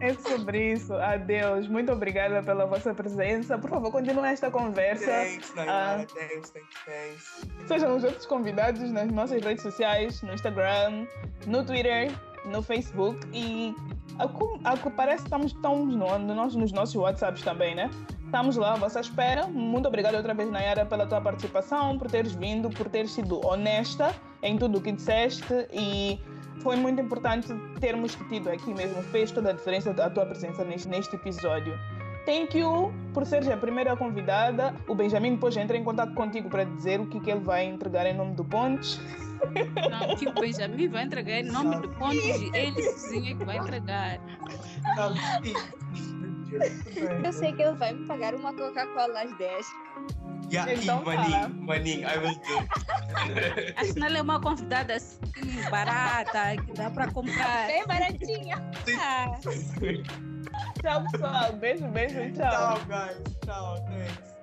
É 0.00 0.14
sobre 0.14 0.72
isso. 0.72 0.94
Adeus. 0.94 1.66
Muito 1.66 1.92
obrigada 1.92 2.42
pela 2.42 2.66
vossa 2.66 2.94
presença. 2.94 3.58
Por 3.58 3.68
favor, 3.68 3.90
continue 3.90 4.26
esta 4.26 4.50
conversa. 4.50 5.06
Thanks, 5.06 5.54
Nayara. 5.54 6.02
Uh, 6.02 6.06
thanks, 6.14 6.50
thanks, 6.50 6.84
thanks. 6.84 7.46
Sejam 7.66 7.96
os 7.96 8.04
outros 8.04 8.26
convidados 8.26 8.80
nas 8.92 9.10
nossas 9.10 9.42
redes 9.42 9.62
sociais, 9.62 10.22
no 10.22 10.32
Instagram, 10.32 11.06
no 11.46 11.64
Twitter, 11.64 12.12
no 12.46 12.62
Facebook 12.62 13.18
e 13.32 13.74
ao 14.18 14.76
que 14.76 14.90
parece 14.90 15.24
estamos, 15.24 15.52
estamos 15.52 15.96
no, 15.96 16.18
no, 16.18 16.34
nos 16.34 16.72
nossos 16.72 16.94
WhatsApps 16.94 17.42
também, 17.42 17.74
né? 17.74 17.90
Estamos 18.34 18.56
lá 18.56 18.72
à 18.72 18.76
vossa 18.76 18.98
espera. 18.98 19.46
Muito 19.46 19.86
obrigada 19.86 20.16
outra 20.16 20.34
vez, 20.34 20.50
Nayara, 20.50 20.84
pela 20.84 21.06
tua 21.06 21.20
participação, 21.20 21.96
por 21.96 22.10
teres 22.10 22.32
vindo, 22.34 22.68
por 22.68 22.88
teres 22.88 23.12
sido 23.12 23.40
honesta 23.46 24.12
em 24.42 24.58
tudo 24.58 24.78
o 24.78 24.80
que 24.80 24.90
disseste 24.90 25.54
e 25.72 26.18
foi 26.60 26.74
muito 26.74 27.00
importante 27.00 27.54
termos 27.78 28.18
tido 28.28 28.50
aqui 28.50 28.74
mesmo. 28.74 29.00
Fez 29.04 29.30
toda 29.30 29.50
a 29.50 29.52
diferença 29.52 29.92
a 29.92 30.10
tua 30.10 30.26
presença 30.26 30.64
neste, 30.64 30.88
neste 30.88 31.14
episódio. 31.14 31.78
Thank 32.26 32.58
you 32.58 32.92
por 33.12 33.24
seres 33.24 33.48
a 33.48 33.56
primeira 33.56 33.96
convidada. 33.96 34.74
O 34.88 34.96
Benjamin 34.96 35.36
depois 35.36 35.56
entra 35.56 35.76
em 35.76 35.84
contato 35.84 36.12
contigo 36.14 36.50
para 36.50 36.64
dizer 36.64 36.98
o 36.98 37.06
que, 37.06 37.20
que 37.20 37.30
ele 37.30 37.38
vai 37.38 37.64
entregar 37.64 38.04
em 38.04 38.16
nome 38.16 38.34
do 38.34 38.44
Pontes. 38.44 39.00
Não, 39.88 40.16
que 40.16 40.26
o 40.26 40.34
Benjamin 40.34 40.88
vai 40.88 41.04
entregar 41.04 41.38
em 41.38 41.44
nome 41.44 41.76
do 41.76 41.88
Pontes 41.90 42.24
e 42.24 42.50
ele 42.52 42.82
sozinho 42.82 43.32
é 43.32 43.38
que 43.38 43.44
vai 43.44 43.58
entregar. 43.58 44.18
Eu 47.24 47.32
sei 47.32 47.52
que 47.52 47.62
ele 47.62 47.76
vai 47.76 47.92
me 47.92 48.06
pagar 48.06 48.34
uma 48.34 48.52
Coca-Cola 48.54 49.22
às 49.22 49.36
10. 49.36 49.66
Yeah, 50.52 50.74
então, 50.74 51.02
maninho, 51.02 51.48
maninho, 51.64 52.08
I 52.08 52.18
will 52.18 52.34
do. 52.34 53.80
Afinal, 53.80 54.10
é 54.10 54.22
uma 54.22 54.40
convidada 54.40 54.94
assim, 54.94 55.20
barata, 55.70 56.56
que 56.62 56.72
dá 56.74 56.90
para 56.90 57.10
comprar. 57.10 57.66
Bem 57.66 57.86
baratinha. 57.86 58.56
Ah. 59.00 59.38
tchau, 60.80 61.04
pessoal. 61.10 61.52
Beijo, 61.54 61.88
beijo, 61.88 62.20
tchau. 62.34 62.50
Tchau, 62.50 62.80
guys. 62.86 63.16
Tchau, 63.44 63.74
thanks. 63.86 64.33